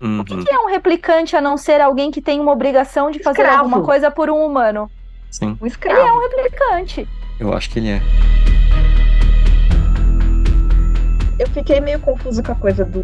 Uhum. 0.00 0.20
O 0.20 0.24
que 0.24 0.34
é 0.52 0.58
um 0.58 0.66
replicante 0.68 1.34
a 1.36 1.40
não 1.40 1.56
ser 1.56 1.80
alguém 1.80 2.10
que 2.10 2.20
tem 2.20 2.38
uma 2.40 2.52
obrigação 2.52 3.10
de 3.10 3.20
fazer 3.22 3.42
Escravo. 3.42 3.64
alguma 3.64 3.82
coisa 3.82 4.10
por 4.10 4.28
um 4.28 4.44
humano? 4.44 4.90
Sim, 5.30 5.56
Um 5.60 5.66
escravo. 5.66 5.98
Ele 6.00 6.08
é 6.08 6.12
um 6.12 6.20
replicante. 6.20 7.08
eu 7.40 7.52
acho 7.54 7.70
que 7.70 7.78
ele 7.78 7.88
é. 7.90 8.02
Eu 11.38 11.48
fiquei 11.48 11.80
meio 11.80 11.98
confusa 11.98 12.42
com 12.42 12.52
a 12.52 12.54
coisa 12.54 12.84
do 12.84 13.02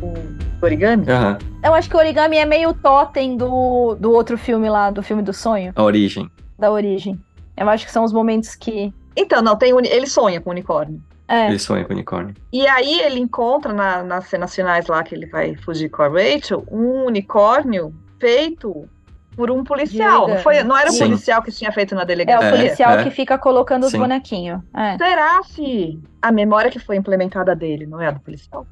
origami. 0.63 1.05
Aham, 1.11 1.39
Eu 1.65 1.73
acho 1.75 1.89
que 1.89 1.97
o 1.97 1.99
origami 1.99 2.37
é 2.37 2.45
meio 2.45 2.75
totem 2.75 3.37
do, 3.37 3.95
do 3.95 4.13
outro 4.13 4.37
filme 4.37 4.69
lá, 4.69 4.91
do 4.91 5.03
filme 5.03 5.23
do 5.23 5.33
sonho, 5.33 5.73
a 5.75 5.83
origem. 5.83 6.31
da 6.59 6.71
origem. 6.71 7.19
Eu 7.57 7.69
acho 7.69 7.87
que 7.87 7.91
são 7.93 8.05
os 8.05 8.13
momentos 8.13 8.55
que. 8.55 8.93
Então, 9.17 9.43
não, 9.43 9.57
tem 9.57 9.73
uni- 9.73 9.89
ele 9.89 10.07
sonha 10.07 10.41
com 10.41 10.51
o 10.51 10.53
unicórnio. 10.53 11.03
É, 11.31 11.49
Ele 11.49 11.59
sonha 11.59 11.85
com 11.85 11.93
o 11.93 11.95
unicórnio. 11.95 12.35
E 12.51 12.67
aí 12.67 13.01
ele 13.01 13.21
encontra 13.21 13.71
na- 13.73 14.03
nas 14.03 14.29
cenas 14.29 14.55
finais 14.55 14.87
lá 14.87 15.03
que 15.03 15.15
ele 15.15 15.27
vai 15.27 15.55
fugir 15.57 15.91
com 15.91 16.03
a 16.03 16.09
Rachel 16.09 16.65
um 16.71 17.05
unicórnio 17.05 17.95
feito 18.19 18.89
por 19.37 19.51
um 19.51 19.63
policial. 19.63 20.27
Não, 20.27 20.39
foi, 20.39 20.63
não 20.65 20.75
era 20.77 20.91
o 20.91 20.97
policial 20.99 21.43
que 21.43 21.53
tinha 21.53 21.71
feito 21.71 21.95
na 21.95 22.01
é 22.01 22.05
o 22.05 22.07
delegacia. 22.07 22.51
policial 22.51 22.93
é. 22.99 23.05
que 23.05 23.11
fica 23.11 23.37
colocando 23.37 23.85
os 23.85 23.93
bonequinhos. 23.93 24.63
É. 24.75 24.97
Será 24.97 25.43
se 25.43 26.01
a 26.23 26.33
memória 26.33 26.71
que 26.71 26.79
foi 26.79 26.97
implementada 26.97 27.55
dele 27.55 27.87
não 27.87 28.01
é 28.01 28.07
a 28.07 28.11
do 28.11 28.21
policial? 28.21 28.67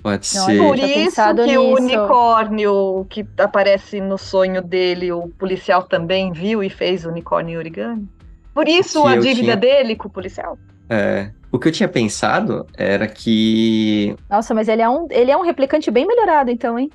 Pode 0.00 0.28
Não, 0.36 0.44
ser. 0.46 0.54
eu 0.56 0.64
Por 0.68 0.78
isso 0.78 1.16
que 1.34 1.58
o 1.58 1.70
nisso. 1.74 1.82
unicórnio 1.82 3.06
que 3.10 3.26
aparece 3.38 4.00
no 4.00 4.16
sonho 4.16 4.62
dele, 4.62 5.10
o 5.10 5.28
policial 5.30 5.82
também 5.82 6.30
viu 6.32 6.62
e 6.62 6.70
fez 6.70 7.04
o 7.04 7.08
unicórnio 7.08 7.54
em 7.54 7.58
origami? 7.58 8.08
Por 8.58 8.68
isso 8.68 9.06
a 9.06 9.14
dívida 9.14 9.34
tinha- 9.42 9.56
dele 9.56 9.94
com 9.94 10.08
o 10.08 10.10
policial? 10.10 10.58
É, 10.90 11.30
o 11.52 11.60
que 11.60 11.68
eu 11.68 11.72
tinha 11.72 11.88
pensado 11.88 12.66
era 12.76 13.06
que. 13.06 14.16
Nossa, 14.28 14.52
mas 14.52 14.66
ele 14.66 14.82
é 14.82 14.88
um, 14.88 15.06
ele 15.12 15.30
é 15.30 15.36
um 15.36 15.42
replicante 15.42 15.92
bem 15.92 16.04
melhorado, 16.04 16.50
então, 16.50 16.76
hein? 16.76 16.90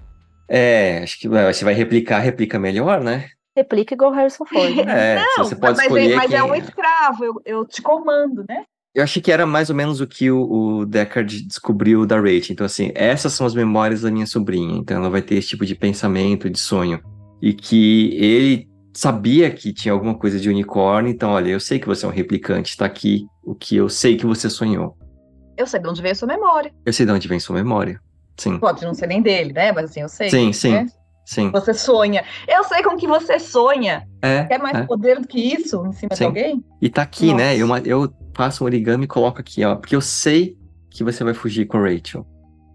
É, 0.50 1.00
acho 1.02 1.18
que 1.18 1.30
você 1.30 1.64
vai 1.64 1.74
replicar, 1.74 2.20
replica 2.20 2.60
melhor, 2.60 3.00
né? 3.02 3.30
Replica 3.56 3.94
igual 3.94 4.12
Harrison 4.12 4.44
Ford. 4.44 4.76
né? 4.76 4.84
É, 5.16 5.16
Não, 5.38 5.46
você 5.46 5.56
pode 5.56 5.78
mas, 5.78 5.86
escolher. 5.86 6.12
é, 6.12 6.16
mas 6.18 6.30
quem... 6.32 6.38
é 6.38 6.44
um 6.44 6.54
escravo, 6.54 7.24
eu, 7.24 7.42
eu 7.46 7.66
te 7.66 7.82
comando, 7.82 8.44
né? 8.50 8.64
Eu 8.94 9.02
achei 9.02 9.22
que 9.22 9.32
era 9.32 9.46
mais 9.46 9.70
ou 9.70 9.76
menos 9.78 10.02
o 10.02 10.06
que 10.06 10.30
o, 10.30 10.42
o 10.82 10.86
Deckard 10.86 11.48
descobriu 11.48 12.06
da 12.06 12.18
Rachel. 12.18 12.52
Então, 12.52 12.66
assim, 12.66 12.92
essas 12.94 13.32
são 13.32 13.48
as 13.48 13.56
memórias 13.56 14.02
da 14.02 14.12
minha 14.12 14.28
sobrinha. 14.28 14.76
Então, 14.78 14.98
ela 14.98 15.10
vai 15.10 15.22
ter 15.22 15.36
esse 15.36 15.48
tipo 15.48 15.66
de 15.66 15.76
pensamento, 15.76 16.50
de 16.50 16.60
sonho. 16.60 17.00
E 17.42 17.54
que 17.54 18.16
ele 18.22 18.68
sabia 18.94 19.50
que 19.52 19.74
tinha 19.74 19.92
alguma 19.92 20.16
coisa 20.16 20.40
de 20.40 20.50
unicórnio. 20.50 21.12
Então, 21.12 21.32
olha, 21.32 21.50
eu 21.50 21.60
sei 21.60 21.80
que 21.80 21.88
você 21.88 22.06
é 22.06 22.08
um 22.08 22.12
replicante. 22.12 22.78
Tá 22.78 22.86
aqui 22.86 23.28
o 23.44 23.56
que 23.56 23.76
eu 23.76 23.90
sei 23.90 24.16
que 24.16 24.26
você 24.26 24.50
sonhou. 24.50 24.98
Eu 25.58 25.68
sei 25.68 25.80
de 25.80 25.88
onde 25.88 26.02
veio 26.02 26.14
a 26.14 26.16
sua 26.16 26.28
memória. 26.28 26.74
Eu 26.86 26.94
sei 26.94 27.06
de 27.06 27.12
onde 27.12 27.28
vem 27.28 27.40
sua 27.40 27.56
memória. 27.56 28.00
Sim, 28.38 28.58
Pode 28.58 28.84
não 28.84 28.94
ser 28.94 29.08
nem 29.08 29.22
dele, 29.22 29.54
né? 29.54 29.72
Mas 29.72 29.92
assim, 29.92 30.02
eu 30.02 30.10
sei. 30.10 30.30
Sim, 30.30 30.52
sim. 30.52 30.72
né? 30.72 30.88
sim. 31.26 31.52
Você 31.52 31.74
sonha. 31.74 32.24
Eu 32.48 32.64
sei 32.64 32.82
como 32.82 32.98
que 32.98 33.08
você 33.08 33.40
sonha. 33.40 34.08
É, 34.22 34.46
Quer 34.46 34.60
mais 34.60 34.76
é. 34.76 34.84
poder 34.84 35.20
do 35.20 35.28
que 35.28 35.40
isso 35.40 35.86
em 35.86 35.92
cima 35.92 36.10
de 36.10 36.18
Sim. 36.18 36.26
alguém? 36.26 36.64
E 36.82 36.90
tá 36.90 37.04
aqui, 37.04 37.34
né? 37.34 37.56
Eu, 37.56 37.68
Nossa. 37.68 37.88
eu 37.88 38.14
faço 38.34 38.64
um 38.64 38.66
origami 38.66 39.06
e 39.06 39.08
coloco 39.08 39.40
aqui, 39.40 39.64
ó. 39.64 39.76
Porque 39.76 39.96
eu 39.96 40.02
sei 40.02 40.58
que 40.90 41.04
você 41.04 41.24
vai 41.24 41.34
fugir 41.34 41.66
com 41.66 41.80
Rachel. 41.80 42.26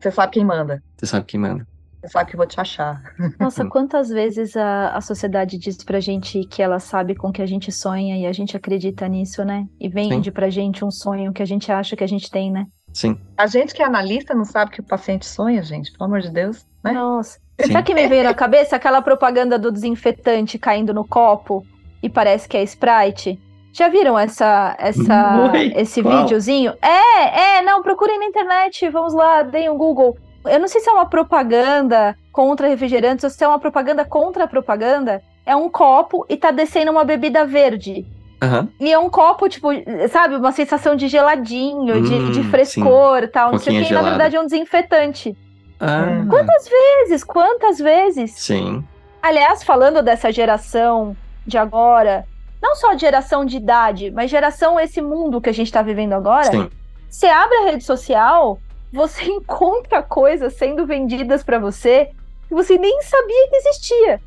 Você 0.00 0.12
sabe 0.12 0.32
quem 0.32 0.44
manda. 0.44 0.82
Você 0.96 1.06
sabe 1.06 1.26
quem 1.26 1.40
manda. 1.40 1.66
Você 2.00 2.08
sabe 2.08 2.30
que 2.30 2.36
eu 2.36 2.38
vou 2.38 2.46
te 2.46 2.60
achar. 2.60 3.02
Nossa, 3.38 3.64
quantas 3.68 4.08
vezes 4.08 4.56
a, 4.56 4.90
a 4.90 5.00
sociedade 5.00 5.58
diz 5.58 5.82
pra 5.82 6.00
gente 6.00 6.44
que 6.44 6.62
ela 6.62 6.78
sabe 6.78 7.14
com 7.14 7.32
que 7.32 7.42
a 7.42 7.46
gente 7.46 7.72
sonha 7.72 8.16
e 8.16 8.26
a 8.26 8.32
gente 8.32 8.56
acredita 8.56 9.08
nisso, 9.08 9.44
né? 9.44 9.66
E 9.80 9.88
vende 9.88 10.30
pra 10.30 10.48
gente 10.48 10.84
um 10.84 10.90
sonho 10.90 11.32
que 11.32 11.42
a 11.42 11.46
gente 11.46 11.70
acha 11.72 11.96
que 11.96 12.04
a 12.04 12.08
gente 12.08 12.30
tem, 12.30 12.50
né? 12.52 12.66
Sim, 12.92 13.18
A 13.36 13.46
gente 13.46 13.74
que 13.74 13.82
é 13.82 13.86
analista 13.86 14.34
não 14.34 14.44
sabe 14.44 14.70
que 14.70 14.80
o 14.80 14.84
paciente 14.84 15.26
sonha, 15.26 15.62
gente. 15.62 15.92
Pelo 15.92 16.04
amor 16.04 16.20
de 16.20 16.30
Deus. 16.30 16.66
Né? 16.82 16.92
Nossa. 16.92 17.38
sim. 17.60 17.72
Sabe 17.72 17.86
que 17.86 17.94
me 17.94 18.08
veio 18.08 18.24
na 18.24 18.34
cabeça? 18.34 18.76
Aquela 18.76 19.02
propaganda 19.02 19.58
do 19.58 19.70
desinfetante 19.70 20.58
caindo 20.58 20.94
no 20.94 21.06
copo 21.06 21.64
e 22.02 22.08
parece 22.08 22.48
que 22.48 22.56
é 22.56 22.62
Sprite. 22.62 23.38
Já 23.72 23.88
viram 23.88 24.18
essa, 24.18 24.74
essa, 24.78 25.50
Oi, 25.52 25.72
esse 25.76 26.02
qual? 26.02 26.22
videozinho? 26.22 26.74
É, 26.80 27.58
é, 27.58 27.62
não, 27.62 27.82
procurem 27.82 28.18
na 28.18 28.24
internet, 28.24 28.88
vamos 28.88 29.14
lá, 29.14 29.42
deem 29.42 29.68
um 29.68 29.76
Google. 29.76 30.16
Eu 30.48 30.58
não 30.60 30.68
sei 30.68 30.80
se 30.80 30.88
é 30.88 30.92
uma 30.92 31.06
propaganda 31.06 32.16
contra 32.32 32.68
refrigerantes 32.68 33.24
ou 33.24 33.30
se 33.30 33.42
é 33.44 33.48
uma 33.48 33.58
propaganda 33.58 34.04
contra 34.04 34.44
a 34.44 34.48
propaganda. 34.48 35.22
É 35.46 35.54
um 35.56 35.68
copo 35.68 36.26
e 36.28 36.36
tá 36.36 36.50
descendo 36.50 36.90
uma 36.90 37.04
bebida 37.04 37.44
verde. 37.46 38.06
Aham. 38.40 38.68
E 38.78 38.92
é 38.92 38.98
um 38.98 39.10
copo, 39.10 39.48
tipo, 39.48 39.68
sabe, 40.10 40.36
uma 40.36 40.52
sensação 40.52 40.94
de 40.94 41.08
geladinho, 41.08 42.02
de, 42.02 42.14
Hum, 42.14 42.30
de 42.30 42.42
frescor 42.44 43.24
e 43.24 43.28
tal, 43.28 43.50
não 43.52 43.58
sei 43.58 43.80
o 43.80 43.84
que. 43.84 43.90
E, 43.90 43.94
na 43.94 44.02
verdade 44.02 44.36
é 44.36 44.40
um 44.40 44.44
desinfetante. 44.46 45.36
Ah, 45.80 46.04
Hum. 46.10 46.28
Vezes, 46.68 47.24
quantas 47.24 47.78
vezes? 47.78 48.32
sim. 48.32 48.84
Aliás, 49.20 49.64
falando 49.64 50.00
dessa 50.02 50.30
geração 50.30 51.16
de 51.44 51.58
agora, 51.58 52.24
não 52.62 52.76
só 52.76 52.96
geração 52.96 53.44
de 53.44 53.56
idade, 53.56 54.10
mas 54.12 54.30
geração 54.30 54.78
esse 54.78 55.00
mundo 55.02 55.40
que 55.40 55.48
a 55.50 55.52
gente 55.52 55.72
tá 55.72 55.82
vivendo 55.82 56.12
agora, 56.12 56.44
Sim. 56.52 56.70
você 57.10 57.26
abre 57.26 57.56
a 57.56 57.62
rede 57.64 57.82
social, 57.82 58.60
você 58.92 59.24
encontra 59.30 60.02
coisas 60.02 60.54
sendo 60.54 60.86
vendidas 60.86 61.42
pra 61.42 61.58
você 61.58 62.10
que 62.48 62.54
você 62.54 62.78
nem 62.78 63.02
sabia 63.02 63.48
que 63.50 63.56
existia. 63.56 64.20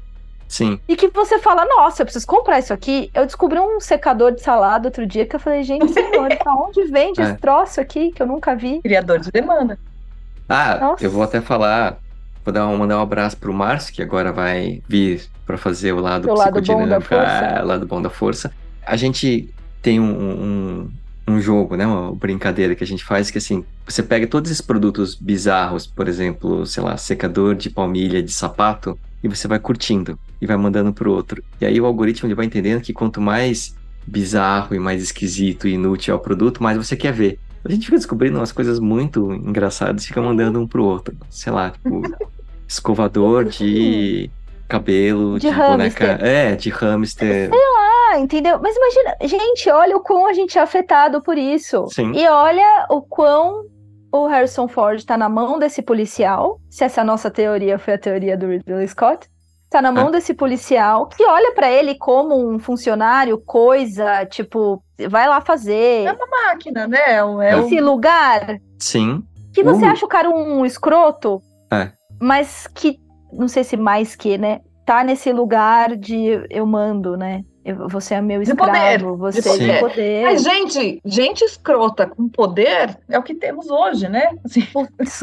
Sim. 0.48 0.80
E 0.88 0.98
que 0.98 1.08
você 1.08 1.40
fala, 1.40 1.66
nossa, 1.66 2.02
eu 2.02 2.06
preciso 2.06 2.28
comprar 2.28 2.60
isso 2.60 2.74
aqui. 2.74 3.10
Eu 3.14 3.26
descobri 3.26 3.58
um 3.58 3.80
secador 3.80 4.34
de 4.34 4.42
salada 4.42 4.90
outro 4.90 5.06
dia 5.08 5.26
que 5.26 5.36
eu 5.36 5.40
falei, 5.40 5.64
gente, 5.64 5.92
senhor, 5.94 6.28
pra 6.38 6.54
onde 6.54 6.84
vende 6.92 7.22
É. 7.22 7.24
esse 7.24 7.38
troço 7.38 7.80
aqui 7.80 8.12
que 8.12 8.22
eu 8.22 8.28
nunca 8.28 8.54
vi? 8.54 8.82
Criador 8.82 9.20
de 9.20 9.32
demanda. 9.32 9.80
Ah, 10.50 10.78
Nossa. 10.78 11.06
eu 11.06 11.10
vou 11.10 11.24
até 11.24 11.40
falar, 11.40 11.98
vou 12.44 12.54
dar 12.54 12.68
um, 12.68 12.78
mandar 12.78 12.98
um 13.00 13.02
abraço 13.02 13.38
pro 13.38 13.54
Márcio, 13.54 13.94
que 13.94 14.02
agora 14.02 14.34
vai 14.34 14.82
vir 14.90 15.26
pra 15.46 15.58
fazer 15.58 15.94
o 15.94 16.02
lado 16.02 16.28
lado 16.28 16.36
bom 16.36 16.36
da 16.36 16.44
psicodinâmico, 16.44 17.02
força. 17.10 17.48
ah, 17.60 17.64
lado 17.64 17.86
bom 17.88 18.02
da 18.02 18.10
força. 18.10 18.52
A 18.86 18.98
gente 18.98 19.50
tem 19.82 20.02
um, 20.02 20.04
um, 20.12 20.92
um 21.32 21.42
jogo, 21.42 21.76
né, 21.76 21.86
uma 21.86 22.14
brincadeira 22.14 22.76
que 22.76 22.84
a 22.84 22.88
gente 22.88 23.04
faz 23.04 23.32
que 23.32 23.38
assim, 23.38 23.64
você 23.86 24.04
pega 24.04 24.28
todos 24.28 24.52
esses 24.52 24.62
produtos 24.62 25.16
bizarros, 25.16 25.88
por 25.88 26.08
exemplo, 26.08 26.66
sei 26.66 26.84
lá, 26.84 26.98
secador 26.98 27.56
de 27.56 27.70
palmilha 27.70 28.22
de 28.22 28.32
sapato, 28.32 28.98
e 29.24 29.28
você 29.28 29.48
vai 29.48 29.60
curtindo 29.60 30.18
e 30.42 30.48
vai 30.48 30.58
mandando 30.58 30.92
pro 30.92 31.12
outro. 31.12 31.44
E 31.60 31.66
aí 31.66 31.80
o 31.80 31.86
algoritmo 31.86 32.28
ele 32.28 32.36
vai 32.36 32.46
entendendo 32.46 32.82
que 32.82 32.94
quanto 32.94 33.22
mais 33.22 33.76
bizarro 34.06 34.76
e 34.76 34.80
mais 34.80 35.02
esquisito 35.02 35.68
e 35.68 35.74
inútil 35.74 36.14
é 36.14 36.18
o 36.18 36.20
produto, 36.20 36.64
mais 36.64 36.78
você 36.78 36.96
quer 36.96 37.14
ver. 37.14 37.40
A 37.64 37.72
gente 37.72 37.86
fica 37.86 37.98
descobrindo 37.98 38.40
umas 38.40 38.52
coisas 38.52 38.80
muito 38.80 39.32
engraçadas, 39.34 40.06
fica 40.06 40.22
mandando 40.22 40.60
um 40.60 40.68
pro 40.68 40.84
outro. 40.84 41.16
Sei 41.30 41.54
lá, 41.54 41.70
tipo, 41.70 42.02
escovador 42.68 43.46
de 43.46 44.32
cabelo, 44.72 45.38
De 45.40 45.50
de, 45.50 45.54
boneca. 45.56 46.06
hamster. 46.08 46.26
É, 46.28 46.56
de 46.56 46.70
hamster. 46.70 47.50
Ah, 47.54 48.18
entendeu? 48.20 48.60
Mas 48.62 48.76
imagina, 48.76 49.16
gente, 49.24 49.70
olha 49.70 49.96
o 49.98 50.02
quão 50.02 50.26
a 50.28 50.34
gente 50.34 50.58
é 50.58 50.62
afetado 50.62 51.22
por 51.22 51.38
isso. 51.38 51.88
Sim. 51.92 52.12
E 52.16 52.28
olha 52.28 52.86
o 52.90 53.02
quão 53.02 53.64
o 54.14 54.28
Harrison 54.28 54.68
Ford 54.68 55.02
tá 55.06 55.18
na 55.18 55.30
mão 55.30 55.58
desse 55.58 55.82
policial, 55.82 56.60
se 56.70 56.84
essa 56.84 57.04
nossa 57.04 57.30
teoria 57.32 57.80
foi 57.80 57.94
a 57.94 57.98
teoria 57.98 58.36
do 58.38 58.48
Ridley 58.48 58.88
Scott, 58.88 59.30
tá 59.70 59.82
na 59.82 59.90
mão 59.92 60.08
Ah. 60.08 60.12
desse 60.12 60.34
policial 60.34 61.08
que 61.08 61.24
olha 61.26 61.54
pra 61.54 61.72
ele 61.72 61.96
como 61.96 62.36
um 62.36 62.60
funcionário, 62.60 63.38
coisa, 63.38 64.26
tipo, 64.26 64.84
vai 65.10 65.30
lá 65.30 65.40
fazer. 65.40 66.06
É 66.06 66.12
uma 66.12 66.28
máquina, 66.48 66.88
né? 66.88 67.00
É 67.16 67.24
um- 67.24 67.42
é 67.42 67.56
um- 67.56 67.66
Esse 67.66 67.80
lugar 67.80 68.58
Sim. 68.78 69.24
que 69.54 69.64
você 69.64 69.86
Uh. 69.86 69.90
acha 69.92 70.06
o 70.06 70.10
cara 70.10 70.30
um 70.30 70.66
escroto, 70.66 71.42
É. 71.72 71.92
mas 72.22 72.68
que, 72.76 72.98
não 73.34 73.48
sei 73.48 73.64
se 73.64 73.76
mais 73.78 74.16
que, 74.16 74.38
né, 74.38 74.60
tá 74.86 75.04
nesse 75.04 75.32
lugar 75.32 75.96
de 75.96 76.46
eu 76.50 76.66
mando, 76.66 77.16
né? 77.18 77.44
Eu- 77.64 77.88
você 77.88 78.16
é 78.16 78.22
meu 78.22 78.42
De 78.42 78.56
poder, 78.56 78.72
escravo, 78.96 79.18
você 79.18 79.42
de 79.42 79.48
é 79.48 79.52
poder. 79.52 79.74
de 79.74 79.80
poder. 79.80 80.24
Mas, 80.24 80.44
gente, 80.44 81.02
gente 81.06 81.42
escrota 81.44 82.08
com 82.08 82.28
poder 82.28 82.98
é 83.08 83.20
o 83.20 83.24
que 83.24 83.36
temos 83.36 83.70
hoje, 83.70 84.10
né? 84.10 84.32
Assim, 84.44 84.68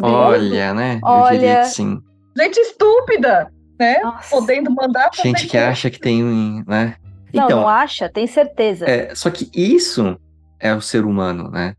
Olha, 0.03 0.73
né? 0.75 1.01
Eu 1.03 1.09
Olha. 1.09 1.39
diria 1.39 1.61
que 1.63 1.67
sim. 1.67 2.01
Gente 2.37 2.59
estúpida, 2.61 3.51
né? 3.79 3.99
Nossa. 4.01 4.31
Podendo 4.31 4.71
mandar 4.71 5.11
Gente 5.15 5.47
que 5.47 5.51
coisa. 5.51 5.69
acha 5.69 5.91
que 5.91 5.99
tem, 5.99 6.23
um, 6.25 6.63
né? 6.67 6.95
Não, 7.35 7.45
Então, 7.45 7.61
não 7.63 7.69
acha, 7.69 8.09
tem 8.09 8.27
certeza. 8.27 8.87
é, 8.89 9.13
só 9.15 9.29
que 9.31 9.51
isso 9.53 10.17
é 10.61 10.73
o 10.73 10.81
ser 10.81 11.05
humano, 11.05 11.51
né? 11.51 11.75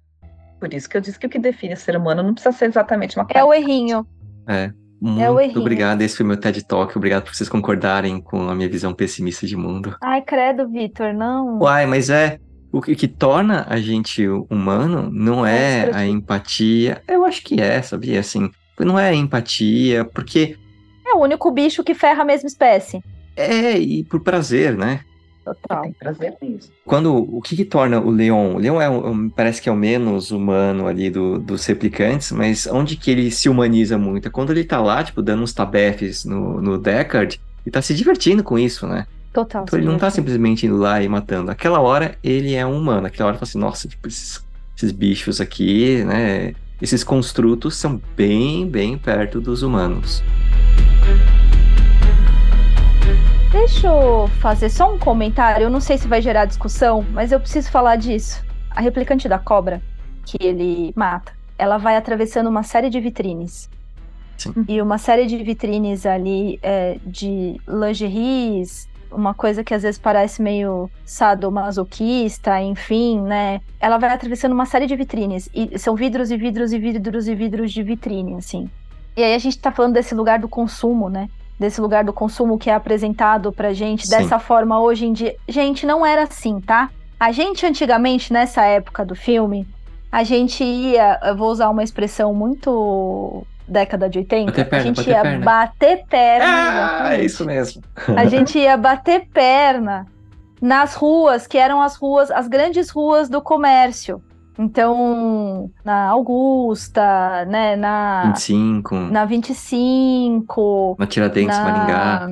Por 0.60 0.74
isso 0.74 0.90
que 0.90 0.98
eu 0.98 1.02
disse 1.02 1.18
que 1.18 1.26
o 1.26 1.30
que 1.30 1.40
define 1.40 1.74
o 1.74 1.78
ser 1.78 1.96
humano 1.96 2.22
não 2.22 2.34
precisa 2.34 2.52
ser 2.56 2.66
exatamente 2.66 3.18
uma 3.18 3.26
É 3.34 3.42
o 3.44 3.54
errinho. 3.54 4.06
É. 4.46 4.72
o 5.02 5.08
Muito 5.10 5.39
errinho. 5.41 5.60
obrigado. 5.62 6.02
Esse 6.02 6.18
foi 6.18 6.26
meu 6.26 6.38
TED 6.38 6.64
Talk. 6.66 6.97
Obrigado 6.97 7.24
por 7.24 7.34
vocês 7.36 7.47
concordarem 7.50 8.20
com 8.22 8.50
a 8.50 8.56
minha 8.56 8.68
visão 8.70 8.93
pessimista 8.93 9.45
de 9.47 9.56
mundo. 9.56 9.95
Ai, 10.02 10.22
credo, 10.22 10.68
Vitor, 10.70 11.14
não. 11.14 11.60
Uai, 11.60 11.86
mas 11.86 12.10
é. 12.10 12.39
O 12.72 12.82
que, 12.82 12.95
que 12.95 13.08
torna 13.08 13.66
a 13.68 13.78
gente 13.78 14.28
humano 14.28 15.10
não 15.12 15.43
É 15.45 15.89
é 15.89 15.91
a 15.95 16.06
empatia. 16.06 17.02
Eu 17.08 17.26
acho 17.26 17.43
que 17.43 17.60
é, 17.60 17.82
sabia? 17.82 18.20
Assim, 18.20 18.50
não 18.80 19.00
é 19.00 19.10
a 19.10 19.14
empatia, 19.16 20.06
porque 20.06 20.56
É 21.06 21.16
o 21.16 21.22
único 21.22 21.50
bicho 21.52 21.84
que 21.84 21.95
ferra 21.95 22.22
a 22.22 22.26
mesma 22.26 22.47
espécie. 22.47 23.02
é 23.36 23.76
e 23.78 24.04
por 24.04 24.20
prazer, 24.22 24.78
né? 24.78 25.00
Total. 25.62 25.84
Tem 25.84 25.93
prazer 25.93 26.34
nisso. 26.41 26.72
Quando 26.86 27.16
o 27.16 27.41
que, 27.41 27.56
que 27.56 27.66
torna 27.66 28.00
o 28.00 28.10
leão? 28.10 28.56
O 28.56 28.60
leão 28.60 28.82
é, 28.82 28.89
o- 28.89 29.30
parece 29.36 29.62
que 29.62 29.70
é 29.70 29.72
o 29.72 29.76
menos 29.76 30.32
humano 30.32 30.88
ali 30.88 31.10
do- 31.10 31.39
dos 31.39 31.66
replicantes, 31.66 32.32
mas 32.32 32.68
onde 32.68 32.95
que 32.95 33.10
ele 33.12 33.32
se 33.32 33.50
humaniza 33.50 33.97
muito? 33.97 34.28
É 34.28 34.32
quando 34.32 34.52
ele 34.52 34.64
tá 34.64 34.80
lá, 34.82 35.04
tipo, 35.04 35.22
dando 35.22 35.43
uns 35.43 35.54
tabefes 35.54 36.26
no, 36.26 36.62
no 36.62 36.78
Deckard 36.78 37.39
e 37.66 37.72
tá 37.72 37.82
se 37.82 37.93
divertindo 37.93 38.43
com 38.43 38.58
isso, 38.60 38.86
né? 38.88 39.06
Total. 39.34 39.64
Então 39.64 39.78
ele 39.78 39.88
não 39.88 39.97
tá 39.97 40.10
sim. 40.10 40.16
simplesmente 40.18 40.66
indo 40.66 40.78
lá 40.78 41.02
e 41.04 41.08
matando. 41.08 41.52
Aquela 41.52 41.80
hora 41.80 42.18
ele 42.24 42.54
é 42.56 42.66
um 42.66 42.76
humano. 42.78 43.08
Aquela 43.08 43.28
hora 43.28 43.36
ele 43.36 43.39
fala 43.39 43.50
assim, 43.50 43.60
nossa, 43.60 43.88
tipo, 43.88 44.08
esses, 44.08 44.43
esses 44.76 44.91
bichos 44.91 45.39
aqui, 45.39 46.04
né? 46.04 46.54
Esses 46.82 47.04
construtos 47.04 47.76
são 47.76 48.02
bem, 48.16 48.68
bem 48.68 48.97
perto 48.97 49.39
dos 49.41 49.62
humanos. 49.64 50.24
Deixa 53.52 53.88
eu 53.88 54.28
fazer 54.39 54.70
só 54.70 54.93
um 54.93 55.00
comentário. 55.00 55.64
Eu 55.64 55.72
não 55.72 55.82
sei 55.82 55.97
se 55.97 56.08
vai 56.08 56.22
gerar 56.22 56.45
discussão, 56.45 57.04
mas 57.12 57.32
eu 57.32 57.39
preciso 57.39 57.72
falar 57.72 57.95
disso. 57.95 58.43
A 58.70 58.80
replicante 58.80 59.28
da 59.28 59.39
cobra 59.39 59.82
que 60.24 60.38
ele 60.39 60.93
mata, 60.95 61.32
ela 61.58 61.80
vai 61.80 61.97
atravessando 61.97 62.47
uma 62.47 62.62
série 62.62 62.91
de 62.91 63.00
vitrines. 63.00 63.68
Sim. 64.38 64.54
E 64.68 64.80
uma 64.80 65.00
série 65.00 65.26
de 65.26 65.36
vitrines 65.43 66.06
ali 66.06 66.60
é, 66.62 67.00
de 67.04 67.60
lingeries, 67.68 68.88
uma 69.12 69.34
coisa 69.34 69.64
que 69.64 69.74
às 69.74 69.82
vezes 69.82 70.00
parece 70.00 70.43
meio 70.43 70.88
sadomasoquista, 71.04 72.62
enfim, 72.62 73.20
né? 73.20 73.62
Ela 73.80 73.97
vai 73.97 74.12
atravessando 74.12 74.54
uma 74.54 74.68
série 74.68 74.86
de 74.86 74.95
vitrines. 74.95 75.50
E 75.56 75.78
são 75.80 75.95
vidros 75.95 76.30
e 76.30 76.38
vidros 76.38 76.72
e 76.72 76.78
vidros 76.78 77.28
e 77.28 77.34
vidros 77.34 77.72
de 77.72 77.82
vitrine, 77.82 78.36
assim. 78.36 78.70
E 79.18 79.24
aí 79.24 79.34
a 79.34 79.39
gente 79.39 79.58
tá 79.58 79.72
falando 79.72 79.93
desse 79.93 80.14
lugar 80.14 80.38
do 80.38 80.47
consumo, 80.47 81.10
né? 81.10 81.28
Desse 81.60 81.82
lugar 81.82 82.03
do 82.05 82.14
consumo 82.14 82.57
que 82.57 82.70
é 82.70 82.74
apresentado 82.74 83.51
pra 83.51 83.74
gente 83.74 84.07
Sim. 84.07 84.18
dessa 84.18 84.39
forma 84.39 84.80
hoje 84.80 85.05
em 85.05 85.14
dia. 85.14 85.36
Gente, 85.47 85.86
não 85.86 86.05
era 86.05 86.24
assim, 86.24 86.62
tá? 86.62 86.89
A 87.20 87.34
gente 87.34 87.66
antigamente, 87.66 88.32
nessa 88.32 88.64
época 88.64 89.05
do 89.05 89.14
filme, 89.14 89.68
a 90.10 90.24
gente 90.24 90.64
ia, 90.64 91.20
eu 91.22 91.36
vou 91.36 91.51
usar 91.51 91.70
uma 91.70 91.84
expressão 91.84 92.34
muito 92.34 93.45
década 93.68 94.10
de 94.10 94.20
80, 94.20 94.51
Bater 94.51 94.66
perna, 94.66 94.78
a 94.78 94.86
gente 94.88 95.10
ia 95.10 95.22
perna. 95.22 95.45
bater 95.45 96.03
perna. 96.10 96.99
Ah, 97.03 97.14
é 97.16 97.24
isso 97.24 97.45
mesmo. 97.45 97.84
A 98.16 98.26
gente 98.26 98.57
ia 98.57 98.76
bater 98.76 99.28
perna 99.32 100.07
nas 100.62 100.95
ruas, 100.95 101.45
que 101.45 101.57
eram 101.57 101.82
as 101.82 101.95
ruas, 101.95 102.32
as 102.32 102.47
grandes 102.47 102.89
ruas 102.89 103.30
do 103.30 103.41
comércio. 103.41 104.22
Então, 104.60 105.72
na 105.86 106.10
Augusta, 106.10 107.45
né, 107.45 107.78
na 107.78 108.24
25, 108.26 108.95
na 108.95 109.24
25, 109.24 110.95
na 110.99 111.07
Tiradentes, 111.07 111.57
na 111.57 111.64
Maringá. 111.64 112.30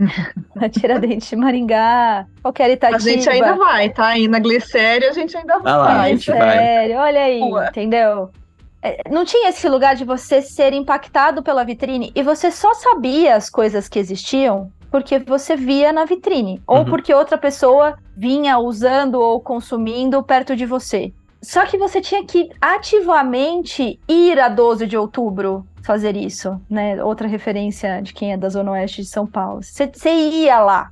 na 0.56 0.68
Tiradentes 0.68 1.28
de 1.28 1.36
Maringá, 1.36 2.26
qualquer 2.42 2.70
Itatiba. 2.72 2.96
A 2.96 2.98
gente 2.98 3.30
ainda 3.30 3.54
vai, 3.54 3.88
tá? 3.90 4.18
E 4.18 4.26
na 4.26 4.40
Glicéria 4.40 5.10
a 5.10 5.12
gente 5.12 5.36
ainda 5.36 5.60
vai. 5.60 5.72
Ah 5.72 5.76
lá, 5.76 6.00
a 6.02 6.08
gente 6.08 6.28
vai. 6.30 6.58
sério, 6.58 6.96
olha 6.98 7.20
aí, 7.20 7.40
Rua. 7.40 7.66
entendeu? 7.68 8.30
É, 8.82 9.02
Não 9.08 9.24
tinha 9.24 9.50
esse 9.50 9.68
lugar 9.68 9.94
de 9.94 10.04
você 10.04 10.42
ser 10.42 10.72
impactado 10.72 11.40
pela 11.40 11.62
vitrine 11.64 12.10
e 12.16 12.22
você 12.22 12.50
só 12.50 12.74
sabia 12.74 13.36
as 13.36 13.48
coisas 13.48 13.88
que 13.88 13.98
existiam 13.98 14.72
porque 14.90 15.20
você 15.20 15.54
via 15.54 15.92
na 15.92 16.04
vitrine 16.04 16.60
ou 16.66 16.78
Uhum. 16.78 16.84
porque 16.86 17.14
outra 17.14 17.38
pessoa 17.38 17.96
vinha 18.16 18.58
usando 18.58 19.14
ou 19.20 19.40
consumindo 19.40 20.20
perto 20.22 20.56
de 20.56 20.66
você. 20.66 21.12
Só 21.42 21.64
que 21.64 21.78
você 21.78 22.00
tinha 22.00 22.24
que 22.24 22.50
ativamente 22.60 23.98
ir 24.06 24.38
a 24.38 24.48
12 24.48 24.86
de 24.86 24.96
outubro 24.96 25.66
fazer 25.82 26.16
isso, 26.16 26.60
né? 26.68 27.02
Outra 27.02 27.26
referência 27.26 28.00
de 28.02 28.12
quem 28.12 28.32
é 28.32 28.36
da 28.36 28.48
Zona 28.48 28.72
Oeste 28.72 29.02
de 29.02 29.08
São 29.08 29.26
Paulo. 29.26 29.62
Você, 29.62 30.10
ia 30.10 30.60
lá. 30.60 30.90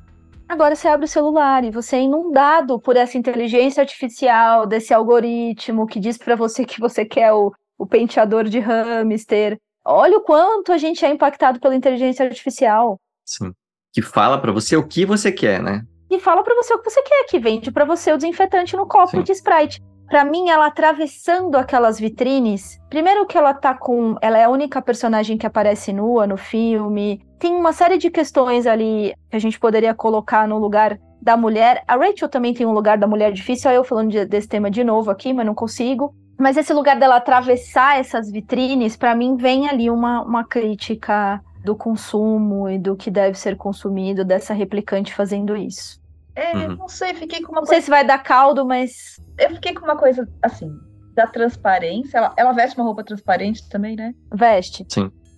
Agora 0.49 0.75
você 0.75 0.89
abre 0.89 1.05
o 1.05 1.09
celular 1.09 1.63
e 1.65 1.71
você 1.71 1.97
é 1.97 2.01
inundado 2.01 2.81
por 2.81 2.97
essa 2.97 3.19
inteligência 3.19 3.83
artificial, 3.83 4.67
desse 4.67 4.95
algoritmo 4.95 5.87
que 5.87 6.01
diz 6.01 6.17
pra 6.17 6.35
você 6.35 6.65
que 6.65 6.81
você 6.81 7.05
quer 7.05 7.33
o, 7.35 7.53
o 7.77 7.87
penteador 7.87 8.45
de 8.45 8.59
hamster. 8.59 9.59
Olha 9.85 10.17
o 10.17 10.23
quanto 10.23 10.73
a 10.73 10.79
gente 10.79 11.05
é 11.05 11.11
impactado 11.11 11.61
pela 11.61 11.77
inteligência 11.77 12.25
artificial. 12.25 12.99
Sim. 13.27 13.53
Que 13.93 14.01
fala 14.01 14.39
pra 14.41 14.53
você 14.53 14.75
o 14.77 14.87
que 14.87 15.05
você 15.05 15.31
quer, 15.31 15.63
né? 15.63 15.83
E 16.11 16.19
fala 16.19 16.43
pra 16.43 16.55
você 16.55 16.73
o 16.73 16.79
que 16.79 16.89
você 16.89 17.03
quer, 17.03 17.25
que 17.25 17.39
vende 17.39 17.71
pra 17.71 17.85
você 17.85 18.11
o 18.11 18.17
desinfetante 18.17 18.75
no 18.75 18.87
copo 18.87 19.11
Sim. 19.11 19.23
de 19.23 19.33
Sprite. 19.33 19.83
Pra 20.09 20.25
mim, 20.25 20.49
ela 20.49 20.67
atravessando 20.67 21.57
aquelas 21.57 22.01
vitrines, 22.01 22.81
primeiro 22.89 23.27
que 23.27 23.37
ela 23.37 23.53
tá 23.53 23.75
com, 23.75 24.17
ela 24.23 24.39
é 24.39 24.45
a 24.45 24.49
única 24.49 24.81
personagem 24.81 25.37
que 25.37 25.47
aparece 25.47 25.93
nua 25.93 26.27
no 26.27 26.39
filme. 26.39 27.21
Tem 27.39 27.55
uma 27.55 27.75
série 27.75 27.99
de 27.99 28.11
questões 28.11 28.67
ali 28.67 29.13
que 29.31 29.37
a 29.37 29.39
gente 29.39 29.61
poderia 29.61 29.93
colocar 29.95 30.49
no 30.49 30.59
lugar 30.59 30.99
da 31.21 31.37
mulher. 31.37 31.83
A 31.87 31.95
Rachel 31.97 32.29
também 32.29 32.55
tem 32.55 32.65
um 32.67 32.73
lugar 32.73 32.97
da 32.97 33.07
mulher 33.07 33.33
difícil, 33.33 33.71
eu 33.71 33.85
falando 33.85 34.11
de- 34.11 34.25
desse 34.25 34.49
tema 34.49 34.71
de 34.71 34.83
novo 34.83 35.11
aqui, 35.11 35.33
mas 35.35 35.45
não 35.45 35.55
consigo. 35.55 36.15
Mas 36.39 36.57
esse 36.57 36.73
lugar 36.73 36.99
dela 36.99 37.17
atravessar 37.17 37.99
essas 37.99 38.31
vitrines, 38.31 38.97
pra 38.97 39.15
mim 39.15 39.37
vem 39.37 39.69
ali 39.69 39.91
uma, 39.91 40.23
uma 40.23 40.45
crítica 40.45 41.43
do 41.63 41.77
consumo 41.77 42.69
e 42.71 42.79
do 42.79 42.97
que 42.97 43.11
deve 43.11 43.37
ser 43.37 43.57
consumido 43.57 44.25
dessa 44.25 44.55
replicante 44.55 45.13
fazendo 45.13 45.55
isso. 45.55 46.01
É, 46.39 46.57
Uhum. 46.57 46.77
não 46.77 46.89
sei, 46.89 47.15
fiquei 47.15 47.43
com 47.43 47.53
uma 47.53 47.61
Não 47.63 47.67
sei 47.67 47.81
se 47.83 47.91
vai 47.91 48.05
dar 48.05 48.19
caldo, 48.19 48.65
mas 48.65 49.17
Eu 49.39 49.51
fiquei 49.51 49.75
com 49.75 49.85
uma 49.85 49.97
coisa 49.97 50.29
assim, 50.43 50.71
da 51.15 51.27
transparência. 51.27 52.19
Ela, 52.19 52.33
ela 52.37 52.53
veste 52.53 52.77
uma 52.79 52.85
roupa 52.87 53.03
transparente 53.05 53.69
também, 53.69 53.97
né? 53.97 54.15
veste. 54.33 54.87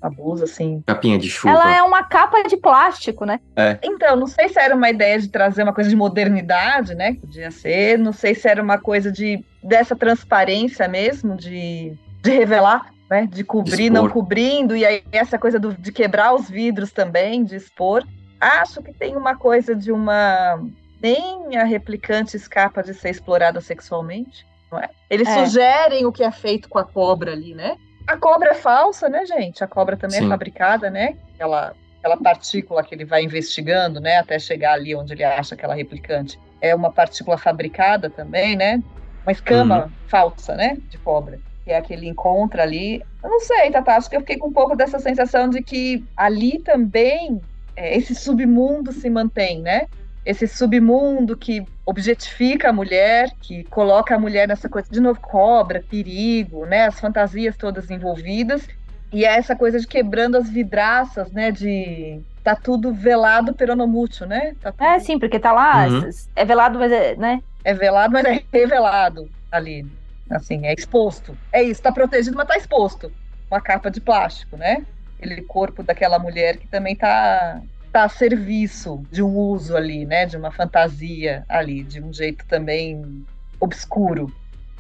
Uma 0.03 0.11
blusa, 0.11 0.45
assim. 0.45 0.83
Capinha 0.87 1.19
de 1.19 1.29
chuva. 1.29 1.53
Ela 1.55 1.77
é 1.77 1.83
uma 1.83 2.03
capa 2.03 2.43
de 2.45 2.57
plástico, 2.57 3.27
né? 3.27 3.39
Então, 3.83 4.17
não 4.17 4.27
sei 4.27 4.49
se 4.49 4.59
era 4.59 4.75
uma 4.75 4.89
ideia 4.89 5.19
de 5.19 5.29
trazer 5.29 5.63
uma 5.63 5.75
coisa 5.75 5.91
de 5.91 5.97
modernidade, 5.97 6.95
né? 6.95 7.13
que 7.13 7.21
Podia 7.21 7.51
ser. 7.51 7.99
Não 7.99 8.13
sei 8.13 8.35
se 8.35 8.49
era 8.49 8.63
uma 8.63 8.79
coisa 8.79 9.13
de 9.13 9.45
dessa 9.63 9.95
transparência 9.95 10.89
mesmo, 10.89 11.37
de, 11.37 11.93
de 12.23 12.31
revelar, 12.31 12.87
né? 13.11 13.27
De 13.31 13.45
cobrir, 13.45 13.77
De 13.77 13.91
não 13.91 14.09
cobrindo. 14.09 14.75
E 14.75 14.87
aí 14.87 15.03
essa 15.13 15.39
coisa 15.39 15.59
do- 15.61 15.75
de 15.77 15.93
quebrar 15.93 16.35
os 16.35 16.49
vidros 16.49 16.91
também, 16.93 17.45
de 17.45 17.57
expor. 17.57 18.03
Acho 18.41 18.83
que 18.83 18.95
tem 18.95 19.15
uma 19.17 19.37
coisa 19.37 19.75
de 19.77 19.93
uma. 19.93 20.59
Nem 21.03 21.57
a 21.57 21.65
replicante 21.65 22.37
escapa 22.37 22.83
de 22.83 22.95
ser 22.95 23.11
explorada 23.11 23.61
sexualmente. 23.61 24.47
Não 24.71 24.79
é? 24.79 24.89
Eles 25.09 25.29
É. 25.29 25.45
sugerem 25.45 26.07
o 26.07 26.13
que 26.13 26.23
é 26.23 26.31
feito 26.31 26.69
com 26.69 26.79
a 26.79 26.85
cobra 26.85 27.33
ali, 27.33 27.55
né? 27.55 27.77
A 28.07 28.17
cobra 28.17 28.51
é 28.51 28.55
falsa, 28.55 29.09
né, 29.09 29.25
gente? 29.27 29.63
A 29.63 29.67
cobra 29.67 29.97
também 29.97 30.19
Sim. 30.21 30.27
é 30.27 30.29
fabricada, 30.29 30.91
né? 30.91 31.17
Aquela, 31.35 31.75
aquela 31.99 32.17
partícula 32.17 32.83
que 32.83 32.95
ele 32.95 33.05
vai 33.05 33.23
investigando, 33.23 34.01
né? 34.01 34.19
Até 34.19 34.39
chegar 34.39 34.75
ali 34.75 34.95
onde 34.95 35.13
ele 35.13 35.25
acha 35.25 35.55
aquela 35.55 35.75
replicante. 35.75 36.39
É 36.61 36.75
uma 36.75 36.93
partícula 36.93 37.37
fabricada 37.39 38.09
também, 38.11 38.57
né? 38.57 38.83
Uma 39.25 39.33
escama 39.33 39.93
falsa, 40.09 40.55
né? 40.55 40.77
De 40.89 40.99
cobra. 40.99 41.39
Que 41.65 41.71
é 41.73 41.79
a 41.79 41.83
que 41.83 41.93
ele 41.93 42.09
encontra 42.09 42.63
ali. 42.63 43.03
Eu 43.23 43.29
não 43.31 43.41
sei, 43.41 43.71
Tata, 43.71 43.93
acho 43.93 44.09
que 44.09 44.17
eu 44.17 44.21
fiquei 44.21 44.39
com 44.39 44.49
um 44.49 44.53
pouco 44.53 44.75
dessa 44.77 44.99
sensação 44.99 45.49
de 45.49 45.63
que 45.63 46.05
ali 46.17 46.59
também 46.61 47.41
é, 47.77 47.97
esse 47.97 48.15
submundo 48.15 48.93
se 48.93 49.09
mantém, 49.11 49.61
né? 49.61 49.87
Esse 50.25 50.47
submundo 50.47 51.37
que 51.37 51.65
objetifica 51.87 52.69
a 52.69 52.73
mulher, 52.73 53.31
que 53.41 53.65
coloca 53.65 54.15
a 54.15 54.19
mulher 54.19 54.47
nessa 54.47 54.69
coisa, 54.69 54.89
de 54.91 55.01
novo, 55.01 55.19
cobra, 55.21 55.83
perigo, 55.89 56.67
né? 56.67 56.87
As 56.87 57.01
fantasias 57.01 57.57
todas 57.57 57.91
envolvidas. 57.91 58.67
E 59.13 59.25
é 59.25 59.37
essa 59.37 59.57
coisa 59.57 59.81
de 59.81 59.87
quebrando 59.87 60.37
as 60.37 60.49
vidraças, 60.49 61.33
né? 61.33 61.51
De 61.51 62.21
tá 62.45 62.55
tudo 62.55 62.93
velado 62.93 63.55
peronomútil, 63.55 64.27
né? 64.27 64.55
Tá 64.61 64.73
tudo, 64.73 64.85
É, 64.85 64.99
sim, 64.99 65.19
porque 65.19 65.39
tá 65.39 65.53
lá, 65.53 65.87
Uhum. 65.89 66.09
é 66.37 66.45
velado, 66.45 66.79
mas 66.79 66.93
é, 66.93 67.17
né? 67.17 67.43
é 67.65 67.75
velado, 67.75 68.13
mas 68.13 68.25
é 68.25 68.43
revelado 68.53 69.29
ali. 69.51 69.87
Assim, 70.31 70.65
é 70.65 70.73
exposto. 70.73 71.37
É 71.53 71.63
isso, 71.63 71.83
tá 71.83 71.91
protegido, 71.91 72.37
mas 72.37 72.47
tá 72.47 72.57
exposto. 72.57 73.13
Uma 73.51 73.61
capa 73.61 73.91
de 73.91 74.01
plástico, 74.01 74.57
né? 74.57 74.87
Aquele 75.19 75.43
corpo 75.43 75.83
daquela 75.83 76.19
mulher 76.19 76.57
que 76.57 76.69
também 76.69 76.95
tá, 76.95 77.61
tá 77.93 78.05
a 78.05 78.09
serviço 78.09 79.03
de 79.11 79.23
um 79.23 79.37
uso 79.37 79.77
ali, 79.77 80.05
né? 80.05 80.27
De 80.27 80.37
uma 80.37 80.51
fantasia 80.51 81.45
ali, 81.49 81.83
de 81.83 82.03
um 82.03 82.13
jeito 82.13 82.45
também 82.47 83.25
obscuro. 83.59 84.33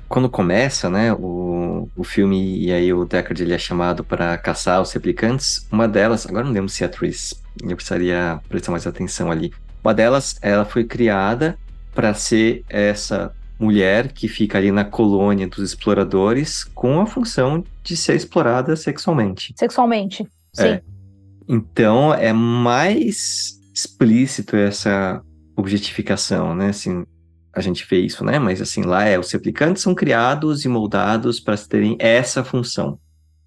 Quando 0.08 0.28
começa, 0.28 0.90
né, 0.90 1.12
o, 1.12 1.88
o 1.96 2.02
filme, 2.02 2.58
e 2.58 2.72
aí 2.72 2.92
o 2.92 3.04
Deckard 3.04 3.40
ele 3.42 3.54
é 3.54 3.58
chamado 3.58 4.02
para 4.02 4.36
caçar 4.38 4.80
os 4.82 4.92
replicantes. 4.92 5.68
Uma 5.70 5.86
delas, 5.86 6.26
agora 6.26 6.44
não 6.44 6.52
lembro 6.52 6.68
se 6.68 6.82
é 6.82 6.86
atriz, 6.86 7.40
eu 7.62 7.76
precisaria 7.76 8.40
prestar 8.48 8.72
mais 8.72 8.86
atenção 8.86 9.30
ali. 9.30 9.52
Uma 9.84 9.94
delas, 9.94 10.36
ela 10.42 10.64
foi 10.64 10.82
criada 10.82 11.56
para 11.94 12.12
ser 12.12 12.64
essa 12.68 13.32
mulher 13.58 14.08
que 14.08 14.26
fica 14.26 14.58
ali 14.58 14.72
na 14.72 14.84
colônia 14.84 15.46
dos 15.46 15.58
exploradores 15.58 16.64
com 16.64 17.00
a 17.00 17.06
função 17.06 17.62
de 17.84 17.96
ser 17.96 18.16
explorada 18.16 18.74
sexualmente. 18.74 19.54
Sexualmente, 19.56 20.26
sim. 20.52 20.64
É. 20.64 20.82
Então 21.53 22.14
é 22.14 22.32
mais 22.32 23.59
explícito 23.74 24.55
essa 24.55 25.20
objetificação, 25.57 26.55
né? 26.55 26.68
Assim, 26.68 27.05
a 27.53 27.61
gente 27.61 27.84
vê 27.90 27.98
isso, 27.98 28.24
né? 28.24 28.38
Mas 28.38 28.62
assim, 28.62 28.82
lá 28.82 29.05
é 29.05 29.18
os 29.18 29.32
replicantes 29.32 29.82
são 29.82 29.92
criados 29.92 30.64
e 30.64 30.68
moldados 30.68 31.40
para 31.40 31.57
terem 31.57 31.96
essa 31.98 32.44
função. 32.44 33.01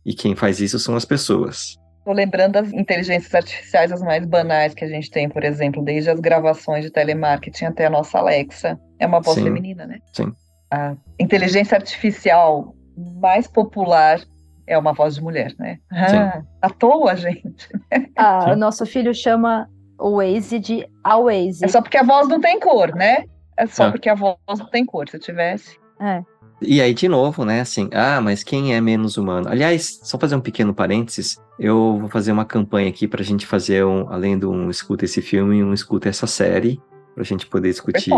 E 0.06 0.14
quem 0.14 0.36
faz 0.36 0.60
isso 0.60 0.78
são 0.80 0.98
as 0.98 1.06
pessoas. 1.06 1.78
Tô 2.04 2.12
lembrando 2.12 2.52
das 2.52 2.74
inteligências 2.74 3.34
artificiais 3.34 3.90
as 3.90 4.02
mais 4.02 4.26
banais 4.26 4.74
que 4.74 4.84
a 4.84 4.90
gente 4.90 5.10
tem, 5.10 5.30
por 5.30 5.42
exemplo, 5.46 5.82
desde 5.82 6.10
as 6.10 6.20
gravações 6.20 6.84
de 6.84 6.92
telemarketing 6.92 7.64
até 7.64 7.86
a 7.86 7.90
nossa 7.90 8.18
Alexa. 8.18 8.78
É 9.00 9.08
uma 9.08 9.22
voz 9.22 9.38
Sim. 9.38 9.46
feminina, 9.46 9.88
né? 9.88 10.00
Sim. 10.12 10.34
A 10.70 10.98
inteligência 11.18 11.78
artificial 11.78 12.76
mais 12.98 13.48
popular 13.48 14.20
é 14.68 14.78
uma 14.78 14.94
voz 14.94 15.16
de 15.16 15.22
mulher, 15.22 15.54
né? 15.60 15.78
Ah, 15.92 16.42
à 16.62 16.70
toa, 16.70 17.16
gente. 17.16 17.68
Ah, 18.16 18.52
o 18.54 18.56
nosso 18.56 18.86
filho 18.86 19.14
chama 19.14 19.70
o 20.00 20.18
Waze 20.18 20.60
de 20.60 20.88
Always. 21.04 21.62
É 21.62 21.68
só 21.68 21.82
porque 21.82 21.98
a 21.98 22.04
voz 22.04 22.28
não 22.28 22.40
tem 22.40 22.60
cor, 22.60 22.94
né? 22.96 23.26
É 23.58 23.66
só 23.68 23.86
Ah. 23.86 23.92
porque 23.92 24.10
a 24.10 24.16
voz 24.16 24.38
não 24.58 24.70
tem 24.70 24.86
cor. 24.86 25.08
Se 25.10 25.20
tivesse. 25.20 25.78
É. 26.02 26.24
E 26.62 26.82
aí, 26.82 26.94
de 26.94 27.10
novo, 27.10 27.44
né, 27.44 27.60
assim, 27.60 27.90
ah, 27.94 28.22
mas 28.22 28.42
quem 28.44 28.74
é 28.74 28.80
menos 28.80 29.18
humano? 29.18 29.50
Aliás, 29.50 30.00
só 30.04 30.18
fazer 30.18 30.36
um 30.36 30.40
pequeno 30.42 30.74
parênteses, 30.74 31.38
eu 31.60 31.98
vou 32.00 32.08
fazer 32.10 32.32
uma 32.32 32.46
campanha 32.46 32.88
aqui 32.90 33.06
pra 33.06 33.22
gente 33.22 33.46
fazer, 33.46 33.84
um, 33.86 34.08
além 34.10 34.38
do 34.40 34.50
um 34.50 34.70
escuta 34.70 35.04
esse 35.04 35.22
filme, 35.22 35.62
um 35.62 35.74
escuta 35.74 36.08
essa 36.08 36.26
série, 36.26 36.82
pra 37.14 37.24
gente 37.24 37.46
poder 37.48 37.70
discutir 37.70 38.14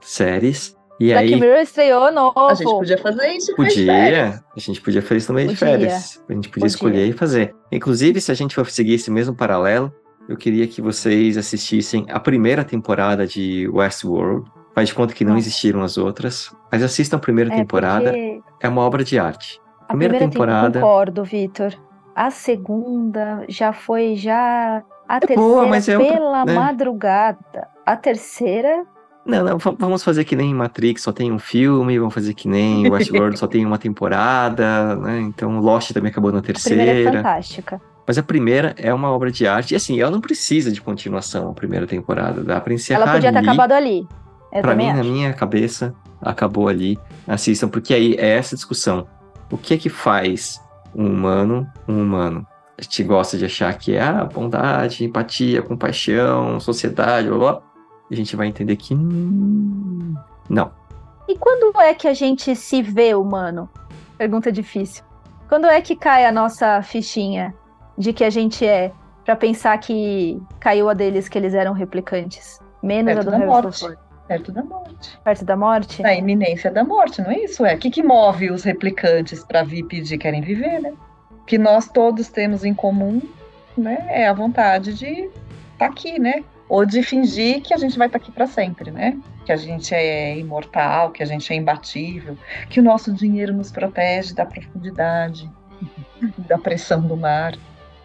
séries. 0.00 0.74
E 1.02 1.12
Black 1.12 1.34
aí, 1.34 1.40
Mirror 1.40 1.58
estreou 1.58 2.12
novo. 2.12 2.38
A 2.38 2.54
gente 2.54 2.70
podia 2.70 2.98
fazer 2.98 3.26
isso. 3.32 3.56
podia, 3.56 4.44
a 4.56 4.60
gente 4.60 4.80
podia 4.80 5.02
fazer 5.02 5.16
isso 5.16 5.32
no 5.32 5.36
meio 5.36 5.48
de 5.48 5.54
Podia. 5.56 5.68
férias. 5.72 6.22
A 6.28 6.32
gente 6.32 6.48
podia 6.48 6.60
Podia. 6.62 6.66
escolher 6.66 7.06
e 7.08 7.12
fazer. 7.12 7.54
Inclusive, 7.72 8.20
se 8.20 8.30
a 8.30 8.34
gente 8.34 8.54
for 8.54 8.68
seguir 8.70 8.94
esse 8.94 9.10
mesmo 9.10 9.34
paralelo, 9.34 9.92
eu 10.28 10.36
queria 10.36 10.66
que 10.68 10.80
vocês 10.80 11.36
assistissem 11.36 12.06
a 12.08 12.20
primeira 12.20 12.62
temporada 12.62 13.26
de 13.26 13.68
Westworld. 13.68 14.48
Faz 14.74 14.88
de 14.88 14.94
conta 14.94 15.12
que 15.12 15.24
não 15.24 15.36
existiram 15.36 15.82
as 15.82 15.98
outras, 15.98 16.54
mas 16.70 16.82
assistam 16.82 17.16
a 17.16 17.20
primeira 17.20 17.52
É, 17.52 17.56
temporada. 17.56 18.10
porque 18.12 18.40
É 18.60 18.68
uma 18.68 18.82
obra 18.82 19.02
de 19.02 19.18
arte. 19.18 19.60
A 19.80 19.86
Primeira 19.88 20.14
primeira 20.14 20.32
temporada. 20.32 20.70
temporada. 20.72 20.80
Concordo, 20.80 21.24
Vitor. 21.24 21.74
A 22.14 22.30
segunda 22.30 23.44
já 23.48 23.72
foi 23.72 24.14
já. 24.16 24.82
A 25.08 25.16
É 25.16 25.20
terceira 25.20 25.42
boa, 25.42 25.66
mas 25.66 25.88
é 25.88 25.98
outra- 25.98 26.14
pela 26.14 26.44
né? 26.44 26.54
madrugada. 26.54 27.68
A 27.84 27.96
terceira. 27.96 28.84
Não, 29.24 29.44
não, 29.44 29.58
va- 29.58 29.74
vamos 29.78 30.02
fazer 30.02 30.24
que 30.24 30.34
nem 30.34 30.52
Matrix 30.52 31.02
só 31.02 31.12
tem 31.12 31.30
um 31.30 31.38
filme, 31.38 31.98
vamos 31.98 32.12
fazer 32.14 32.34
que 32.34 32.48
nem 32.48 32.86
Westworld 32.90 33.38
só 33.38 33.46
tem 33.46 33.64
uma 33.64 33.78
temporada, 33.78 34.96
né? 34.96 35.20
Então 35.20 35.60
Lost 35.60 35.92
também 35.92 36.10
acabou 36.10 36.32
na 36.32 36.38
A 36.38 36.42
primeira 36.42 36.82
é 36.82 36.94
terceira. 36.94 37.12
fantástica. 37.18 37.80
Mas 38.06 38.18
a 38.18 38.22
primeira 38.22 38.74
é 38.76 38.92
uma 38.92 39.10
obra 39.12 39.30
de 39.30 39.46
arte. 39.46 39.72
E 39.72 39.76
assim, 39.76 40.00
ela 40.00 40.10
não 40.10 40.20
precisa 40.20 40.72
de 40.72 40.80
continuação, 40.82 41.50
a 41.50 41.54
primeira 41.54 41.86
temporada. 41.86 42.42
Dá 42.42 42.60
pra 42.60 42.74
encerrar 42.74 43.02
Ela 43.02 43.12
podia 43.12 43.30
ter 43.32 43.38
ali. 43.38 43.46
acabado 43.48 43.72
ali. 43.72 44.08
Eu 44.52 44.60
Pra 44.60 44.74
mim, 44.74 44.86
na 44.92 45.00
acho. 45.00 45.08
minha 45.10 45.32
cabeça, 45.32 45.94
acabou 46.20 46.66
ali. 46.66 46.98
Assistam, 47.28 47.68
porque 47.68 47.94
aí 47.94 48.14
é 48.18 48.30
essa 48.36 48.56
discussão. 48.56 49.06
O 49.50 49.56
que 49.56 49.74
é 49.74 49.76
que 49.78 49.88
faz 49.88 50.60
um 50.94 51.06
humano 51.06 51.64
um 51.88 52.02
humano? 52.02 52.44
A 52.76 52.82
gente 52.82 53.04
gosta 53.04 53.38
de 53.38 53.44
achar 53.44 53.72
que 53.78 53.94
é 53.94 54.02
a 54.02 54.24
bondade, 54.24 55.04
empatia, 55.04 55.62
compaixão, 55.62 56.58
sociedade, 56.58 57.28
blá 57.28 57.38
blá. 57.38 57.60
A 58.12 58.14
gente 58.14 58.36
vai 58.36 58.46
entender 58.46 58.76
que. 58.76 58.94
hum, 58.94 60.14
não. 60.48 60.70
E 61.26 61.36
quando 61.36 61.80
é 61.80 61.94
que 61.94 62.06
a 62.06 62.14
gente 62.14 62.54
se 62.54 62.82
vê 62.82 63.14
humano? 63.14 63.68
Pergunta 64.18 64.52
difícil. 64.52 65.02
Quando 65.48 65.66
é 65.66 65.80
que 65.80 65.96
cai 65.96 66.26
a 66.26 66.32
nossa 66.32 66.82
fichinha 66.82 67.54
de 67.96 68.12
que 68.12 68.22
a 68.22 68.30
gente 68.30 68.66
é, 68.66 68.92
Pra 69.24 69.36
pensar 69.36 69.78
que 69.78 70.40
caiu 70.58 70.88
a 70.88 70.94
deles 70.94 71.28
que 71.28 71.38
eles 71.38 71.54
eram 71.54 71.72
replicantes? 71.72 72.60
Menos 72.82 73.14
Perto 73.14 73.20
a 73.20 73.22
do 73.22 73.30
da 73.30 73.36
Harrison 73.38 73.62
morte. 73.62 73.80
Ford. 73.80 73.98
Perto 74.26 74.52
da 74.52 74.64
morte. 74.64 75.20
Perto 75.22 75.44
da 75.44 75.56
morte? 75.56 76.02
Na 76.02 76.14
iminência 76.14 76.70
da 76.70 76.82
morte, 76.82 77.20
não 77.22 77.30
é 77.30 77.38
isso? 77.40 77.64
É. 77.64 77.74
O 77.74 77.78
que, 77.78 77.90
que 77.90 78.02
move 78.02 78.50
os 78.50 78.64
replicantes 78.64 79.44
para 79.44 79.62
vir 79.62 79.84
pedir 79.84 80.18
querem 80.18 80.40
viver, 80.40 80.80
né? 80.80 80.92
O 81.30 81.44
que 81.44 81.58
nós 81.58 81.88
todos 81.88 82.28
temos 82.28 82.64
em 82.64 82.74
comum, 82.74 83.20
né? 83.76 84.06
É 84.08 84.26
a 84.26 84.32
vontade 84.32 84.94
de 84.94 85.28
estar 85.72 85.86
aqui, 85.86 86.18
né? 86.18 86.42
Ou 86.68 86.86
de 86.86 87.02
fingir 87.02 87.60
que 87.60 87.74
a 87.74 87.76
gente 87.76 87.98
vai 87.98 88.06
estar 88.06 88.18
aqui 88.18 88.32
para 88.32 88.46
sempre, 88.46 88.90
né? 88.90 89.18
Que 89.44 89.52
a 89.52 89.56
gente 89.56 89.94
é 89.94 90.38
imortal, 90.38 91.10
que 91.10 91.22
a 91.22 91.26
gente 91.26 91.52
é 91.52 91.56
imbatível, 91.56 92.36
que 92.70 92.80
o 92.80 92.82
nosso 92.82 93.12
dinheiro 93.12 93.52
nos 93.52 93.70
protege 93.70 94.34
da 94.34 94.46
profundidade, 94.46 95.50
da 96.48 96.56
pressão 96.58 97.00
do 97.00 97.16
mar. 97.16 97.54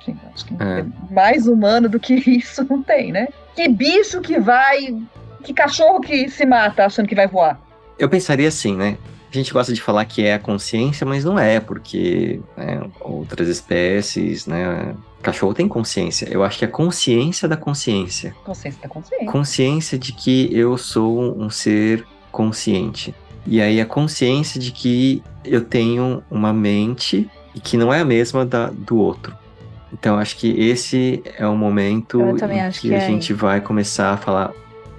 Gente, 0.06 0.20
acho 0.34 0.46
que 0.46 0.54
É. 0.56 0.86
mais 1.10 1.48
humano 1.48 1.88
do 1.88 2.00
que 2.00 2.14
isso 2.16 2.66
não 2.70 2.84
tem, 2.84 3.12
né? 3.12 3.28
Que 3.56 3.68
bicho 3.68 4.22
que 4.22 4.40
vai 4.40 4.96
que 5.44 5.54
cachorro 5.54 6.02
que 6.02 6.30
se 6.30 6.46
mata 6.46 6.86
achando 6.86 7.08
que 7.08 7.16
vai 7.16 7.28
voar? 7.28 7.60
Eu 7.98 8.10
pensaria 8.10 8.48
assim, 8.48 8.76
né? 8.76 8.98
A 9.32 9.34
gente 9.34 9.54
gosta 9.54 9.74
de 9.74 9.82
falar 9.82 10.04
que 10.06 10.26
é 10.26 10.34
a 10.34 10.40
consciência, 10.40 11.06
mas 11.06 11.24
não 11.24 11.38
é, 11.40 11.60
porque 11.60 12.42
né, 12.56 12.82
outras 13.00 13.48
espécies, 13.48 14.46
né? 14.46 14.94
Cachorro 15.22 15.54
tem 15.54 15.68
consciência. 15.68 16.28
Eu 16.32 16.44
acho 16.44 16.60
que 16.60 16.66
é 16.66 16.68
a 16.68 16.72
consciência 16.72 17.48
da 17.48 17.58
consciência. 17.58 18.36
Consciência 18.44 18.82
da 18.82 18.90
consciência. 18.90 19.32
Consciência 19.32 19.98
de 19.98 20.14
que 20.14 20.50
eu 20.52 20.78
sou 20.78 21.38
um 21.40 21.50
ser 21.50 22.06
consciente. 22.32 23.14
E 23.46 23.62
aí 23.62 23.80
a 23.80 23.86
consciência 23.86 24.60
de 24.60 24.72
que 24.72 25.24
eu 25.44 25.64
tenho 25.64 26.22
uma 26.30 26.54
mente 26.54 27.30
e 27.56 27.60
que 27.60 27.78
não 27.78 27.94
é 27.94 28.02
a 28.02 28.06
mesma 28.06 28.46
da, 28.46 28.70
do 28.70 28.98
outro. 28.98 29.36
Então 29.92 30.18
acho 30.18 30.36
que 30.38 30.50
esse 30.60 31.24
é 31.38 31.48
o 31.48 31.56
momento 31.56 32.22
em 32.22 32.36
que 32.72 32.82
que 32.82 32.94
a 32.94 32.98
é 32.98 33.08
gente 33.08 33.34
vai 33.34 33.62
começar 33.62 34.14
a 34.14 34.18
falar, 34.18 34.52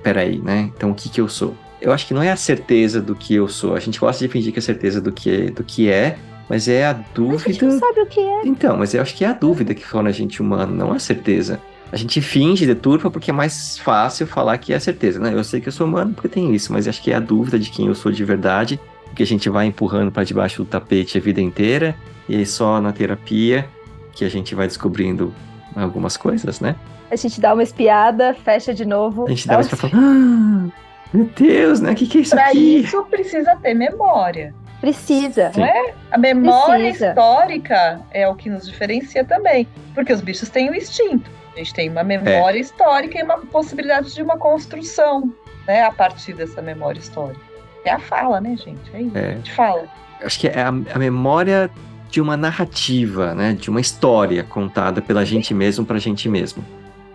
peraí, 0.02 0.38
né? 0.38 0.70
Então 0.74 0.90
o 0.90 0.94
que 0.94 1.08
que 1.08 1.20
eu 1.20 1.28
sou? 1.28 1.54
Eu 1.80 1.92
acho 1.92 2.06
que 2.06 2.14
não 2.14 2.22
é 2.22 2.30
a 2.30 2.36
certeza 2.36 3.00
do 3.00 3.14
que 3.14 3.34
eu 3.34 3.46
sou. 3.48 3.74
A 3.76 3.80
gente 3.80 4.00
gosta 4.00 4.26
de 4.26 4.32
fingir 4.32 4.52
que 4.52 4.58
é 4.58 4.62
certeza 4.62 5.00
do 5.00 5.12
que, 5.12 5.50
do 5.50 5.62
que 5.62 5.88
é, 5.88 6.18
mas 6.48 6.68
é 6.68 6.86
a 6.86 6.90
A 6.90 6.94
gente 6.94 7.06
dúvida. 7.14 7.66
não 7.66 7.78
sabe 7.78 8.00
o 8.00 8.06
que 8.06 8.20
é. 8.20 8.46
Então, 8.46 8.76
mas 8.76 8.94
eu 8.94 9.02
acho 9.02 9.14
que 9.14 9.24
é 9.24 9.28
a 9.28 9.32
dúvida 9.32 9.74
que 9.74 9.88
torna 9.88 10.08
a 10.08 10.12
gente 10.12 10.40
humano, 10.42 10.74
não 10.74 10.92
a 10.92 10.98
certeza. 10.98 11.60
A 11.90 11.96
gente 11.96 12.20
finge, 12.20 12.66
deturpa, 12.66 13.10
porque 13.10 13.30
é 13.30 13.34
mais 13.34 13.78
fácil 13.78 14.26
falar 14.26 14.58
que 14.58 14.72
é 14.72 14.76
a 14.76 14.80
certeza, 14.80 15.18
né? 15.18 15.32
Eu 15.32 15.42
sei 15.42 15.60
que 15.60 15.68
eu 15.68 15.72
sou 15.72 15.86
humano 15.86 16.12
porque 16.12 16.28
tem 16.28 16.54
isso, 16.54 16.72
mas 16.72 16.86
acho 16.86 17.02
que 17.02 17.10
é 17.10 17.14
a 17.14 17.20
dúvida 17.20 17.58
de 17.58 17.70
quem 17.70 17.86
eu 17.86 17.94
sou 17.94 18.12
de 18.12 18.22
verdade, 18.24 18.78
que 19.14 19.22
a 19.22 19.26
gente 19.26 19.48
vai 19.48 19.66
empurrando 19.66 20.12
para 20.12 20.22
debaixo 20.22 20.62
do 20.62 20.68
tapete 20.68 21.16
a 21.16 21.20
vida 21.20 21.40
inteira, 21.40 21.96
e 22.28 22.36
aí 22.36 22.44
só 22.44 22.78
na 22.80 22.92
terapia 22.92 23.66
que 24.12 24.24
a 24.24 24.28
gente 24.28 24.54
vai 24.54 24.66
descobrindo 24.66 25.32
algumas 25.74 26.16
coisas, 26.16 26.60
né? 26.60 26.76
A 27.10 27.16
gente 27.16 27.40
dá 27.40 27.54
uma 27.54 27.62
espiada, 27.62 28.34
fecha 28.34 28.74
de 28.74 28.84
novo. 28.84 29.24
A 29.26 29.30
gente 29.30 29.46
dá 29.48 29.54
mais 29.54 29.68
pra 29.68 29.76
falar, 29.78 29.92
ah, 29.96 30.68
meu 31.14 31.30
Deus, 31.34 31.80
né? 31.80 31.92
O 31.92 31.94
que, 31.94 32.06
que 32.06 32.18
é 32.18 32.20
isso 32.20 32.34
Para 32.34 32.48
aqui? 32.48 32.80
isso 32.80 33.02
precisa 33.04 33.56
ter 33.56 33.72
memória. 33.72 34.54
Precisa. 34.80 35.50
Sim. 35.52 35.60
Não 35.60 35.66
é? 35.66 35.94
A 36.10 36.18
memória 36.18 36.84
Precisa. 36.86 37.08
histórica 37.08 38.00
é 38.12 38.28
o 38.28 38.34
que 38.34 38.48
nos 38.48 38.66
diferencia 38.66 39.24
também. 39.24 39.66
Porque 39.94 40.12
os 40.12 40.20
bichos 40.20 40.48
têm 40.48 40.70
o 40.70 40.74
instinto. 40.74 41.30
A 41.54 41.58
gente 41.58 41.74
tem 41.74 41.88
uma 41.90 42.00
É. 42.00 42.04
memória 42.04 42.58
histórica 42.60 43.18
e 43.18 43.22
uma 43.22 43.38
possibilidade 43.38 44.14
de 44.14 44.22
uma 44.22 44.36
construção, 44.38 45.32
né? 45.66 45.82
A 45.84 45.90
partir 45.92 46.32
dessa 46.34 46.62
memória 46.62 47.00
histórica. 47.00 47.40
É 47.84 47.90
a 47.92 47.98
fala, 47.98 48.40
né, 48.40 48.56
gente? 48.56 48.80
É 48.94 49.00
isso. 49.02 49.18
É. 49.18 49.26
A 49.26 49.34
gente 49.34 49.52
fala. 49.52 49.84
acho 50.22 50.38
que 50.38 50.48
é 50.48 50.60
a, 50.62 50.68
a 50.68 50.98
memória 50.98 51.70
de 52.10 52.20
uma 52.20 52.36
narrativa, 52.36 53.34
né? 53.34 53.52
De 53.54 53.68
uma 53.70 53.80
história 53.80 54.42
contada 54.44 55.02
pela 55.02 55.24
gente 55.24 55.52
mesmo 55.52 55.84
pra 55.84 55.98
gente 55.98 56.28
mesmo. 56.28 56.64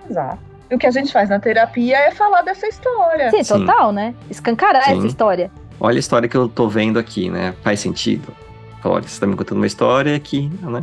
Exato. 0.09 0.39
E 0.69 0.75
o 0.75 0.79
que 0.79 0.87
a 0.87 0.91
gente 0.91 1.11
faz 1.11 1.29
na 1.29 1.39
terapia 1.39 1.97
é 1.97 2.11
falar 2.11 2.41
dessa 2.41 2.67
história. 2.67 3.29
Sim, 3.31 3.43
Sim. 3.43 3.59
total, 3.65 3.91
né? 3.91 4.13
Escancarar 4.29 4.83
Sim. 4.85 4.97
essa 4.97 5.07
história. 5.07 5.51
Olha 5.85 5.97
a 5.97 5.99
história 5.99 6.29
que 6.29 6.37
eu 6.37 6.47
tô 6.47 6.69
vendo 6.69 6.97
aqui, 6.97 7.29
né? 7.29 7.53
Faz 7.61 7.81
sentido? 7.81 8.33
Olha, 8.85 9.03
você 9.05 9.19
tá 9.19 9.27
me 9.27 9.35
contando 9.35 9.57
uma 9.57 9.67
história 9.67 10.15
aqui, 10.15 10.49
né? 10.61 10.81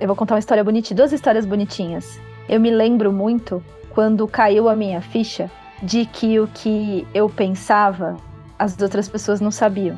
Eu 0.00 0.08
vou 0.08 0.16
contar 0.16 0.34
uma 0.34 0.40
história 0.40 0.64
bonitinha, 0.64 0.96
duas 0.96 1.12
histórias 1.12 1.46
bonitinhas. 1.46 2.18
Eu 2.48 2.58
me 2.60 2.68
lembro 2.68 3.12
muito 3.12 3.62
quando 3.90 4.26
caiu 4.26 4.68
a 4.68 4.74
minha 4.74 5.00
ficha 5.00 5.48
de 5.80 6.04
que 6.04 6.40
o 6.40 6.48
que 6.48 7.06
eu 7.14 7.28
pensava, 7.28 8.16
as 8.58 8.76
outras 8.82 9.08
pessoas 9.08 9.40
não 9.40 9.52
sabiam. 9.52 9.96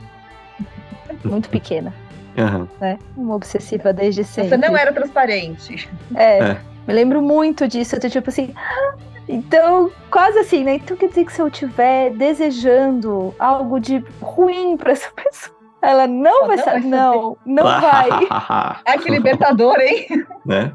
Muito 1.24 1.48
pequena, 1.48 1.94
Aham. 2.36 2.68
né? 2.78 2.98
Uma 3.16 3.34
obsessiva 3.36 3.90
desde 3.90 4.22
sempre. 4.22 4.50
Você 4.50 4.56
não 4.58 4.76
era 4.76 4.92
transparente. 4.92 5.88
É, 6.14 6.38
É. 6.40 6.60
me 6.86 6.92
lembro 6.92 7.22
muito 7.22 7.66
disso. 7.66 7.94
Eu 7.96 8.00
tô 8.00 8.08
tipo 8.10 8.28
assim. 8.28 8.52
"Ah", 8.54 8.94
Então, 9.28 9.90
quase 10.10 10.38
assim, 10.40 10.64
né? 10.64 10.74
Então 10.74 10.96
quer 10.96 11.08
dizer 11.08 11.24
que 11.24 11.32
se 11.32 11.40
eu 11.40 11.46
estiver 11.48 12.10
desejando 12.10 13.34
algo 13.38 13.78
de 13.80 14.04
ruim 14.20 14.76
pra 14.76 14.92
essa 14.92 15.10
pessoa, 15.14 15.56
Ela 15.80 16.06
não 16.06 16.44
Ela 16.44 16.46
vai 16.48 16.56
não 16.56 16.64
saber. 16.64 16.80
vai 16.80 16.90
Não, 16.90 17.36
não 17.46 17.64
vai. 17.80 18.08
Ai, 18.86 18.98
que 18.98 19.10
libertador, 19.10 19.78
hein? 19.80 20.06
né? 20.44 20.72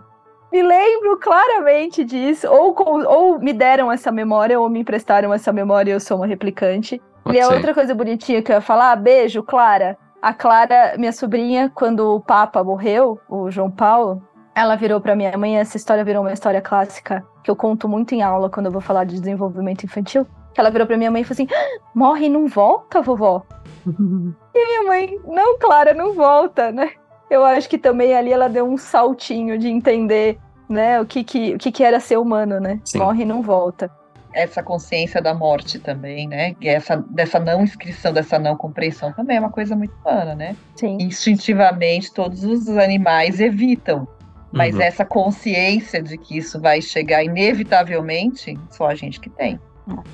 Me 0.51 0.61
lembro 0.63 1.19
claramente 1.19 2.05
disso. 2.05 2.47
Ou, 2.49 2.73
ou 3.05 3.39
me 3.39 3.51
deram 3.51 3.91
essa 3.91 4.11
memória, 4.11 4.59
ou 4.59 4.69
me 4.69 4.79
emprestaram 4.79 5.33
essa 5.33 5.51
memória 5.51 5.91
e 5.91 5.93
eu 5.93 5.99
sou 5.99 6.17
uma 6.17 6.25
replicante. 6.25 7.01
Pode 7.23 7.35
e 7.37 7.41
a 7.41 7.49
outra 7.49 7.73
coisa 7.73 7.93
bonitinha 7.93 8.41
que 8.41 8.51
eu 8.51 8.55
ia 8.55 8.61
falar, 8.61 8.95
beijo, 8.95 9.43
Clara. 9.43 9.97
A 10.21 10.33
Clara, 10.33 10.95
minha 10.97 11.11
sobrinha, 11.11 11.69
quando 11.75 12.15
o 12.15 12.21
Papa 12.21 12.63
morreu, 12.63 13.19
o 13.29 13.51
João 13.51 13.69
Paulo, 13.69 14.21
ela 14.57 14.75
virou 14.75 14.99
pra 14.99 15.15
minha 15.15 15.37
mãe, 15.37 15.55
essa 15.55 15.77
história 15.77 16.03
virou 16.03 16.23
uma 16.23 16.33
história 16.33 16.59
clássica, 16.59 17.23
que 17.43 17.51
eu 17.51 17.55
conto 17.55 17.87
muito 17.87 18.15
em 18.15 18.23
aula 18.23 18.49
quando 18.49 18.65
eu 18.65 18.71
vou 18.71 18.81
falar 18.81 19.03
de 19.03 19.19
desenvolvimento 19.19 19.83
infantil. 19.83 20.25
Que 20.51 20.59
ela 20.59 20.71
virou 20.71 20.87
pra 20.87 20.97
minha 20.97 21.11
mãe 21.11 21.21
e 21.21 21.23
falou 21.23 21.35
assim: 21.35 21.47
"Ah, 21.53 21.79
morre 21.93 22.25
e 22.25 22.29
não 22.29 22.47
volta, 22.47 22.99
vovó? 22.99 23.45
minha 23.85 24.83
mãe, 24.87 25.19
não, 25.27 25.59
Clara, 25.59 25.93
não 25.93 26.11
volta, 26.15 26.71
né? 26.71 26.89
Eu 27.29 27.45
acho 27.45 27.69
que 27.69 27.77
também 27.77 28.15
ali 28.15 28.33
ela 28.33 28.49
deu 28.49 28.65
um 28.65 28.79
saltinho 28.79 29.59
de 29.59 29.67
entender, 29.67 30.39
né, 30.67 30.99
o 30.99 31.05
que 31.05 31.23
que, 31.23 31.53
o 31.53 31.59
que, 31.59 31.71
que 31.71 31.83
era 31.83 31.99
ser 31.99 32.17
humano, 32.17 32.59
né? 32.59 32.81
Sim. 32.83 32.97
Morre 32.97 33.21
e 33.21 33.25
não 33.25 33.43
volta. 33.43 33.91
Essa 34.33 34.63
consciência 34.63 35.21
da 35.21 35.35
morte 35.35 35.77
também, 35.77 36.27
né? 36.27 36.55
E 36.59 36.67
essa, 36.67 36.97
dessa 37.11 37.39
não 37.39 37.61
inscrição, 37.61 38.11
dessa 38.11 38.39
não 38.39 38.57
compreensão 38.57 39.13
também 39.13 39.37
é 39.37 39.39
uma 39.39 39.51
coisa 39.51 39.75
muito 39.75 39.93
humana, 40.03 40.33
né? 40.33 40.55
Sim. 40.75 40.97
Instintivamente, 40.99 42.11
todos 42.11 42.43
os 42.43 42.67
animais 42.69 43.39
evitam. 43.39 44.07
Mas 44.51 44.75
Uhum. 44.75 44.81
essa 44.81 45.03
consciência 45.05 46.01
de 46.01 46.17
que 46.17 46.37
isso 46.37 46.59
vai 46.59 46.81
chegar 46.81 47.23
inevitavelmente, 47.23 48.57
só 48.69 48.87
a 48.87 48.95
gente 48.95 49.19
que 49.19 49.29
tem. 49.29 49.59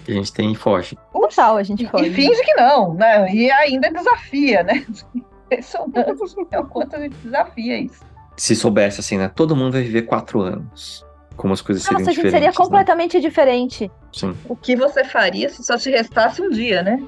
Que 0.06 0.12
a 0.12 0.16
gente 0.16 0.32
tem 0.34 0.52
e 0.52 0.56
foge. 0.56 0.98
Total, 1.12 1.58
a 1.58 1.64
gente 1.64 1.84
E, 1.84 1.88
pode. 1.88 2.08
e 2.08 2.14
finge 2.14 2.42
que 2.44 2.54
não, 2.56 2.94
né? 2.94 3.28
E 3.34 3.50
ainda 3.52 3.92
desafia, 3.92 4.64
né? 4.64 4.86
Impressionante 5.46 6.48
é 6.52 6.60
o 6.60 6.66
quanto 6.66 6.96
a 6.96 7.00
gente 7.00 7.16
desafia 7.18 7.78
isso. 7.80 8.04
Se 8.38 8.56
soubesse 8.56 9.00
assim, 9.00 9.18
né? 9.18 9.28
Todo 9.34 9.56
mundo 9.56 9.74
vai 9.74 9.82
viver 9.84 10.04
quatro 10.04 10.42
anos. 10.42 11.06
Como 11.36 11.54
as 11.54 11.62
coisas 11.62 11.84
seriam 11.84 12.00
Nossa, 12.00 12.12
a 12.12 12.14
gente 12.14 12.24
diferentes. 12.26 12.46
seria 12.54 12.66
completamente 12.66 13.20
diferente. 13.20 13.84
Né? 13.86 13.92
Sim. 14.12 14.36
O 14.48 14.56
que 14.56 14.76
você 14.76 15.04
faria 15.04 15.50
se 15.50 15.64
só 15.64 15.78
te 15.78 15.90
restasse 15.90 16.42
um 16.42 16.50
dia, 16.50 16.84
né? 16.84 17.02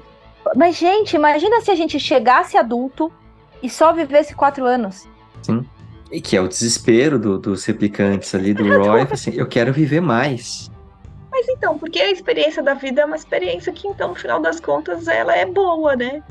Mas, 0.56 0.76
gente, 0.76 1.14
imagina 1.14 1.60
se 1.60 1.70
a 1.70 1.74
gente 1.76 1.98
chegasse 2.00 2.56
adulto 2.56 3.12
e 3.62 3.68
só 3.70 3.92
vivesse 3.92 4.34
quatro 4.34 4.64
anos. 4.64 5.08
E 6.10 6.20
que 6.20 6.36
é 6.36 6.40
o 6.40 6.48
desespero 6.48 7.18
do- 7.18 7.38
dos 7.38 7.64
replicantes 7.64 8.34
ali 8.34 8.54
do 8.54 8.64
Roy. 8.78 9.06
Assim, 9.10 9.32
eu 9.34 9.46
quero 9.46 9.72
viver 9.72 10.00
mais. 10.00 10.70
Mas 11.30 11.48
então, 11.48 11.76
porque 11.78 12.00
a 12.00 12.10
experiência 12.10 12.62
da 12.62 12.74
vida 12.74 13.02
é 13.02 13.04
uma 13.04 13.16
experiência 13.16 13.72
que, 13.72 13.86
então, 13.88 14.08
no 14.08 14.14
final 14.14 14.40
das 14.40 14.58
contas, 14.60 15.06
ela 15.08 15.36
é 15.36 15.44
boa, 15.44 15.94
né? 15.96 16.22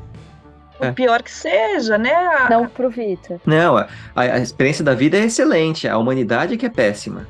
É. 0.78 0.92
pior 0.92 1.22
que 1.22 1.30
seja, 1.30 1.96
né? 1.96 2.12
A- 2.14 2.50
Não 2.50 2.66
pro 2.68 2.90
Vitor. 2.90 3.40
Não, 3.46 3.78
a, 3.78 3.86
a 4.14 4.38
experiência 4.38 4.84
da 4.84 4.92
vida 4.94 5.16
é 5.16 5.24
excelente. 5.24 5.88
A 5.88 5.96
humanidade 5.96 6.52
é 6.54 6.56
que 6.58 6.66
é 6.66 6.70
péssima. 6.70 7.26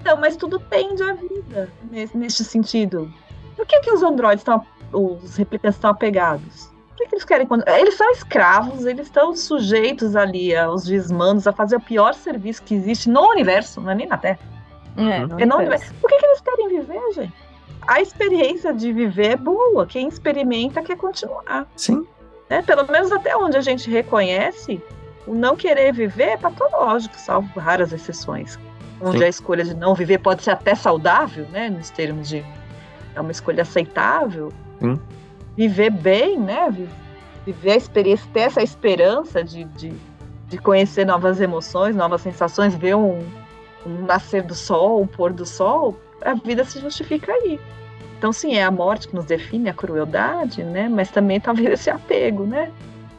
Então, 0.00 0.16
mas 0.20 0.34
tudo 0.36 0.58
tende 0.58 1.00
à 1.02 1.12
vida 1.14 1.70
nesse, 1.90 2.16
neste 2.16 2.42
sentido. 2.44 3.08
Por 3.56 3.64
que, 3.64 3.78
que 3.80 3.92
os 3.92 4.02
androides 4.02 4.40
estão, 4.40 4.66
os 4.92 5.36
replicantes 5.36 5.76
estão 5.76 5.90
apegados? 5.92 6.71
Que, 6.96 7.06
que 7.06 7.14
eles 7.14 7.24
querem. 7.24 7.46
quando- 7.46 7.66
Eles 7.68 7.94
são 7.96 8.10
escravos, 8.12 8.84
eles 8.84 9.06
estão 9.06 9.34
sujeitos 9.34 10.14
ali 10.16 10.54
aos 10.54 10.84
desmandos, 10.84 11.46
a 11.46 11.52
fazer 11.52 11.76
o 11.76 11.80
pior 11.80 12.14
serviço 12.14 12.62
que 12.62 12.74
existe 12.74 13.08
no 13.08 13.22
universo, 13.30 13.80
não 13.80 13.90
é 13.90 13.94
nem 13.94 14.06
na 14.06 14.18
Terra. 14.18 14.38
É, 14.96 15.00
Uhum. 15.00 15.06
no 15.06 15.40
É 15.40 15.46
no 15.46 15.56
universo. 15.56 15.56
universo. 15.58 15.94
Por 16.00 16.10
que, 16.10 16.18
que 16.18 16.26
eles 16.26 16.40
querem 16.40 16.68
viver, 16.68 17.12
gente? 17.14 17.32
A 17.86 18.00
experiência 18.00 18.72
de 18.72 18.92
viver 18.92 19.32
é 19.32 19.36
boa. 19.36 19.86
Quem 19.86 20.06
experimenta 20.06 20.82
quer 20.82 20.96
continuar. 20.96 21.66
Sim. 21.76 22.06
né? 22.50 22.60
Pelo 22.62 22.86
menos 22.92 23.10
até 23.10 23.34
onde 23.34 23.56
a 23.56 23.62
gente 23.62 23.88
reconhece, 23.90 24.78
o 25.26 25.32
não 25.34 25.56
querer 25.56 25.90
viver 25.94 26.28
é 26.32 26.36
patológico, 26.36 27.16
salvo 27.18 27.58
raras 27.58 27.92
exceções. 27.92 28.58
Onde 29.00 29.18
Sim. 29.18 29.24
a 29.24 29.28
escolha 29.28 29.64
de 29.64 29.74
não 29.74 29.94
viver 29.94 30.18
pode 30.18 30.42
ser 30.42 30.50
até 30.50 30.74
saudável, 30.74 31.46
né? 31.50 31.70
Nos 31.70 31.88
termos 31.88 32.28
de. 32.28 32.44
É 33.16 33.20
uma 33.20 33.32
escolha 33.32 33.62
aceitável. 33.62 34.52
Sim. 34.78 35.00
Viver 35.56 35.90
bem, 35.90 36.38
né? 36.38 36.68
vi- 36.70 36.88
Viver 37.44 37.72
a 37.72 37.76
experiência, 37.76 38.24
ter 38.32 38.40
essa 38.40 38.62
esperança 38.62 39.42
de, 39.42 39.64
de, 39.64 39.92
de 40.48 40.58
conhecer 40.58 41.04
novas 41.04 41.40
emoções, 41.40 41.96
novas 41.96 42.20
sensações, 42.22 42.72
ver 42.74 42.94
um, 42.94 43.18
um 43.84 44.04
nascer 44.06 44.42
do 44.42 44.54
sol, 44.54 45.02
um 45.02 45.06
pôr 45.08 45.32
do 45.32 45.44
sol, 45.44 45.98
a 46.24 46.34
vida 46.34 46.64
se 46.64 46.78
justifica 46.78 47.32
aí. 47.32 47.58
Então, 48.16 48.32
sim, 48.32 48.54
é 48.54 48.62
a 48.62 48.70
morte 48.70 49.08
que 49.08 49.16
nos 49.16 49.24
define, 49.24 49.68
a 49.68 49.74
crueldade, 49.74 50.62
né? 50.62 50.88
Mas 50.88 51.10
também 51.10 51.40
talvez 51.40 51.68
esse 51.72 51.90
apego, 51.90 52.44
né? 52.44 52.70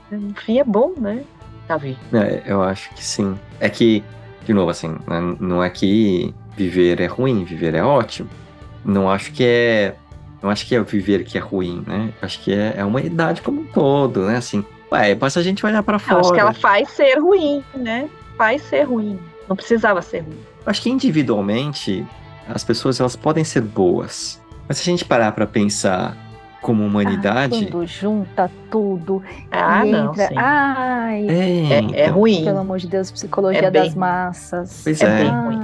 No 0.10 0.34
fim 0.36 0.58
é 0.60 0.64
bom, 0.64 0.94
né? 0.96 1.24
Davi. 1.68 1.98
É, 2.14 2.44
eu 2.46 2.62
acho 2.64 2.90
que 2.96 3.04
sim. 3.04 3.38
É 3.60 3.70
que, 3.70 4.02
de 4.46 4.54
novo, 4.54 4.70
assim, 4.72 4.88
né, 5.06 5.36
não 5.42 5.62
é 5.62 5.70
que 5.70 6.34
viver 6.56 7.02
é 7.02 7.08
ruim, 7.08 7.44
viver 7.44 7.74
é 7.76 7.84
ótimo. 7.84 8.30
Não 8.86 9.10
acho 9.10 9.34
que 9.34 9.44
é. 9.44 9.96
Não 10.44 10.50
acho 10.50 10.68
que 10.68 10.76
é 10.76 10.80
o 10.82 10.84
viver 10.84 11.24
que 11.24 11.38
é 11.38 11.42
ruim, 11.42 11.82
né? 11.88 12.12
Acho 12.22 12.38
que 12.42 12.54
é, 12.54 12.74
é 12.78 12.82
a 12.82 12.86
humanidade 12.86 13.42
como 13.42 13.62
um 13.62 13.66
todo, 13.66 14.26
né? 14.26 14.36
Assim, 14.36 14.64
ué, 14.92 15.16
basta 15.16 15.40
a 15.40 15.44
gente 15.44 15.66
olhar 15.66 15.82
pra 15.82 15.96
Eu 15.96 16.00
fora. 16.00 16.20
acho 16.20 16.34
que 16.34 16.40
ela 16.40 16.54
faz 16.54 16.90
ser 16.90 17.18
ruim, 17.18 17.64
né? 17.74 18.10
Faz 18.38 18.62
ser 18.64 18.84
ruim. 18.84 19.18
Não 19.48 19.56
precisava 19.56 20.02
ser 20.02 20.20
ruim. 20.20 20.38
Acho 20.66 20.82
que 20.82 20.90
individualmente 20.90 22.06
as 22.48 22.64
pessoas 22.64 23.00
elas 23.00 23.16
podem 23.16 23.44
ser 23.46 23.62
boas. 23.62 24.42
Mas 24.68 24.78
se 24.78 24.84
a 24.90 24.92
gente 24.92 25.06
parar 25.06 25.32
pra 25.32 25.48
pensar 25.48 26.18
como 26.62 26.86
humanidade, 26.86 27.66
Quando 27.66 27.86
junta 27.86 28.50
tudo 28.72 29.22
Ah, 29.52 29.86
e 29.86 29.92
não, 29.92 30.12
entra. 30.12 30.28
sim. 30.28 30.36
Ai, 30.38 31.28
é, 31.28 31.34
É, 31.34 31.74
é 31.74 31.80
então, 31.80 32.14
ruim. 32.16 32.44
pelo 32.44 32.60
amor 32.60 32.80
de 32.80 32.88
Deus, 32.88 33.12
psicologia 33.12 33.66
É 33.68 33.72
bem 33.72 33.84
das 33.84 33.96
massas. 33.96 34.82
Pois 34.84 35.02
É 35.02 35.06
é. 35.06 35.18
bem 35.24 35.30
Ah, 35.30 35.42
ruim. 35.42 35.60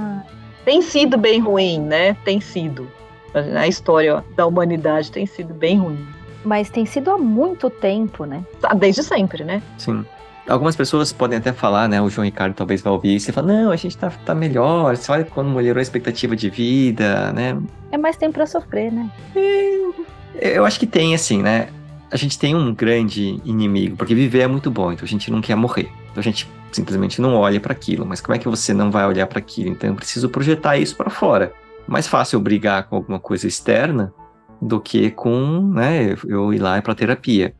Tem 0.64 0.82
sido 0.82 1.16
bem 1.18 1.40
ruim, 1.40 1.80
né? 1.80 2.14
Tem 2.24 2.40
sido. 2.40 2.86
A 3.34 3.66
história 3.66 4.24
da 4.34 4.46
humanidade 4.46 5.10
tem 5.10 5.26
sido 5.26 5.54
bem 5.54 5.78
ruim. 5.78 6.06
Mas 6.44 6.70
tem 6.70 6.86
sido 6.86 7.10
há 7.10 7.18
muito 7.18 7.68
tempo, 7.68 8.24
né? 8.24 8.44
Ah, 8.62 8.74
Desde 8.74 9.02
sempre, 9.02 9.44
né? 9.44 9.62
Sim. 9.78 10.04
Algumas 10.48 10.74
pessoas 10.74 11.12
podem 11.12 11.38
até 11.38 11.52
falar, 11.52 11.88
né? 11.88 12.00
O 12.00 12.08
João 12.08 12.24
Ricardo 12.24 12.54
talvez 12.54 12.80
vai 12.80 12.92
ouvir 12.92 13.14
isso 13.14 13.30
e 13.30 13.32
falar, 13.32 13.46
não, 13.46 13.70
a 13.70 13.76
gente 13.76 13.96
tá, 13.96 14.10
tá 14.24 14.34
melhor. 14.34 14.96
Você 14.96 15.12
olha 15.12 15.24
quando 15.24 15.50
melhorou 15.50 15.78
a 15.78 15.82
expectativa 15.82 16.34
de 16.34 16.50
vida, 16.50 17.32
né? 17.32 17.56
É 17.92 17.98
mais 17.98 18.16
tempo 18.16 18.34
pra 18.34 18.46
sofrer, 18.46 18.90
né? 18.90 19.08
Eu 20.34 20.64
acho 20.64 20.80
que 20.80 20.86
tem, 20.86 21.14
assim, 21.14 21.42
né? 21.42 21.68
A 22.10 22.16
gente 22.16 22.38
tem 22.38 22.56
um 22.56 22.74
grande 22.74 23.40
inimigo, 23.44 23.96
porque 23.96 24.14
viver 24.14 24.40
é 24.40 24.46
muito 24.48 24.70
bom, 24.70 24.90
então 24.90 25.04
a 25.04 25.08
gente 25.08 25.30
não 25.30 25.40
quer 25.40 25.54
morrer. 25.54 25.88
Então 26.10 26.20
a 26.20 26.22
gente 26.22 26.48
simplesmente 26.72 27.20
não 27.20 27.34
olha 27.34 27.60
para 27.60 27.72
aquilo. 27.72 28.04
Mas 28.04 28.20
como 28.20 28.34
é 28.34 28.38
que 28.38 28.48
você 28.48 28.74
não 28.74 28.90
vai 28.90 29.06
olhar 29.06 29.26
para 29.26 29.38
aquilo? 29.38 29.70
Então 29.70 29.90
eu 29.90 29.94
preciso 29.94 30.28
projetar 30.28 30.76
isso 30.78 30.96
para 30.96 31.10
fora. 31.10 31.52
Mais 31.90 32.06
fácil 32.06 32.36
eu 32.36 32.40
brigar 32.40 32.84
com 32.88 32.94
alguma 32.94 33.18
coisa 33.18 33.48
externa 33.48 34.14
do 34.62 34.80
que 34.80 35.10
com, 35.10 35.60
né, 35.74 36.14
eu 36.24 36.54
ir 36.54 36.58
lá 36.60 36.80
para 36.80 36.94
terapia. 36.94 37.52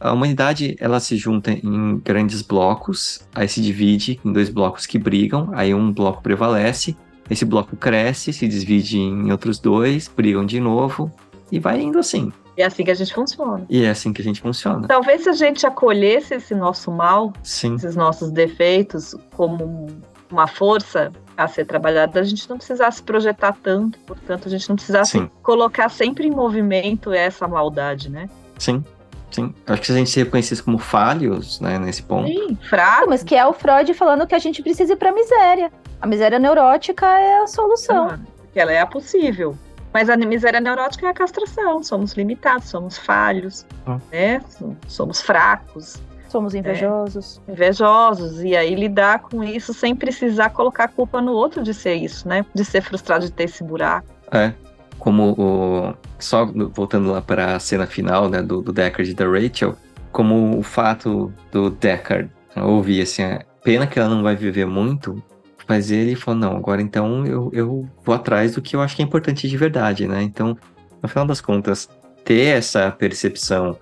A 0.00 0.10
humanidade, 0.10 0.74
ela 0.80 0.98
se 1.00 1.16
junta 1.18 1.52
em 1.52 1.98
grandes 1.98 2.40
blocos, 2.40 3.20
aí 3.34 3.46
se 3.46 3.60
divide 3.60 4.18
em 4.24 4.32
dois 4.32 4.48
blocos 4.48 4.86
que 4.86 4.98
brigam, 4.98 5.50
aí 5.52 5.74
um 5.74 5.92
bloco 5.92 6.22
prevalece, 6.22 6.96
esse 7.28 7.44
bloco 7.44 7.76
cresce, 7.76 8.32
se 8.32 8.48
divide 8.48 8.98
em 8.98 9.30
outros 9.30 9.58
dois, 9.58 10.08
brigam 10.08 10.46
de 10.46 10.60
novo, 10.60 11.12
e 11.52 11.58
vai 11.58 11.80
indo 11.82 11.98
assim. 11.98 12.32
E 12.56 12.62
é 12.62 12.66
assim 12.66 12.84
que 12.84 12.90
a 12.90 12.94
gente 12.94 13.12
funciona. 13.12 13.66
E 13.68 13.84
é 13.84 13.90
assim 13.90 14.12
que 14.14 14.22
a 14.22 14.24
gente 14.24 14.40
funciona. 14.40 14.86
Talvez 14.88 15.24
se 15.24 15.28
a 15.28 15.32
gente 15.32 15.66
acolhesse 15.66 16.34
esse 16.34 16.54
nosso 16.54 16.90
mal, 16.90 17.32
Sim, 17.42 17.74
esses 17.74 17.94
nossos 17.96 18.30
defeitos, 18.30 19.14
como 19.36 19.62
um- 19.64 19.86
uma 20.30 20.46
força 20.46 21.12
a 21.36 21.48
ser 21.48 21.64
trabalhada, 21.64 22.20
a 22.20 22.22
gente 22.24 22.48
não 22.48 22.56
precisasse 22.56 23.02
projetar 23.02 23.56
tanto, 23.62 23.98
portanto, 24.00 24.46
a 24.46 24.50
gente 24.50 24.68
não 24.68 24.76
precisasse 24.76 25.12
Sim. 25.12 25.30
colocar 25.42 25.88
sempre 25.88 26.26
em 26.26 26.30
movimento 26.30 27.12
essa 27.12 27.46
maldade, 27.48 28.08
né? 28.10 28.28
sim, 28.58 28.84
sim. 29.30 29.52
Acho 29.66 29.80
que 29.80 29.86
se 29.88 29.92
a 29.92 29.96
gente 29.96 30.10
se 30.10 30.22
reconhecesse 30.22 30.62
como 30.62 30.78
falhos, 30.78 31.60
né, 31.60 31.78
nesse 31.78 32.02
ponto. 32.02 32.28
Sim, 32.28 32.56
Ah, 32.62 32.68
fraco. 32.68 33.08
mas 33.10 33.22
que 33.24 33.34
é 33.34 33.44
o 33.46 33.52
Freud 33.52 33.92
falando 33.94 34.26
que 34.26 34.34
a 34.34 34.38
gente 34.38 34.62
precisa 34.62 34.92
ir 34.92 34.96
pra 34.96 35.12
miséria. 35.12 35.72
A 36.00 36.06
miséria 36.06 36.38
neurótica 36.38 37.06
é 37.18 37.42
a 37.42 37.46
solução. 37.46 38.18
Porque 38.42 38.60
ela 38.60 38.72
é 38.72 38.80
a 38.80 38.86
possível. 38.86 39.56
Mas 39.92 40.10
a 40.10 40.16
miséria 40.16 40.60
neurótica 40.60 41.06
é 41.06 41.10
a 41.10 41.14
castração. 41.14 41.82
Somos 41.82 42.14
limitados, 42.14 42.68
somos 42.68 42.98
falhos, 42.98 43.64
Ah. 43.86 43.98
né? 44.12 44.40
Somos 44.88 45.20
fracos, 45.20 45.96
Somos 46.34 46.52
invejosos. 46.52 47.40
invejosos. 47.48 48.42
E 48.42 48.56
aí 48.56 48.74
lidar 48.74 49.20
com 49.20 49.44
isso 49.44 49.72
sem 49.72 49.94
precisar 49.94 50.50
colocar 50.50 50.84
a 50.84 50.88
culpa 50.88 51.22
no 51.22 51.30
outro 51.30 51.62
de 51.62 51.72
ser 51.72 51.94
isso, 51.94 52.26
né? 52.26 52.44
De 52.52 52.64
ser 52.64 52.80
frustrado 52.82 53.24
de 53.24 53.30
ter 53.30 53.44
esse 53.44 53.62
buraco. 53.62 54.08
É. 54.32 54.52
Como 54.98 55.32
o. 55.38 55.94
Só 56.18 56.44
voltando 56.44 57.12
lá 57.12 57.22
para 57.22 57.54
a 57.54 57.60
cena 57.60 57.86
final, 57.86 58.28
né, 58.28 58.42
do, 58.42 58.60
do 58.60 58.72
Deckard 58.72 59.08
e 59.08 59.14
da 59.14 59.26
Rachel, 59.28 59.76
como 60.10 60.58
o 60.58 60.62
fato 60.64 61.32
do 61.52 61.70
Deckard 61.70 62.28
ouvir 62.56 63.02
assim, 63.02 63.22
é, 63.22 63.44
pena 63.62 63.86
que 63.86 63.96
ela 63.96 64.08
não 64.08 64.24
vai 64.24 64.34
viver 64.34 64.66
muito, 64.66 65.22
mas 65.68 65.92
ele 65.92 66.16
falou, 66.16 66.40
não, 66.40 66.56
agora 66.56 66.82
então 66.82 67.24
eu, 67.24 67.48
eu 67.52 67.88
vou 68.04 68.14
atrás 68.14 68.56
do 68.56 68.62
que 68.62 68.74
eu 68.74 68.80
acho 68.80 68.96
que 68.96 69.02
é 69.02 69.04
importante 69.04 69.48
de 69.48 69.56
verdade, 69.56 70.08
né? 70.08 70.20
Então, 70.20 70.58
no 71.00 71.08
final 71.08 71.26
das 71.26 71.40
contas, 71.40 71.88
ter 72.24 72.56
essa 72.56 72.90
percepção 72.90 73.78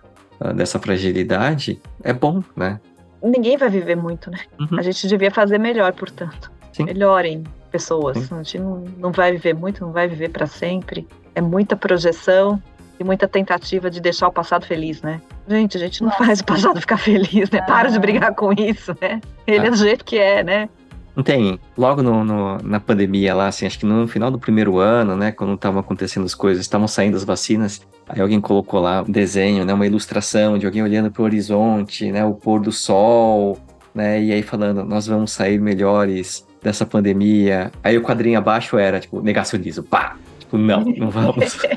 dessa 0.55 0.79
fragilidade, 0.79 1.81
é 2.03 2.13
bom, 2.13 2.43
né? 2.57 2.81
Ninguém 3.23 3.57
vai 3.57 3.69
viver 3.71 3.97
muito, 3.97 4.31
né? 4.31 4.39
Uhum. 4.59 4.79
A 4.79 4.83
gente 4.83 5.07
devia 5.07 5.31
fazer 5.31 5.59
melhor, 5.59 5.93
portanto. 5.93 6.51
Sim. 6.73 6.85
Melhorem 6.85 7.45
pessoas. 7.71 8.19
Sim. 8.19 8.35
A 8.35 8.43
gente 8.43 8.59
não, 8.59 8.85
não 8.99 9.13
vai 9.13 9.33
viver 9.33 9.55
muito, 9.55 9.85
não 9.85 9.93
vai 9.93 10.09
viver 10.09 10.31
para 10.31 10.47
sempre. 10.47 11.07
É 11.35 11.41
muita 11.41 11.77
projeção 11.77 12.61
e 12.99 13.05
muita 13.05 13.29
tentativa 13.29 13.89
de 13.91 14.01
deixar 14.01 14.29
o 14.29 14.33
passado 14.33 14.67
feliz, 14.67 15.01
né? 15.03 15.21
Gente, 15.49 15.77
a 15.77 15.81
gente 15.81 16.03
não 16.03 16.09
Nossa. 16.11 16.25
faz 16.25 16.41
o 16.41 16.45
passado 16.45 16.81
ficar 16.81 16.97
feliz, 16.99 17.51
né? 17.51 17.63
Para 17.63 17.89
de 17.91 17.97
Ah. 17.97 18.01
brigar 18.01 18.35
com 18.35 18.53
isso, 18.53 18.97
né? 19.01 19.21
Ele 19.47 19.65
Ah. 19.65 19.69
é 19.69 19.71
do 19.71 19.77
jeito 19.77 20.05
que 20.05 20.19
é, 20.19 20.43
né? 20.43 20.69
Não 21.15 21.23
tem. 21.23 21.59
Logo 21.77 22.03
no, 22.03 22.25
no- 22.25 22.59
na 22.63 22.81
pandemia 22.81 23.35
lá, 23.35 23.49
assim, 23.49 23.67
acho 23.67 23.79
que 23.79 23.85
no 23.87 24.07
final 24.09 24.31
do 24.31 24.39
primeiro 24.39 24.79
ano, 24.79 25.15
né, 25.17 25.31
quando 25.33 25.53
estavam 25.55 25.81
acontecendo 25.81 26.25
as 26.25 26.35
coisas, 26.35 26.63
estavam 26.65 26.89
saindo 26.89 27.17
as 27.17 27.25
vacinas, 27.25 27.83
aí 28.09 28.21
alguém 28.21 28.41
colocou 28.41 28.81
lá 28.81 29.03
um 29.03 29.11
desenho, 29.11 29.65
né, 29.65 29.75
uma 29.75 29.87
ilustração 29.87 30.57
de 30.57 30.65
alguém 30.65 30.83
olhando 30.83 31.11
para 31.11 31.21
o 31.23 31.25
horizonte, 31.25 32.11
né, 32.11 32.25
o 32.25 32.33
pôr 32.33 32.61
do 32.61 32.73
sol, 32.73 33.59
né, 33.95 34.23
e 34.23 34.33
aí 34.33 34.43
falando, 34.43 34.85
nós 34.85 35.07
vamos 35.07 35.33
sair 35.33 35.61
melhores 35.61 36.47
dessa 36.63 36.87
pandemia. 36.87 37.71
Aí 37.85 37.99
o 37.99 38.03
quadrinho 38.03 38.39
abaixo 38.39 38.79
era, 38.79 38.99
tipo, 38.99 39.21
negacionismo, 39.21 39.83
pá! 39.85 40.17
Tipo, 40.39 40.57
não, 40.57 40.81
não 40.83 41.11
vamos. 41.11 41.59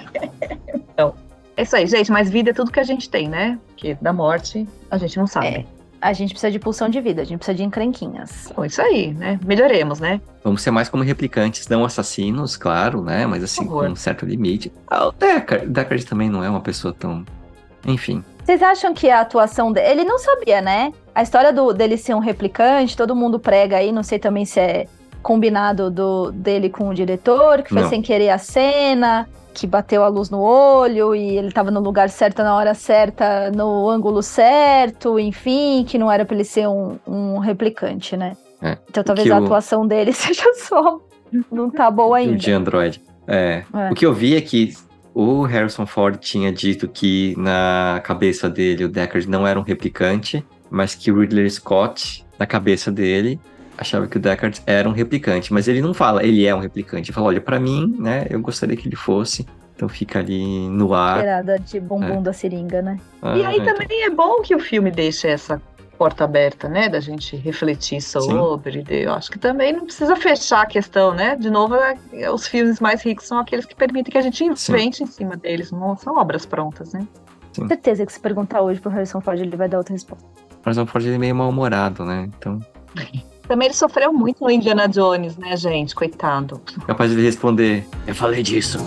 É 1.57 1.61
isso 1.63 1.75
aí, 1.75 1.87
gente. 1.87 2.11
Mas 2.11 2.29
vida 2.29 2.49
é 2.49 2.53
tudo 2.53 2.69
que 2.69 2.79
a 2.79 2.83
gente 2.83 3.09
tem, 3.09 3.29
né? 3.29 3.57
Porque 3.67 3.97
da 4.01 4.11
morte 4.11 4.67
a 4.91 4.97
gente 4.97 5.17
não 5.17 5.25
sabe. 5.25 5.47
É. 5.47 5.65
A 6.05 6.13
gente 6.13 6.33
precisa 6.33 6.51
de 6.51 6.59
pulsão 6.59 6.87
de 6.87 7.01
vida, 7.01 7.23
a 7.23 7.25
gente 7.25 7.39
precisa 7.39 7.57
de 7.57 7.63
encrenquinhas. 7.63 8.51
Bom, 8.55 8.63
isso 8.63 8.79
aí, 8.79 9.11
né? 9.11 9.39
Melhoremos, 9.43 9.99
né? 9.99 10.21
Vamos 10.43 10.61
ser 10.61 10.69
mais 10.69 10.87
como 10.87 11.01
replicantes, 11.01 11.67
não 11.67 11.83
assassinos, 11.83 12.55
claro, 12.55 13.01
né, 13.01 13.25
mas 13.25 13.43
assim, 13.43 13.65
com 13.65 13.81
um 13.81 13.95
certo 13.95 14.23
limite. 14.23 14.71
Ah, 14.87 15.07
o 15.07 15.11
Deckard, 15.11 15.65
Deckard 15.65 16.05
também 16.05 16.29
não 16.29 16.43
é 16.43 16.49
uma 16.49 16.61
pessoa 16.61 16.93
tão... 16.93 17.25
Enfim, 17.87 18.23
Vocês 18.43 18.61
acham 18.61 18.93
que 18.93 19.09
a 19.09 19.21
atuação 19.21 19.71
dele. 19.71 19.87
Ele 19.87 20.03
não 20.03 20.19
sabia, 20.19 20.61
né? 20.61 20.91
A 21.13 21.23
história 21.23 21.51
do, 21.51 21.73
dele 21.73 21.97
ser 21.97 22.13
um 22.13 22.19
replicante, 22.19 22.95
todo 22.95 23.15
mundo 23.15 23.39
prega 23.39 23.77
aí, 23.77 23.91
não 23.91 24.03
sei 24.03 24.19
também 24.19 24.45
se 24.45 24.59
é 24.59 24.87
combinado 25.23 25.89
do, 25.89 26.31
dele 26.31 26.69
com 26.69 26.89
o 26.89 26.93
diretor, 26.93 27.63
que 27.63 27.69
foi 27.69 27.81
Não. 27.81 27.89
sem 27.89 28.03
querer 28.03 28.29
a 28.29 28.37
cena, 28.37 29.27
que 29.55 29.65
bateu 29.65 30.03
a 30.03 30.07
luz 30.07 30.29
no 30.29 30.39
olho 30.41 31.15
e 31.15 31.37
ele 31.37 31.51
tava 31.51 31.71
no 31.71 31.79
lugar 31.79 32.09
certo 32.09 32.43
na 32.43 32.55
hora 32.55 32.73
certa, 32.73 33.49
no 33.51 33.89
ângulo 33.89 34.21
certo, 34.21 35.17
enfim, 35.19 35.83
que 35.87 35.97
não 35.97 36.11
era 36.11 36.25
pra 36.25 36.35
ele 36.35 36.43
ser 36.43 36.67
um, 36.67 36.97
um 37.07 37.37
replicante, 37.39 38.15
né? 38.17 38.35
É. 38.61 38.77
Então 38.89 39.03
talvez 39.03 39.29
a 39.31 39.39
o- 39.39 39.43
atuação 39.45 39.87
dele 39.87 40.11
seja 40.13 40.43
só. 40.55 40.99
Não 41.51 41.69
tá 41.69 41.89
boa 41.89 42.17
ainda. 42.17 42.35
de 42.35 42.51
Android. 42.51 43.01
É. 43.27 43.63
É. 43.73 43.91
O 43.91 43.95
que 43.95 44.05
eu 44.05 44.13
vi 44.13 44.35
é 44.35 44.41
que 44.41 44.73
o 45.13 45.43
Harrison 45.43 45.85
Ford 45.85 46.17
tinha 46.19 46.51
dito 46.51 46.87
que 46.87 47.33
na 47.37 48.01
cabeça 48.03 48.49
dele 48.49 48.83
o 48.83 48.89
Deckard 48.89 49.27
não 49.29 49.47
era 49.47 49.59
um 49.59 49.63
replicante, 49.63 50.45
mas 50.69 50.93
que 50.93 51.11
o 51.11 51.19
Ridley 51.21 51.49
Scott, 51.49 52.25
na 52.37 52.45
cabeça 52.45 52.91
dele, 52.91 53.39
achava 53.77 54.07
que 54.07 54.17
o 54.17 54.19
Deckard 54.19 54.61
era 54.65 54.87
um 54.87 54.91
replicante. 54.91 55.51
Mas 55.53 55.67
ele 55.67 55.81
não 55.81 55.93
fala, 55.93 56.23
ele 56.23 56.45
é 56.45 56.53
um 56.55 56.59
replicante. 56.59 57.09
Ele 57.09 57.15
fala, 57.15 57.27
olha, 57.27 57.41
pra 57.41 57.59
mim, 57.59 57.95
né, 57.99 58.25
eu 58.29 58.39
gostaria 58.41 58.75
que 58.75 58.87
ele 58.87 58.95
fosse. 58.95 59.45
Então 59.75 59.89
fica 59.89 60.19
ali 60.19 60.69
no 60.69 60.93
ar. 60.93 61.17
Cheirada 61.17 61.59
de 61.59 61.79
bumbum 61.81 62.21
da 62.23 62.31
seringa, 62.31 62.81
né? 62.81 62.97
E 63.23 63.27
aí 63.27 63.45
Ah, 63.45 63.53
então- 63.57 63.73
também 63.75 64.03
é 64.05 64.09
bom 64.09 64.41
que 64.41 64.55
o 64.55 64.59
filme 64.59 64.89
deixe 64.89 65.27
essa 65.27 65.61
porta 65.97 66.23
aberta, 66.23 66.69
né? 66.69 66.87
Da 66.87 67.01
gente 67.01 67.35
refletir 67.35 68.01
sobre. 68.01 68.83
de- 68.83 69.03
Eu 69.03 69.13
acho 69.13 69.29
que 69.29 69.37
também 69.37 69.73
não 69.73 69.83
precisa 69.85 70.15
fechar 70.15 70.61
a 70.61 70.65
questão, 70.65 71.13
né? 71.13 71.35
De 71.35 71.49
novo, 71.49 71.75
é- 71.75 72.31
os 72.31 72.47
filmes 72.47 72.79
mais 72.79 73.01
ricos 73.03 73.27
são 73.27 73.37
aqueles 73.37 73.65
que 73.65 73.75
permitem 73.75 74.11
que 74.13 74.17
a 74.17 74.21
gente 74.21 74.43
invente 74.45 75.03
em 75.03 75.05
cima 75.07 75.35
deles. 75.35 75.71
Não 75.71 75.97
são 75.97 76.15
obras 76.17 76.45
prontas, 76.45 76.93
né? 76.93 77.05
Certeza 77.67 78.05
que 78.05 78.11
se 78.13 78.19
perguntar 78.19 78.61
hoje 78.61 78.79
pro 78.79 78.89
Harrison 78.91 79.19
Ford, 79.21 79.39
ele 79.39 79.55
vai 79.57 79.67
dar 79.69 79.77
outra 79.77 79.93
resposta. 79.93 80.25
O 80.65 80.85
Ford 80.85 81.05
ele 81.05 81.15
é 81.15 81.17
meio 81.17 81.35
mal-humorado, 81.35 82.03
né? 82.05 82.29
Então, 82.37 82.59
Também 83.47 83.67
ele 83.67 83.75
sofreu 83.75 84.11
muito 84.11 84.43
no 84.43 84.49
Indiana 84.49 84.87
Jones, 84.87 85.37
né, 85.37 85.55
gente? 85.55 85.93
Coitado. 85.93 86.61
capaz 86.87 87.11
de 87.11 87.17
ele 87.17 87.25
responder, 87.25 87.85
eu 88.07 88.15
falei 88.15 88.41
disso. 88.41 88.79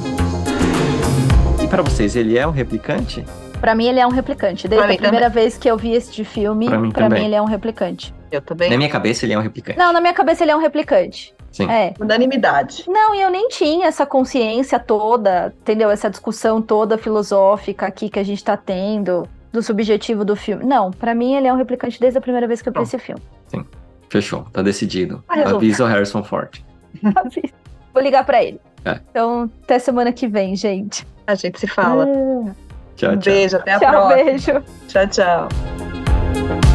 E 1.63 1.67
pra 1.69 1.83
vocês, 1.83 2.17
ele 2.17 2.37
é 2.39 2.47
um 2.47 2.51
replicante? 2.51 3.25
Pra 3.61 3.75
mim, 3.75 3.87
ele 3.89 3.99
é 4.01 4.07
um 4.07 4.11
replicante. 4.11 4.69
Desde 4.69 4.87
Pra 4.87 4.95
a 4.95 4.99
primeira 4.99 5.29
vez 5.29 5.59
que 5.59 5.69
eu 5.69 5.77
vi 5.77 5.93
este 5.93 6.25
filme, 6.25 6.67
Pra 6.67 6.79
mim 6.79 6.87
mim 6.89 6.93
também. 6.93 7.25
ele 7.25 7.35
é 7.35 7.43
um 7.43 7.45
replicante. 7.47 8.15
Eu 8.31 8.41
também. 8.41 8.71
Na 8.71 8.77
minha 8.77 8.89
cabeça, 8.89 9.25
ele 9.27 9.33
é 9.33 9.39
um 9.39 9.43
replicante. 9.43 9.79
Não, 9.79 9.93
na 9.93 10.01
minha 10.01 10.13
cabeça 10.15 10.45
ele 10.45 10.53
é 10.53 10.57
um 10.57 10.61
replicante. 10.61 11.35
Sim. 11.51 11.69
É. 11.69 11.95
Unanimidade. 11.99 12.85
Não, 12.87 13.15
e 13.15 13.21
eu 13.21 13.31
nem 13.31 13.49
tinha 13.49 13.87
essa 13.89 14.07
consciência 14.07 14.79
toda, 14.79 15.53
entendeu? 15.61 15.91
Essa 15.91 16.09
discussão 16.09 16.61
toda 16.63 16.97
filosófica 16.99 17.87
aqui 17.87 18.09
que 18.09 18.19
a 18.19 18.23
gente 18.23 18.45
tá 18.45 18.57
tendo 18.57 19.27
do 19.53 19.63
subjetivo 19.63 20.25
do 20.25 20.37
filme. 20.37 20.65
Não, 20.65 20.91
pra 20.91 21.15
mim 21.15 21.35
ele 21.35 21.47
é 21.49 21.53
um 21.53 21.57
replicante 21.57 21.99
desde 21.99 22.19
a 22.19 22.21
primeira 22.21 22.47
vez 22.47 22.61
que 22.63 22.69
eu 22.69 22.73
vi 22.73 22.79
Bom. 22.79 22.83
esse 22.85 22.99
filme. 22.99 23.23
Fechou, 24.11 24.45
tá 24.53 24.63
decidido. 24.63 25.23
Tá 25.27 25.35
resolvido. 25.35 25.57
Avisa 25.57 25.85
o 25.85 25.87
Harrison 25.87 26.23
Ford. 26.25 26.63
Vou 27.95 28.03
ligar 28.03 28.25
pra 28.25 28.43
ele. 28.43 28.61
É. 28.85 29.01
Então, 29.11 29.51
até 29.65 29.79
semana 29.79 30.13
que 30.13 30.27
vem, 30.27 30.55
gente. 30.57 31.07
A 31.27 31.35
gente 31.35 31.59
se 31.61 31.67
fala. 31.67 32.07
Tchau, 32.97 33.13
um 33.13 33.19
tchau. 33.19 33.33
beijo, 33.33 33.57
até 33.57 33.73
a 33.75 33.79
Tchau, 33.79 33.91
próxima. 33.91 34.25
beijo. 34.25 34.65
Tchau, 34.89 35.07
tchau. 35.09 36.68